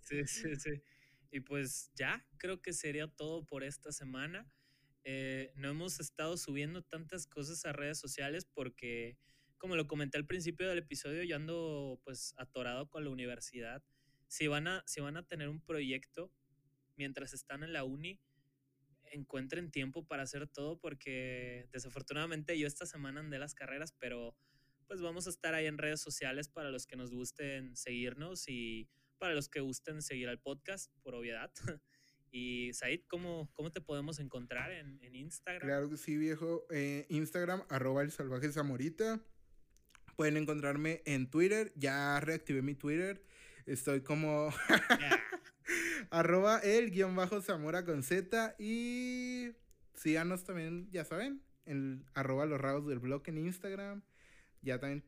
Sí, 0.10 0.26
sí, 0.28 0.56
sí. 0.56 0.82
Y 1.32 1.42
pues 1.42 1.92
ya, 1.96 2.26
creo 2.38 2.62
que 2.62 2.74
sería 2.74 3.08
todo 3.08 3.46
por 3.46 3.64
esta 3.64 3.92
semana. 3.92 4.52
Eh, 5.04 5.52
no 5.56 5.70
hemos 5.70 6.00
estado 6.00 6.38
subiendo 6.38 6.82
tantas 6.84 7.28
cosas 7.28 7.66
a 7.66 7.74
redes 7.74 8.00
sociales 8.00 8.46
porque, 8.46 9.18
como 9.58 9.76
lo 9.76 9.88
comenté 9.88 10.18
al 10.18 10.26
principio 10.26 10.68
del 10.68 10.80
episodio, 10.80 11.24
yo 11.24 11.36
ando 11.36 12.02
pues 12.04 12.34
atorado 12.38 12.90
con 12.90 13.04
la 13.04 13.12
universidad. 13.12 13.84
Si 14.28 14.48
van 14.48 14.68
a, 14.68 14.84
si 14.88 15.02
van 15.02 15.18
a 15.18 15.28
tener 15.28 15.50
un 15.50 15.62
proyecto 15.62 16.32
mientras 16.98 17.34
están 17.34 17.64
en 17.64 17.74
la 17.74 17.84
uni, 17.84 18.20
encuentren 19.12 19.72
tiempo 19.72 20.06
para 20.08 20.24
hacer 20.24 20.48
todo 20.48 20.80
porque 20.80 21.68
desafortunadamente 21.72 22.58
yo 22.60 22.68
esta 22.68 22.86
semana 22.86 23.20
andé 23.22 23.40
las 23.40 23.56
carreras, 23.56 23.94
pero 24.00 24.36
pues 24.88 25.02
vamos 25.02 25.28
a 25.28 25.32
estar 25.32 25.54
ahí 25.54 25.68
en 25.68 25.78
redes 25.78 26.02
sociales 26.02 26.50
para 26.50 26.72
los 26.72 26.88
que 26.88 26.96
nos 26.96 27.12
gusten 27.14 27.76
seguirnos 27.76 28.48
y 28.50 28.90
para 29.20 29.36
los 29.36 29.50
que 29.50 29.60
gusten 29.60 30.02
seguir 30.02 30.30
al 30.30 30.40
podcast, 30.40 30.92
por 31.04 31.16
obviedad. 31.16 31.52
Y 32.32 32.72
Said, 32.74 33.02
¿cómo, 33.08 33.50
cómo 33.54 33.72
te 33.72 33.82
podemos 33.82 34.20
encontrar 34.20 34.70
en, 34.70 35.00
Instagram? 35.16 35.68
Claro 35.68 35.90
que 35.90 35.98
sí, 35.98 36.16
viejo. 36.16 36.64
Eh, 36.70 37.08
Instagram, 37.10 37.64
arroba 37.70 38.04
el 38.04 38.12
salvaje 38.12 38.52
zamorita. 38.52 39.20
Pueden 40.16 40.38
encontrarme 40.38 41.02
en 41.06 41.28
Twitter. 41.28 41.74
Ya 41.76 42.20
reactivé 42.20 42.62
mi 42.62 42.76
Twitter. 42.76 43.26
Estoy 43.66 44.02
como 44.02 44.54
arroba 46.12 46.60
el 46.60 46.92
guion 46.92 47.16
bajo 47.16 47.42
Zamora 47.42 47.84
con 47.84 48.04
Z. 48.04 48.56
Y 48.60 49.56
síganos 49.96 50.44
también, 50.44 50.88
ya 50.92 51.06
saben, 51.06 51.42
en 51.66 52.06
arroba 52.14 52.46
los 52.46 52.62
raros 52.62 52.86
del 52.86 53.00
blog 53.00 53.24
en 53.26 53.40
Instagram. 53.40 54.04
Ya 54.62 54.80
también 54.80 55.04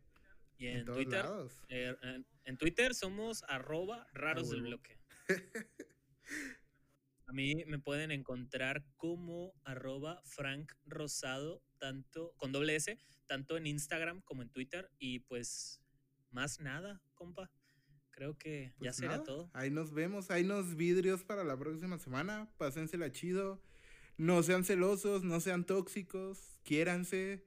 y 0.62 0.68
en, 0.68 0.86
Twitter, 0.86 1.26
eh, 1.70 1.96
en, 2.04 2.24
Twitter 2.58 2.94
somos 2.94 3.44
arroba 3.48 4.08
raros 4.14 4.50
del 4.50 4.62
bloque. 4.62 4.98
A 7.28 7.34
mí 7.34 7.64
me 7.66 7.80
pueden 7.80 8.12
encontrar 8.12 8.84
como 8.98 9.54
arroba 9.64 10.22
Frank 10.26 10.74
Rosado, 10.86 11.64
tanto 11.78 12.34
con 12.36 12.52
doble 12.52 12.76
S, 12.76 12.98
tanto 13.26 13.56
en 13.56 13.68
Instagram 13.68 14.22
como 14.22 14.42
en 14.42 14.50
Twitter. 14.50 14.92
Y 15.00 15.20
pues 15.20 15.82
más 16.30 16.60
nada, 16.60 17.02
compa. 17.14 17.50
Creo 18.10 18.38
que 18.38 18.74
ya 18.74 18.90
pues 18.90 18.98
será 18.98 19.24
todo. 19.24 19.50
Ahí 19.54 19.70
nos 19.70 19.94
vemos, 19.94 20.30
hay 20.30 20.44
unos 20.44 20.76
vidrios 20.76 21.24
para 21.24 21.46
la 21.46 21.58
próxima 21.58 21.98
semana. 21.98 22.52
Pásensela 22.58 23.12
chido. 23.12 23.64
No 24.18 24.44
sean 24.44 24.66
celosos, 24.66 25.24
no 25.24 25.40
sean 25.40 25.66
tóxicos, 25.66 26.60
quiéranse. 26.64 27.46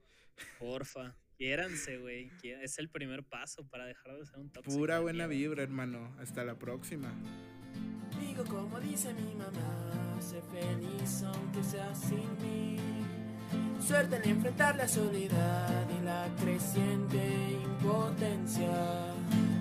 Porfa. 0.59 1.14
Quiéranse, 1.37 1.99
güey. 1.99 2.30
Es 2.62 2.78
el 2.78 2.89
primer 2.89 3.24
paso 3.24 3.66
para 3.68 3.87
dejar 3.87 4.16
de 4.16 4.26
ser 4.26 4.39
un 4.39 4.51
tóxico. 4.51 4.76
Pura 4.76 5.01
buena 5.01 5.26
vibra, 5.26 5.62
hermano. 5.62 6.14
Hasta 6.18 6.45
la 6.45 6.59
próxima. 6.59 7.12
Digo 8.20 8.45
como 8.45 8.78
dice 8.80 9.12
mi 9.14 9.35
mamá, 9.35 10.20
sé 10.20 10.41
feliz 10.43 11.22
aunque 11.24 11.62
sea 11.62 11.95
sin 11.95 12.30
mí. 12.43 12.76
Suerte 13.80 14.16
en 14.16 14.28
enfrentar 14.28 14.76
la 14.76 14.89
soledad 14.89 15.87
y 15.91 16.05
la 16.05 16.28
creciente 16.41 17.20
impotencia. 17.62 19.12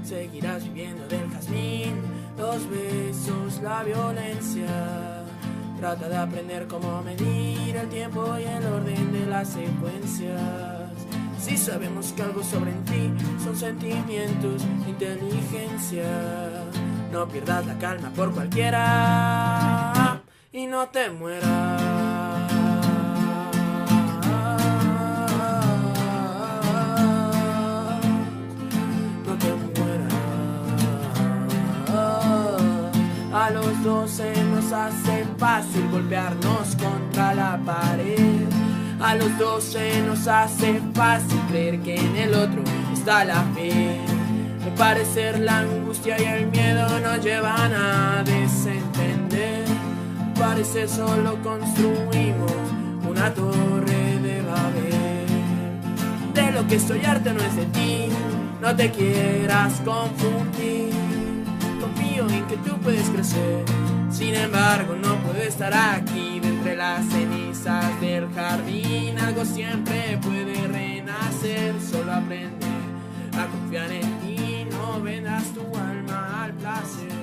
Seguirás 0.04 0.64
viviendo 0.64 1.08
del 1.08 1.30
jazmín, 1.30 2.02
los 2.38 2.70
besos, 2.70 3.62
la 3.62 3.84
violencia. 3.84 5.24
Trata 5.78 6.08
de 6.08 6.16
aprender 6.16 6.68
cómo 6.68 7.02
medir 7.02 7.76
el 7.76 7.90
tiempo 7.90 8.38
y 8.40 8.44
el 8.44 8.66
orden 8.66 9.12
de 9.12 9.26
las 9.26 9.50
secuencias. 9.50 10.83
Si 11.44 11.58
sabemos 11.58 12.14
que 12.14 12.22
algo 12.22 12.42
sobre 12.42 12.72
en 12.72 12.86
ti 12.86 13.12
son 13.44 13.54
sentimientos, 13.54 14.64
inteligencia. 14.88 16.06
No 17.12 17.28
pierdas 17.28 17.66
la 17.68 17.78
calma 17.78 18.10
por 18.16 18.32
cualquiera 18.32 20.22
y 20.54 20.68
no 20.68 20.88
te 20.88 21.10
mueras. 21.10 21.44
No 29.28 29.38
te 29.38 29.54
mueras. 29.82 30.14
A 33.34 33.50
los 33.50 33.84
dos 33.84 34.12
se 34.12 34.34
nos 34.46 34.72
hace 34.72 35.26
fácil 35.38 35.90
golpearnos 35.92 36.78
contra 36.78 37.36
la 37.36 37.60
pared. 37.66 38.63
A 39.04 39.16
los 39.16 39.38
dos 39.38 39.66
se 39.66 40.02
nos 40.04 40.28
hace 40.30 40.80
fácil 40.94 41.38
creer 41.50 41.82
que 41.82 41.98
en 41.98 42.16
el 42.16 42.34
otro 42.34 42.64
está 42.94 43.26
la 43.26 43.44
fe. 43.54 44.00
Me 44.64 44.72
parecer 44.78 45.42
la 45.42 45.60
angustia 45.60 46.16
y 46.22 46.24
el 46.24 46.48
miedo 46.48 46.88
nos 47.02 47.22
llevan 47.22 47.74
a 47.74 48.24
desentender. 48.24 49.66
Parece 50.40 50.88
solo 50.88 51.38
construimos 51.44 52.54
una 53.06 53.34
torre 53.34 54.20
de 54.22 54.42
Babel. 54.42 55.28
De 56.34 56.52
lo 56.54 56.66
que 56.66 56.76
estoy 56.76 57.04
harto 57.04 57.34
no 57.34 57.42
es 57.42 57.56
de 57.58 57.66
ti, 57.66 58.06
no 58.62 58.74
te 58.74 58.90
quieras 58.90 59.82
confundir. 59.84 60.94
Confío 61.82 62.30
en 62.30 62.48
que 62.48 62.56
tú 62.56 62.78
puedes 62.78 63.10
crecer, 63.10 63.66
sin 64.14 64.36
embargo, 64.36 64.94
no 64.96 65.16
puedo 65.24 65.42
estar 65.42 65.74
aquí 65.74 66.40
de 66.40 66.50
entre 66.50 66.76
las 66.76 67.04
cenizas 67.06 68.00
del 68.00 68.32
jardín. 68.32 69.18
Algo 69.18 69.44
siempre 69.44 70.20
puede 70.22 70.68
renacer, 70.68 71.74
solo 71.82 72.14
aprende 72.14 72.68
a 73.36 73.48
confiar 73.48 73.92
en 73.92 74.20
ti. 74.20 74.68
No 74.70 75.02
vendas 75.02 75.46
tu 75.56 75.62
alma 75.76 76.44
al 76.44 76.54
placer. 76.54 77.23